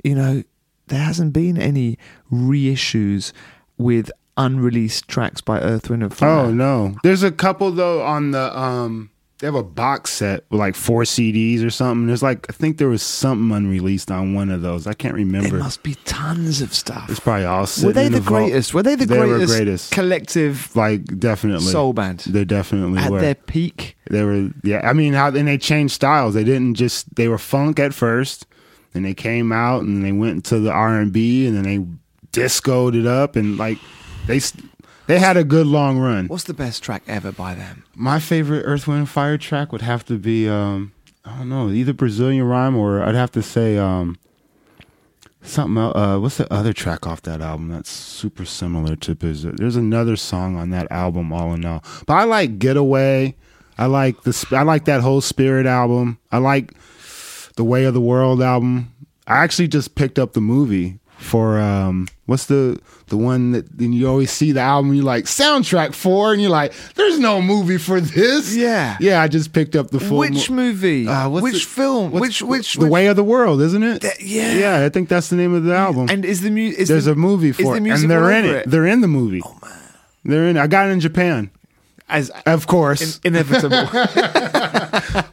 You 0.04 0.14
know, 0.14 0.42
there 0.86 1.00
hasn't 1.00 1.32
been 1.32 1.58
any 1.58 1.98
reissues 2.32 3.32
with 3.78 4.10
unreleased 4.36 5.08
tracks 5.08 5.40
by 5.40 5.60
Earth, 5.60 5.90
Wind 5.90 6.02
and 6.02 6.14
Fire. 6.16 6.46
Oh 6.46 6.50
no. 6.50 6.94
There's 7.02 7.22
a 7.22 7.32
couple 7.32 7.70
though 7.70 8.02
on 8.02 8.30
the 8.32 8.56
um 8.58 9.10
they 9.38 9.46
have 9.46 9.54
a 9.54 9.62
box 9.62 10.10
set 10.12 10.44
with 10.50 10.60
like 10.60 10.74
four 10.74 11.04
CDs 11.04 11.64
or 11.64 11.70
something. 11.70 12.06
There's 12.06 12.22
like 12.22 12.44
I 12.50 12.52
think 12.52 12.76
there 12.76 12.88
was 12.88 13.02
something 13.02 13.50
unreleased 13.56 14.10
on 14.10 14.34
one 14.34 14.50
of 14.50 14.60
those. 14.60 14.86
I 14.86 14.92
can't 14.92 15.14
remember. 15.14 15.48
There 15.50 15.58
must 15.60 15.82
be 15.82 15.94
tons 16.04 16.60
of 16.60 16.74
stuff. 16.74 17.08
It's 17.10 17.20
probably 17.20 17.46
all 17.46 17.66
Were 17.82 17.92
they 17.92 18.08
the, 18.08 18.20
vault. 18.20 18.26
greatest? 18.50 18.74
Were 18.74 18.82
they 18.82 18.96
the 18.96 19.06
They 19.06 19.18
were 19.18 19.26
greatest, 19.28 19.52
greatest. 19.56 19.92
collective 19.92 20.76
Like 20.76 21.18
definitely 21.18 21.64
soul 21.66 21.94
band 21.94 22.20
They 22.20 22.44
definitely 22.44 22.98
at 22.98 23.10
were. 23.10 23.20
their 23.22 23.34
peak? 23.34 23.96
They 24.10 24.22
were 24.24 24.50
yeah. 24.62 24.86
I 24.88 24.92
mean 24.92 25.14
how 25.14 25.28
and 25.28 25.48
they 25.48 25.56
changed 25.56 25.94
styles. 25.94 26.34
They 26.34 26.44
didn't 26.44 26.74
just 26.74 27.14
they 27.14 27.28
were 27.28 27.38
funk 27.38 27.78
at 27.78 27.94
first, 27.94 28.46
and 28.92 29.06
they 29.06 29.14
came 29.14 29.52
out 29.52 29.82
and 29.84 30.04
they 30.04 30.12
went 30.12 30.44
to 30.46 30.58
the 30.58 30.70
R 30.70 31.00
and 31.00 31.12
B 31.14 31.46
and 31.46 31.56
then 31.56 31.62
they 31.64 31.86
discoed 32.32 32.94
it 32.94 33.06
up 33.06 33.36
and 33.36 33.56
like 33.56 33.78
they 34.26 34.40
they 35.06 35.18
had 35.18 35.36
a 35.36 35.42
good 35.42 35.66
long 35.66 35.98
run. 35.98 36.28
What's 36.28 36.44
the 36.44 36.54
best 36.54 36.84
track 36.84 37.02
ever 37.08 37.32
by 37.32 37.54
them? 37.54 37.82
My 37.96 38.20
favorite 38.20 38.62
Earth, 38.64 38.86
Wind, 38.86 39.00
and 39.00 39.08
Fire 39.08 39.36
track 39.36 39.72
would 39.72 39.82
have 39.82 40.04
to 40.06 40.18
be, 40.18 40.48
um, 40.48 40.92
I 41.24 41.38
don't 41.38 41.48
know, 41.48 41.68
either 41.68 41.92
Brazilian 41.92 42.44
Rhyme 42.44 42.76
or 42.76 43.02
I'd 43.02 43.16
have 43.16 43.32
to 43.32 43.42
say 43.42 43.76
um, 43.76 44.18
something 45.42 45.82
else. 45.82 45.96
Uh, 45.96 46.18
what's 46.20 46.36
the 46.36 46.52
other 46.52 46.72
track 46.72 47.08
off 47.08 47.22
that 47.22 47.40
album 47.40 47.70
that's 47.70 47.90
super 47.90 48.44
similar 48.44 48.94
to 48.94 49.16
Brazil? 49.16 49.50
There's 49.56 49.74
another 49.74 50.14
song 50.14 50.56
on 50.56 50.70
that 50.70 50.86
album, 50.92 51.32
all 51.32 51.54
in 51.54 51.64
all. 51.64 51.82
But 52.06 52.14
I 52.14 52.22
like 52.22 52.60
Getaway. 52.60 53.34
I 53.76 53.86
like 53.86 54.22
the. 54.22 54.46
I 54.52 54.62
like 54.62 54.84
that 54.84 55.00
whole 55.00 55.20
Spirit 55.20 55.66
album. 55.66 56.18
I 56.30 56.38
like 56.38 56.72
the 57.56 57.64
Way 57.64 57.84
of 57.84 57.94
the 57.94 58.00
World 58.00 58.42
album. 58.42 58.94
I 59.26 59.38
actually 59.38 59.66
just 59.66 59.96
picked 59.96 60.20
up 60.20 60.34
the 60.34 60.40
movie 60.40 60.99
for 61.20 61.60
um 61.60 62.08
what's 62.24 62.46
the 62.46 62.80
the 63.08 63.16
one 63.16 63.52
that 63.52 63.76
then 63.76 63.92
you 63.92 64.08
always 64.08 64.30
see 64.30 64.52
the 64.52 64.60
album 64.60 64.94
you're 64.94 65.04
like 65.04 65.26
soundtrack 65.26 65.94
for 65.94 66.32
and 66.32 66.40
you're 66.40 66.50
like 66.50 66.72
there's 66.94 67.18
no 67.18 67.42
movie 67.42 67.76
for 67.76 68.00
this. 68.00 68.56
Yeah. 68.56 68.96
Yeah 69.00 69.20
I 69.20 69.28
just 69.28 69.52
picked 69.52 69.76
up 69.76 69.90
the 69.90 70.00
full 70.00 70.18
Which 70.18 70.48
mo- 70.48 70.56
movie? 70.56 71.06
Uh, 71.06 71.28
which 71.28 71.52
the- 71.52 71.60
film? 71.60 72.12
Which 72.12 72.40
which 72.42 72.74
the 72.74 72.86
way 72.86 73.06
of 73.08 73.16
the 73.16 73.24
world 73.24 73.60
isn't 73.60 73.82
it? 73.82 74.02
Yeah. 74.20 74.54
Yeah 74.54 74.84
I 74.84 74.88
think 74.88 75.08
that's 75.10 75.28
the 75.28 75.36
name 75.36 75.52
of 75.54 75.64
the 75.64 75.74
album. 75.74 76.08
And 76.08 76.24
is 76.24 76.40
the 76.40 76.50
music? 76.50 76.86
there's 76.88 77.06
a 77.06 77.14
movie 77.14 77.52
for 77.52 77.78
the 77.78 77.84
it 77.86 78.00
and 78.00 78.10
they're 78.10 78.30
in 78.30 78.44
over 78.46 78.56
it. 78.58 78.70
they're 78.70 78.86
in 78.86 79.02
the 79.02 79.08
movie. 79.08 79.42
Oh 79.44 79.58
man. 79.62 79.78
They're 80.24 80.48
in 80.48 80.56
I 80.56 80.66
got 80.68 80.88
it 80.88 80.92
in 80.92 81.00
Japan. 81.00 81.50
As 82.08 82.30
of 82.46 82.66
course. 82.66 83.20
inevitable. 83.24 83.86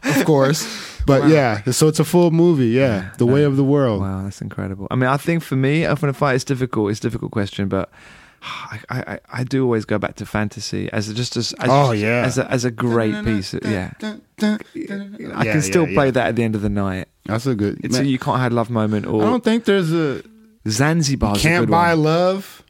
Of 0.04 0.26
course 0.26 0.64
but 1.08 1.28
yeah 1.30 1.64
so 1.72 1.88
it's 1.88 2.00
a 2.00 2.04
full 2.14 2.30
movie 2.32 2.68
yeah, 2.82 3.10
the 3.18 3.26
way 3.26 3.44
of 3.44 3.56
the 3.58 3.64
world 3.64 4.02
Wow, 4.02 4.24
that's 4.24 4.42
incredible. 4.42 4.86
I 4.92 4.96
mean, 4.96 5.10
I 5.10 5.18
think 5.18 5.42
for 5.44 5.56
me, 5.56 5.86
Earth, 5.86 6.02
Wind 6.02 6.10
and 6.10 6.18
Fire 6.18 6.36
is 6.36 6.44
difficult. 6.44 6.92
It's 6.92 7.00
a 7.00 7.08
difficult 7.08 7.32
question, 7.32 7.68
but 7.70 7.90
I, 8.44 8.80
I, 8.90 9.20
I 9.40 9.44
do 9.44 9.64
always 9.64 9.86
go 9.86 9.98
back 9.98 10.16
to 10.16 10.26
fantasy 10.26 10.84
as 10.92 11.10
a, 11.10 11.14
just 11.14 11.36
as, 11.38 11.54
as 11.54 11.70
Oh, 11.72 11.92
yeah. 11.92 12.24
as 12.28 12.38
a, 12.38 12.46
as 12.52 12.64
a 12.66 12.72
great 12.72 13.16
piece. 13.26 13.54
Of, 13.56 13.66
yeah, 13.66 13.92
I 14.40 15.44
can 15.44 15.62
still 15.62 15.88
yeah, 15.88 15.94
play 15.96 16.06
yeah. 16.08 16.12
that 16.12 16.28
at 16.30 16.36
the 16.36 16.44
end 16.44 16.56
of 16.56 16.62
the 16.62 16.70
night. 16.70 17.08
that's 17.26 17.46
a 17.48 17.56
good 17.56 17.80
It's 17.84 17.98
a 17.98 18.06
you 18.06 18.20
can't 18.20 18.38
hide 18.40 18.54
love 18.54 18.70
moment 18.70 19.06
or 19.08 19.24
I 19.24 19.26
don't 19.26 19.44
think 19.44 19.66
there's 19.66 19.92
a 19.92 20.22
Zanzibar 20.68 21.36
a 21.36 21.40
can't 21.40 21.64
good 21.66 21.72
buy 21.72 21.94
one. 21.96 22.04
love 22.04 22.64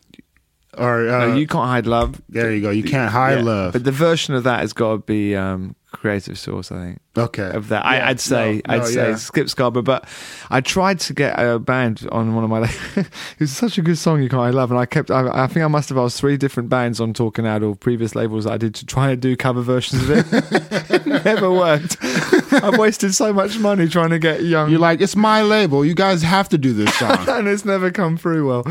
or 0.77 1.09
uh, 1.09 1.27
no, 1.27 1.35
you 1.35 1.47
can't 1.47 1.67
hide 1.67 1.87
love. 1.87 2.21
there 2.29 2.53
you 2.53 2.61
go 2.61 2.69
you 2.69 2.83
can't 2.83 3.11
hide 3.11 3.39
Yeah, 3.39 3.43
love 3.43 3.73
But 3.73 3.83
the 3.83 3.91
version 3.91 4.35
of 4.35 4.43
that 4.43 4.59
has 4.61 4.73
got 4.73 4.91
to 4.91 4.97
be 4.99 5.35
um, 5.35 5.75
Creative 5.91 6.37
Source, 6.37 6.71
I 6.71 6.75
think. 6.83 6.99
Okay 7.17 7.49
Of 7.49 7.69
that, 7.69 7.83
Yeah, 7.83 7.89
I, 7.89 8.09
I'd 8.09 8.19
say, 8.19 8.61
no, 8.67 8.73
I'd 8.75 8.85
say 8.85 9.09
yeah. 9.09 9.15
Skip 9.15 9.49
Scarborough. 9.49 9.83
But 9.83 10.07
I 10.49 10.61
tried 10.61 10.99
to 11.01 11.13
get 11.13 11.39
a 11.39 11.59
band 11.59 12.07
on 12.11 12.35
one 12.35 12.43
of 12.43 12.49
my. 12.49 12.61
it 12.95 13.07
was 13.39 13.51
such 13.51 13.77
a 13.77 13.81
good 13.81 13.97
song, 13.97 14.21
you 14.21 14.29
can't 14.29 14.41
I 14.41 14.49
love, 14.51 14.71
and 14.71 14.79
I 14.79 14.85
kept. 14.85 15.11
I, 15.11 15.27
I 15.43 15.47
think 15.47 15.63
I 15.63 15.67
must 15.67 15.89
have 15.89 15.97
asked 15.97 16.19
three 16.19 16.37
different 16.37 16.69
bands 16.69 16.99
on 17.01 17.13
Talkin' 17.13 17.45
Loud 17.45 17.63
or 17.63 17.75
previous 17.75 18.15
labels 18.15 18.45
I 18.45 18.57
did 18.57 18.75
to 18.75 18.85
try 18.85 19.11
and 19.11 19.21
do 19.21 19.35
cover 19.35 19.61
versions 19.61 20.03
of 20.03 20.11
it. 20.11 20.25
it 20.91 21.05
never 21.25 21.51
worked. 21.51 21.97
I've 22.53 22.77
wasted 22.77 23.13
so 23.13 23.33
much 23.33 23.57
money 23.59 23.87
trying 23.87 24.09
to 24.11 24.19
get 24.19 24.43
young. 24.43 24.69
You're 24.69 24.79
like, 24.79 25.01
it's 25.01 25.15
my 25.15 25.41
label. 25.41 25.83
You 25.85 25.93
guys 25.95 26.21
have 26.21 26.49
to 26.49 26.57
do 26.57 26.73
this 26.73 26.93
song. 26.95 27.17
and 27.27 27.47
it's 27.47 27.65
never 27.65 27.91
come 27.91 28.17
through 28.17 28.47
well. 28.47 28.63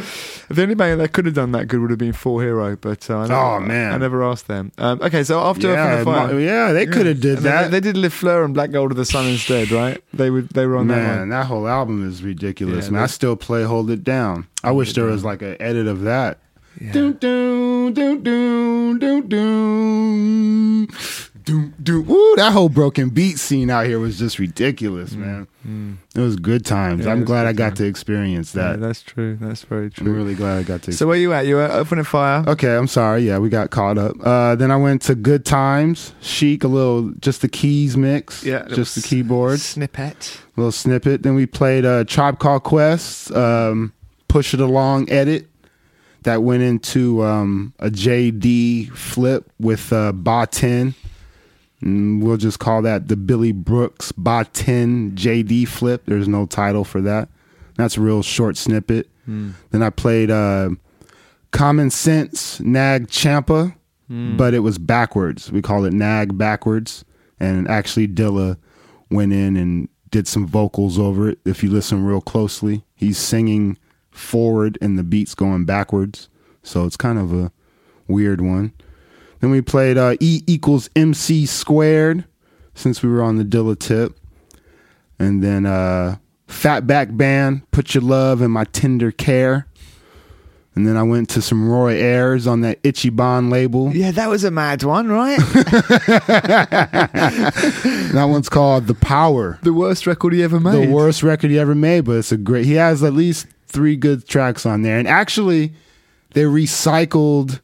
The 0.48 0.62
only 0.62 0.74
band 0.74 1.00
that 1.00 1.12
could 1.12 1.26
have 1.26 1.34
done 1.34 1.52
that 1.52 1.66
good 1.66 1.80
would 1.80 1.90
have 1.90 1.98
been 1.98 2.12
Four 2.12 2.42
Hero, 2.42 2.76
but 2.76 3.08
uh, 3.10 3.18
I 3.18 3.22
never, 3.22 3.34
Oh, 3.34 3.60
man. 3.60 3.92
I 3.92 3.96
never 3.98 4.22
asked 4.24 4.46
them. 4.46 4.72
Um, 4.78 5.00
okay, 5.02 5.24
so 5.24 5.40
after 5.40 5.68
Earth, 5.68 5.76
yeah, 5.76 5.94
Wind 5.94 6.04
Fire, 6.04 6.40
yeah, 6.40 6.72
they 6.72 6.86
could 6.86 7.06
have 7.06 7.20
did 7.20 7.38
that. 7.38 7.70
They, 7.70 7.80
they 7.80 7.92
did 7.92 7.96
Les 7.96 8.08
Fleurs 8.08 8.35
and 8.44 8.54
Black 8.54 8.70
Gold 8.70 8.90
of 8.90 8.96
the 8.96 9.04
Sun 9.04 9.26
instead, 9.26 9.70
right? 9.70 10.02
They 10.12 10.30
would. 10.30 10.48
They 10.50 10.66
were 10.66 10.76
on 10.76 10.88
that 10.88 10.96
Man, 10.96 11.28
that 11.30 11.46
whole 11.46 11.66
album 11.68 12.06
is 12.06 12.22
ridiculous. 12.22 12.86
Yeah, 12.86 12.92
man, 12.92 13.02
I 13.02 13.06
still 13.06 13.36
play 13.36 13.64
"Hold 13.64 13.90
It 13.90 14.04
Down." 14.04 14.46
I 14.62 14.72
wish 14.72 14.92
there 14.92 15.04
was 15.04 15.24
like 15.24 15.42
an 15.42 15.56
edit 15.60 15.86
of 15.86 16.02
that. 16.02 16.38
Doom, 16.92 17.14
doom, 17.14 17.94
doom, 17.94 18.22
doom, 18.22 18.98
doom, 18.98 19.28
doom, 19.28 20.88
doom, 21.46 21.72
doom. 21.82 22.04
Woo, 22.06 22.36
that 22.36 22.52
whole 22.52 22.68
broken 22.68 23.08
beat 23.08 23.38
scene 23.38 23.70
out 23.70 23.86
here 23.86 23.98
was 23.98 24.18
just 24.18 24.38
ridiculous, 24.38 25.12
man. 25.12 25.48
It 26.14 26.20
was 26.20 26.36
good 26.36 26.64
times. 26.66 27.00
Mm, 27.02 27.06
Yeah, 27.06 27.12
I'm 27.12 27.24
glad 27.24 27.46
I 27.46 27.52
got 27.54 27.68
times. 27.70 27.78
to 27.78 27.86
experience 27.86 28.54
Yeah, 28.54 28.72
that. 28.72 28.80
that's 28.80 29.02
true. 29.02 29.36
That's 29.40 29.62
very 29.62 29.88
true. 29.90 30.06
I'm 30.06 30.14
really 30.14 30.34
glad 30.34 30.58
I 30.58 30.62
got 30.62 30.82
to. 30.82 30.92
So 30.92 31.06
where 31.06 31.16
you 31.16 31.32
at? 31.32 31.46
You 31.46 31.54
were 31.56 31.70
opening 31.72 32.04
fire. 32.04 32.44
Okay, 32.46 32.76
I'm 32.76 32.86
sorry. 32.86 33.22
Yeah, 33.22 33.38
we 33.38 33.48
got 33.48 33.70
caught 33.70 33.96
up. 33.96 34.14
Uh, 34.22 34.54
then 34.56 34.70
I 34.70 34.76
went 34.76 35.00
to 35.02 35.14
Good 35.14 35.44
Times, 35.46 36.12
Chic, 36.20 36.62
a 36.62 36.68
little, 36.68 37.10
just 37.20 37.40
the 37.40 37.48
keys 37.48 37.96
mix. 37.96 38.44
Yeah, 38.44 38.66
just 38.68 38.94
the 38.94 39.00
keyboard, 39.02 39.58
Snippet. 39.58 40.38
little 40.56 40.70
snippet. 40.72 41.22
Then 41.22 41.34
we 41.34 41.46
played 41.46 41.84
uh, 41.86 42.04
Tribe 42.04 42.38
Called 42.38 42.62
Quest, 42.64 43.32
um, 43.32 43.92
Push 44.28 44.52
It 44.54 44.60
Along 44.60 45.08
edit 45.10 45.46
that 46.22 46.42
went 46.42 46.62
into 46.62 47.22
um, 47.24 47.72
a 47.78 47.88
JD 47.88 48.90
flip 48.92 49.50
with 49.60 49.92
uh, 49.92 50.10
Ba 50.12 50.46
10. 50.50 50.94
And 51.82 52.22
we'll 52.22 52.36
just 52.38 52.58
call 52.58 52.82
that 52.82 53.08
the 53.08 53.16
Billy 53.16 53.52
Brooks 53.52 54.12
Ba 54.12 54.46
10 54.52 55.12
JD 55.12 55.68
flip. 55.68 56.02
There's 56.06 56.28
no 56.28 56.46
title 56.46 56.84
for 56.84 57.00
that. 57.02 57.28
That's 57.76 57.96
a 57.96 58.00
real 58.00 58.22
short 58.22 58.56
snippet. 58.56 59.08
Hmm. 59.26 59.50
Then 59.70 59.82
I 59.82 59.90
played 59.90 60.30
uh, 60.30 60.70
Common 61.50 61.90
Sense 61.90 62.60
Nag 62.60 63.08
Champa, 63.10 63.74
Hmm. 64.08 64.36
but 64.36 64.54
it 64.54 64.60
was 64.60 64.78
backwards. 64.78 65.50
We 65.50 65.60
called 65.62 65.84
it 65.84 65.92
Nag 65.92 66.38
backwards. 66.38 67.04
And 67.40 67.68
actually, 67.68 68.06
Dilla 68.08 68.56
went 69.10 69.32
in 69.32 69.56
and 69.56 69.88
did 70.10 70.26
some 70.28 70.46
vocals 70.46 70.98
over 70.98 71.28
it. 71.30 71.38
If 71.44 71.62
you 71.62 71.70
listen 71.70 72.04
real 72.04 72.20
closely, 72.20 72.84
he's 72.94 73.18
singing 73.18 73.76
forward 74.10 74.78
and 74.80 74.96
the 74.98 75.02
beat's 75.02 75.34
going 75.34 75.64
backwards. 75.66 76.28
So 76.62 76.84
it's 76.86 76.96
kind 76.96 77.18
of 77.18 77.32
a 77.34 77.50
weird 78.08 78.40
one. 78.40 78.72
Then 79.46 79.52
we 79.52 79.62
played 79.62 79.96
uh, 79.96 80.16
E 80.18 80.42
equals 80.48 80.90
MC 80.96 81.46
squared 81.46 82.24
since 82.74 83.00
we 83.00 83.08
were 83.08 83.22
on 83.22 83.36
the 83.36 83.44
Dilla 83.44 83.78
tip. 83.78 84.18
And 85.20 85.40
then 85.40 85.66
uh, 85.66 86.16
Fatback 86.48 87.16
Band, 87.16 87.70
Put 87.70 87.94
Your 87.94 88.02
Love 88.02 88.42
in 88.42 88.50
My 88.50 88.64
Tender 88.64 89.12
Care. 89.12 89.68
And 90.74 90.84
then 90.84 90.96
I 90.96 91.04
went 91.04 91.28
to 91.28 91.40
some 91.40 91.70
Roy 91.70 91.92
Ayers 91.92 92.48
on 92.48 92.62
that 92.62 92.80
Itchy 92.82 93.08
Bond 93.08 93.50
label. 93.50 93.94
Yeah, 93.94 94.10
that 94.10 94.28
was 94.28 94.42
a 94.42 94.50
mad 94.50 94.82
one, 94.82 95.06
right? 95.06 95.38
that 98.18 98.26
one's 98.28 98.48
called 98.48 98.88
The 98.88 98.94
Power. 98.94 99.60
the 99.62 99.72
worst 99.72 100.08
record 100.08 100.32
he 100.32 100.42
ever 100.42 100.58
made. 100.58 100.88
The 100.88 100.92
worst 100.92 101.22
record 101.22 101.52
he 101.52 101.58
ever 101.60 101.76
made, 101.76 102.00
but 102.00 102.16
it's 102.16 102.32
a 102.32 102.36
great. 102.36 102.64
He 102.64 102.72
has 102.72 103.04
at 103.04 103.12
least 103.12 103.46
three 103.68 103.94
good 103.94 104.26
tracks 104.26 104.66
on 104.66 104.82
there, 104.82 104.98
and 104.98 105.06
actually, 105.06 105.72
they 106.32 106.42
recycled 106.42 107.60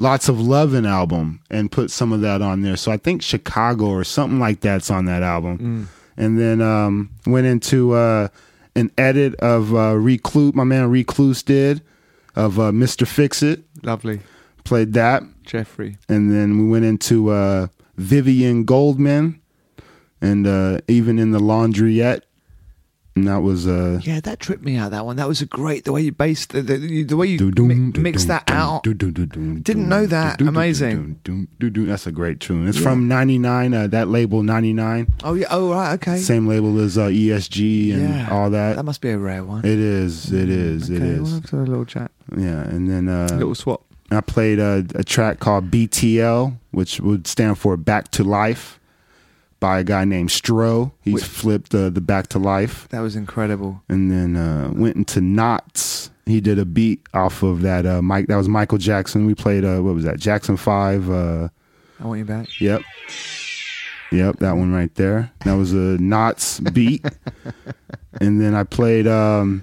lots 0.00 0.28
of 0.28 0.40
love 0.40 0.72
Lovin' 0.72 0.86
album 0.86 1.40
and 1.50 1.70
put 1.70 1.90
some 1.90 2.12
of 2.12 2.22
that 2.22 2.42
on 2.42 2.62
there. 2.62 2.76
So 2.76 2.90
I 2.90 2.96
think 2.96 3.22
Chicago 3.22 3.86
or 3.86 4.02
something 4.02 4.40
like 4.40 4.60
that's 4.60 4.90
on 4.90 5.04
that 5.04 5.22
album. 5.22 5.88
And 6.16 6.38
then 6.38 6.60
um, 6.60 7.10
went 7.26 7.46
into 7.46 7.92
uh, 7.92 8.28
an 8.74 8.90
edit 8.98 9.34
of 9.36 9.74
uh, 9.74 9.96
Recluse. 9.96 10.54
My 10.54 10.64
man 10.64 10.90
Recluse 10.90 11.42
did 11.42 11.82
of 12.34 12.58
uh, 12.58 12.70
Mr. 12.70 13.06
Fix 13.06 13.42
It. 13.42 13.62
Lovely. 13.82 14.20
Played 14.64 14.92
that. 14.94 15.22
Jeffrey. 15.44 15.98
And 16.08 16.32
then 16.32 16.58
we 16.58 16.68
went 16.68 16.84
into 16.84 17.30
uh, 17.30 17.68
Vivien 17.96 18.64
Goldman 18.64 19.40
and 20.20 20.46
uh, 20.46 20.80
even 20.88 21.18
in 21.18 21.30
the 21.30 21.40
Laundryette 21.40 22.22
and 23.16 23.26
that 23.28 23.38
was 23.38 23.66
uh, 23.66 24.00
Yeah, 24.02 24.20
that 24.20 24.38
tripped 24.40 24.62
me 24.64 24.76
out. 24.76 24.92
That 24.92 25.04
one. 25.04 25.16
That 25.16 25.28
was 25.28 25.40
a 25.40 25.46
great. 25.46 25.84
The 25.84 25.92
way 25.92 26.02
you 26.02 26.12
based 26.12 26.50
the, 26.52 26.62
the, 26.62 27.02
the 27.04 27.16
way 27.16 27.26
you 27.26 27.50
mi- 27.56 27.74
mixed 28.00 28.28
that 28.28 28.50
out. 28.50 28.82
Didn't 28.84 29.88
know 29.88 30.06
that. 30.06 30.40
Amazing. 30.40 31.20
That's 31.58 32.06
a 32.06 32.12
great 32.12 32.40
tune. 32.40 32.68
It's 32.68 32.78
from 32.78 33.08
'99. 33.08 33.74
Uh, 33.74 33.86
that 33.88 34.08
label 34.08 34.42
'99. 34.42 35.12
Oh 35.24 35.34
yeah. 35.34 35.46
Oh 35.50 35.70
right. 35.72 35.94
Okay. 35.94 36.18
Same 36.18 36.46
label 36.46 36.78
as 36.80 36.96
uh, 36.96 37.06
ESG 37.06 37.92
and 37.94 38.02
Yeah. 38.14 38.28
all 38.30 38.50
that. 38.50 38.76
That 38.76 38.84
must 38.84 39.00
be 39.00 39.10
a 39.10 39.18
rare 39.18 39.44
one. 39.44 39.60
It 39.64 39.78
is. 39.78 40.32
It 40.32 40.48
is. 40.48 40.88
It 40.90 40.96
Okay, 40.96 41.06
is. 41.06 41.20
We'll 41.20 41.30
have 41.34 41.46
to 41.50 41.56
a 41.56 41.58
little 41.60 41.84
chat. 41.84 42.10
Yeah, 42.36 42.60
and 42.62 42.88
then 42.88 43.08
uh, 43.08 43.28
Little 43.32 43.54
swap. 43.54 43.82
I 44.12 44.20
played 44.20 44.58
a, 44.58 44.84
a 44.96 45.04
track 45.04 45.38
called 45.38 45.70
BTL, 45.70 46.56
which 46.72 46.98
would 47.00 47.28
stand 47.28 47.58
for 47.58 47.76
Back 47.76 48.10
to 48.12 48.24
Life, 48.24 48.79
by 49.60 49.78
a 49.80 49.84
guy 49.84 50.04
named 50.04 50.30
Stro. 50.30 50.92
He's 51.02 51.22
flipped 51.24 51.70
the 51.70 51.90
the 51.90 52.00
Back 52.00 52.28
to 52.28 52.38
Life, 52.38 52.88
That 52.88 53.00
was 53.00 53.14
incredible. 53.16 53.82
and 53.88 54.10
then 54.10 54.36
uh, 54.36 54.70
went 54.74 54.96
into 54.96 55.20
Knots. 55.20 56.10
He 56.26 56.40
did 56.40 56.58
a 56.58 56.64
beat 56.64 57.00
off 57.12 57.42
of 57.42 57.62
that. 57.62 57.84
Uh, 57.86 58.00
Mike, 58.02 58.26
that 58.28 58.36
was 58.36 58.48
Michael 58.48 58.78
Jackson. 58.78 59.26
We 59.26 59.34
played 59.34 59.64
uh, 59.64 59.80
what 59.80 59.94
was 59.94 60.04
that? 60.04 60.18
Jackson 60.18 60.56
Five. 60.56 61.10
Uh, 61.10 61.48
I 62.00 62.06
want 62.06 62.18
you 62.18 62.24
back. 62.24 62.48
Yep. 62.60 62.82
Yep, 64.12 64.36
that 64.40 64.56
one 64.56 64.72
right 64.72 64.92
there. 64.96 65.30
That 65.44 65.54
was 65.54 65.72
a 65.72 65.96
Knots 65.98 66.58
beat. 66.60 67.04
and 68.20 68.40
then 68.40 68.54
I 68.54 68.64
played 68.64 69.06
um, 69.06 69.62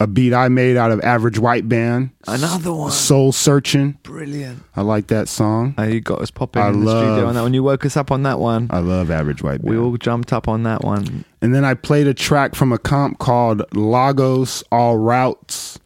a 0.00 0.06
beat 0.06 0.32
I 0.32 0.48
made 0.48 0.76
out 0.76 0.90
of 0.92 1.00
Average 1.00 1.38
White 1.40 1.68
Band. 1.68 2.10
Another 2.28 2.72
one. 2.72 2.90
Soul 2.92 3.32
Searching. 3.32 3.98
Brilliant. 4.04 4.62
I 4.76 4.82
like 4.82 5.08
that 5.08 5.28
song. 5.28 5.74
You 5.78 6.00
got 6.00 6.20
us 6.20 6.30
popping 6.30 6.62
I 6.62 6.68
in 6.68 6.84
the 6.84 6.90
studio 6.90 7.14
love- 7.16 7.28
on 7.28 7.34
that 7.34 7.42
one. 7.42 7.54
You 7.54 7.62
woke 7.64 7.84
us 7.84 7.96
up 7.96 8.12
on 8.12 8.22
that 8.22 8.38
one. 8.38 8.68
I 8.70 8.78
love 8.78 9.10
Average 9.10 9.42
White 9.42 9.60
Band. 9.62 9.70
We 9.74 9.76
all 9.76 9.96
jumped 9.96 10.32
up 10.32 10.46
on 10.46 10.62
that 10.62 10.84
one. 10.84 11.24
And 11.42 11.54
then 11.54 11.64
I 11.64 11.74
played 11.74 12.06
a 12.06 12.14
track 12.14 12.54
from 12.54 12.72
a 12.72 12.78
comp 12.78 13.18
called 13.18 13.62
Lagos 13.74 14.62
All 14.70 14.96
Routes. 14.98 15.78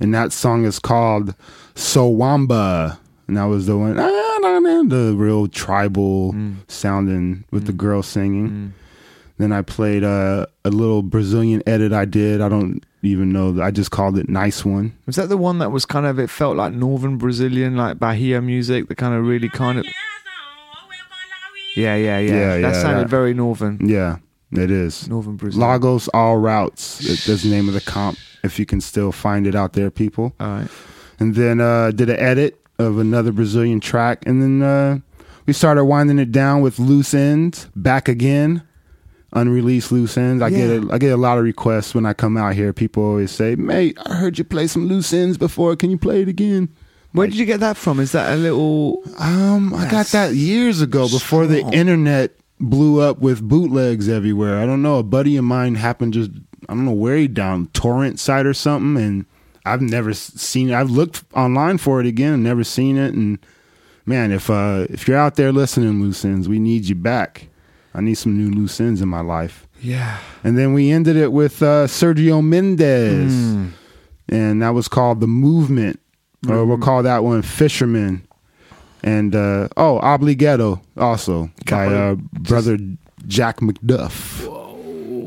And 0.00 0.14
that 0.14 0.32
song 0.32 0.64
is 0.64 0.78
called 0.78 1.34
Sowamba. 1.74 2.98
And 3.28 3.36
that 3.36 3.44
was 3.44 3.66
the 3.66 3.76
one, 3.76 3.96
ah, 3.98 4.38
nah, 4.40 4.58
nah, 4.58 4.82
the 4.82 5.14
real 5.16 5.46
tribal 5.46 6.34
sounding 6.66 7.44
with 7.52 7.66
the 7.66 7.72
girl 7.72 8.02
singing. 8.02 8.72
Then 9.38 9.52
I 9.52 9.62
played 9.62 10.02
uh, 10.02 10.46
a 10.64 10.70
little 10.70 11.02
Brazilian 11.02 11.62
edit 11.66 11.92
I 11.92 12.06
did. 12.06 12.40
I 12.40 12.48
don't 12.48 12.82
even 13.02 13.32
though 13.32 13.62
I 13.62 13.70
just 13.70 13.90
called 13.90 14.18
it 14.18 14.28
Nice 14.28 14.64
One. 14.64 14.92
Was 15.06 15.16
that 15.16 15.28
the 15.28 15.36
one 15.36 15.58
that 15.58 15.70
was 15.72 15.86
kind 15.86 16.06
of? 16.06 16.18
It 16.18 16.30
felt 16.30 16.56
like 16.56 16.72
northern 16.72 17.16
Brazilian, 17.18 17.76
like 17.76 17.98
Bahia 17.98 18.40
music. 18.42 18.88
The 18.88 18.94
kind 18.94 19.14
of 19.14 19.24
really 19.26 19.48
kind 19.48 19.78
of. 19.78 19.86
Yeah, 21.76 21.94
yeah, 21.96 22.18
yeah. 22.18 22.32
Yeah, 22.34 22.46
that 22.60 22.60
yeah, 22.74 22.82
sounded 22.82 23.04
that- 23.04 23.08
very 23.10 23.32
northern. 23.34 23.78
Yeah, 23.86 24.16
it 24.52 24.70
is. 24.70 25.08
Northern 25.08 25.36
Brazil. 25.36 25.60
Lagos 25.62 26.08
All 26.08 26.36
Routes. 26.38 26.98
That- 26.98 27.30
That's 27.30 27.42
the 27.42 27.50
name 27.50 27.68
of 27.68 27.74
the 27.74 27.80
comp. 27.80 28.18
If 28.42 28.58
you 28.58 28.66
can 28.66 28.80
still 28.80 29.12
find 29.12 29.46
it 29.46 29.54
out 29.54 29.74
there, 29.74 29.90
people. 29.90 30.34
All 30.40 30.48
right. 30.48 30.68
And 31.20 31.34
then 31.34 31.60
uh, 31.60 31.90
did 31.90 32.08
an 32.10 32.18
edit 32.18 32.58
of 32.78 32.98
another 32.98 33.30
Brazilian 33.32 33.78
track, 33.80 34.22
and 34.26 34.42
then 34.42 34.62
uh, 34.62 34.98
we 35.46 35.52
started 35.52 35.84
winding 35.84 36.18
it 36.18 36.32
down 36.32 36.62
with 36.62 36.78
loose 36.78 37.12
ends. 37.12 37.68
Back 37.76 38.08
again, 38.08 38.62
unreleased 39.32 39.92
loose 39.92 40.16
ends. 40.16 40.42
I 40.42 40.50
get 40.50 40.70
a, 40.70 40.88
I 40.92 40.98
get 40.98 41.12
a 41.12 41.16
lot 41.16 41.38
of 41.38 41.44
requests 41.44 41.94
when 41.94 42.06
I 42.06 42.12
come 42.12 42.36
out 42.36 42.54
here. 42.54 42.72
People 42.72 43.02
always 43.04 43.30
say, 43.30 43.54
"Mate, 43.56 43.98
I 44.04 44.14
heard 44.14 44.38
you 44.38 44.44
play 44.44 44.66
some 44.66 44.86
loose 44.86 45.12
ends 45.12 45.38
before. 45.38 45.76
Can 45.76 45.90
you 45.90 45.98
play 45.98 46.22
it 46.22 46.28
again?" 46.28 46.68
Where 47.12 47.26
did 47.26 47.36
you 47.36 47.46
get 47.46 47.58
that 47.60 47.76
from? 47.76 47.98
Is 47.98 48.12
that 48.12 48.32
a 48.32 48.36
little? 48.36 49.02
Um, 49.18 49.74
I 49.74 49.90
got 49.90 50.06
that 50.08 50.34
years 50.34 50.80
ago 50.80 51.08
before 51.08 51.46
the 51.46 51.60
internet 51.72 52.36
blew 52.60 53.00
up 53.00 53.18
with 53.18 53.42
bootlegs 53.42 54.08
everywhere. 54.08 54.60
I 54.60 54.66
don't 54.66 54.82
know. 54.82 54.98
A 54.98 55.02
buddy 55.02 55.36
of 55.36 55.44
mine 55.44 55.74
happened 55.74 56.14
just 56.14 56.30
I 56.68 56.74
don't 56.74 56.84
know 56.84 56.92
where 56.92 57.16
he 57.16 57.26
down 57.26 57.66
torrent 57.68 58.20
site 58.20 58.46
or 58.46 58.54
something, 58.54 59.02
and 59.02 59.26
I've 59.64 59.82
never 59.82 60.14
seen 60.14 60.70
it. 60.70 60.74
I've 60.74 60.90
looked 60.90 61.24
online 61.34 61.78
for 61.78 62.00
it 62.00 62.06
again 62.06 62.34
and 62.34 62.44
never 62.44 62.62
seen 62.62 62.96
it. 62.96 63.12
And 63.12 63.38
man, 64.06 64.30
if 64.30 64.48
uh 64.48 64.86
if 64.88 65.08
you're 65.08 65.18
out 65.18 65.34
there 65.34 65.52
listening, 65.52 66.00
loose 66.00 66.24
ends, 66.24 66.48
we 66.48 66.60
need 66.60 66.84
you 66.86 66.94
back. 66.94 67.48
I 67.94 68.00
need 68.00 68.14
some 68.14 68.36
new 68.38 68.50
loose 68.54 68.80
ends 68.80 69.00
in 69.00 69.08
my 69.08 69.20
life. 69.20 69.66
Yeah. 69.80 70.18
And 70.44 70.56
then 70.58 70.72
we 70.74 70.90
ended 70.90 71.16
it 71.16 71.32
with 71.32 71.62
uh, 71.62 71.86
Sergio 71.86 72.44
Mendes, 72.44 73.32
Mm. 73.34 73.70
and 74.28 74.62
that 74.62 74.70
was 74.74 74.88
called 74.88 75.20
the 75.20 75.26
Movement, 75.26 75.98
or 76.48 76.64
we'll 76.66 76.78
call 76.78 77.02
that 77.02 77.24
one 77.24 77.42
Fisherman. 77.42 78.22
And 79.02 79.34
uh, 79.34 79.68
oh, 79.76 79.98
Obligato 80.02 80.80
also 80.96 81.50
by 81.68 81.86
uh, 81.86 82.14
brother 82.16 82.76
Jack 83.26 83.60
McDuff. 83.60 84.46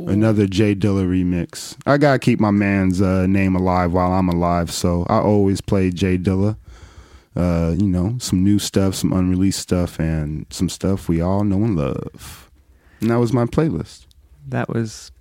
Another 0.07 0.48
Jay 0.48 0.76
Dilla 0.76 1.06
remix. 1.07 1.76
I 1.85 1.98
gotta 1.98 2.19
keep 2.19 2.40
my 2.40 2.52
man's 2.52 3.02
uh, 3.02 3.26
name 3.26 3.56
alive 3.56 3.94
while 3.94 4.11
I'm 4.11 4.27
alive, 4.27 4.69
so 4.69 5.06
I 5.10 5.18
always 5.19 5.61
play 5.61 5.91
Jay 5.91 6.18
Dilla. 6.18 6.57
Uh, 7.35 7.73
you 7.77 7.88
know, 7.88 8.15
some 8.19 8.44
new 8.44 8.60
stuff, 8.60 8.94
some 8.95 9.11
unreleased 9.14 9.60
stuff, 9.60 9.99
and 9.99 10.45
some 10.52 10.68
stuff 10.69 11.07
we 11.10 11.22
all 11.22 11.44
know 11.44 11.64
and 11.64 11.76
love. 11.77 12.42
And 13.03 13.11
that 13.11 13.19
was 13.19 13.34
my 13.34 13.43
playlist. 13.43 14.05
That 14.47 14.69
was. 14.69 15.11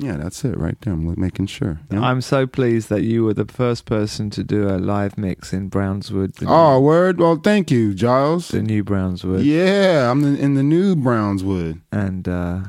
Yeah, 0.00 0.16
that's 0.16 0.44
it 0.44 0.56
right 0.56 0.76
there. 0.80 0.94
I'm 0.94 1.14
making 1.20 1.46
sure. 1.46 1.78
Yeah? 1.92 2.00
I'm 2.00 2.20
so 2.20 2.46
pleased 2.46 2.88
that 2.88 3.02
you 3.02 3.24
were 3.24 3.34
the 3.34 3.46
first 3.46 3.84
person 3.84 4.30
to 4.30 4.42
do 4.42 4.68
a 4.68 4.78
live 4.78 5.16
mix 5.16 5.52
in 5.52 5.70
Brownswood. 5.70 6.34
Oh, 6.44 6.80
word. 6.80 7.20
Well, 7.20 7.36
thank 7.36 7.70
you, 7.70 7.96
Gilles. 7.96 8.48
the 8.48 8.62
new 8.62 8.82
Brownswood. 8.82 9.44
Yeah, 9.44 10.10
I'm 10.10 10.24
in, 10.24 10.36
in 10.36 10.54
the 10.54 10.62
new 10.64 10.96
Brownswood. 10.96 11.80
and 11.92 12.28
uh, 12.28 12.60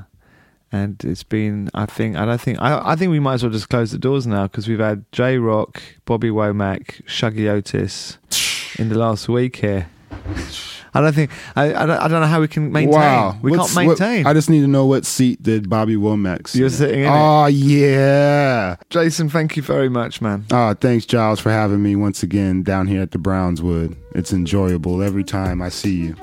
and 0.72 1.04
it's 1.04 1.24
been. 1.24 1.72
I 1.74 1.88
think. 1.88 2.16
I 2.16 2.26
don't 2.26 2.40
think. 2.40 2.60
I. 2.62 2.92
I 2.92 2.96
think 2.96 3.10
we 3.10 3.20
might 3.20 3.36
as 3.36 3.44
well 3.44 3.52
just 3.52 3.70
close 3.70 3.90
the 3.90 3.98
doors 3.98 4.28
now 4.28 4.44
because 4.44 4.68
we've 4.68 4.80
had 4.80 5.12
J 5.12 5.38
Rocc, 5.38 5.80
Bobby 6.06 6.30
Womack, 6.30 7.04
Shuggie 7.06 7.50
Otis 7.50 8.20
in 8.78 8.90
the 8.90 8.98
last 8.98 9.28
week 9.28 9.56
here. 9.56 9.90
I 10.94 11.02
don't 11.02 11.14
think. 11.14 11.32
I. 11.56 11.74
I 11.74 11.86
don't, 11.86 11.98
I 11.98 12.08
don't 12.08 12.22
know 12.22 12.28
how 12.28 12.42
we 12.42 12.48
can 12.48 12.72
maintain. 12.72 12.92
Wow, 13.00 13.38
We 13.42 13.52
What's- 13.52 13.74
can't 13.74 13.88
what- 13.88 14.00
maintain. 14.00 14.26
I 14.26 14.34
just 14.34 14.50
need 14.50 14.62
to 14.62 14.68
know 14.68 14.86
what 14.86 15.06
seat 15.06 15.42
did 15.44 15.70
Bobby 15.70 15.96
Womack 15.96 16.56
You're 16.56 16.68
in? 16.68 16.72
sitting 16.74 17.00
in 17.02 17.06
it. 17.06 17.10
Oh 17.12 17.46
yeah. 17.48 18.76
Jason, 18.90 19.30
thank 19.30 19.56
you 19.58 19.64
very 19.64 19.90
much, 19.90 20.22
man. 20.22 20.46
Oh, 20.52 20.74
thanks, 20.74 21.06
Gilles, 21.06 21.40
for 21.40 21.52
having 21.52 21.82
me 21.84 21.96
once 21.96 22.24
again 22.24 22.64
down 22.64 22.88
here 22.88 23.02
at 23.02 23.12
the 23.12 23.20
Brownswood. 23.20 23.96
It's 24.16 24.34
enjoyable 24.34 25.02
every 25.04 25.24
time 25.24 25.62
I 25.62 25.70
see 25.70 25.96
you. 25.96 26.16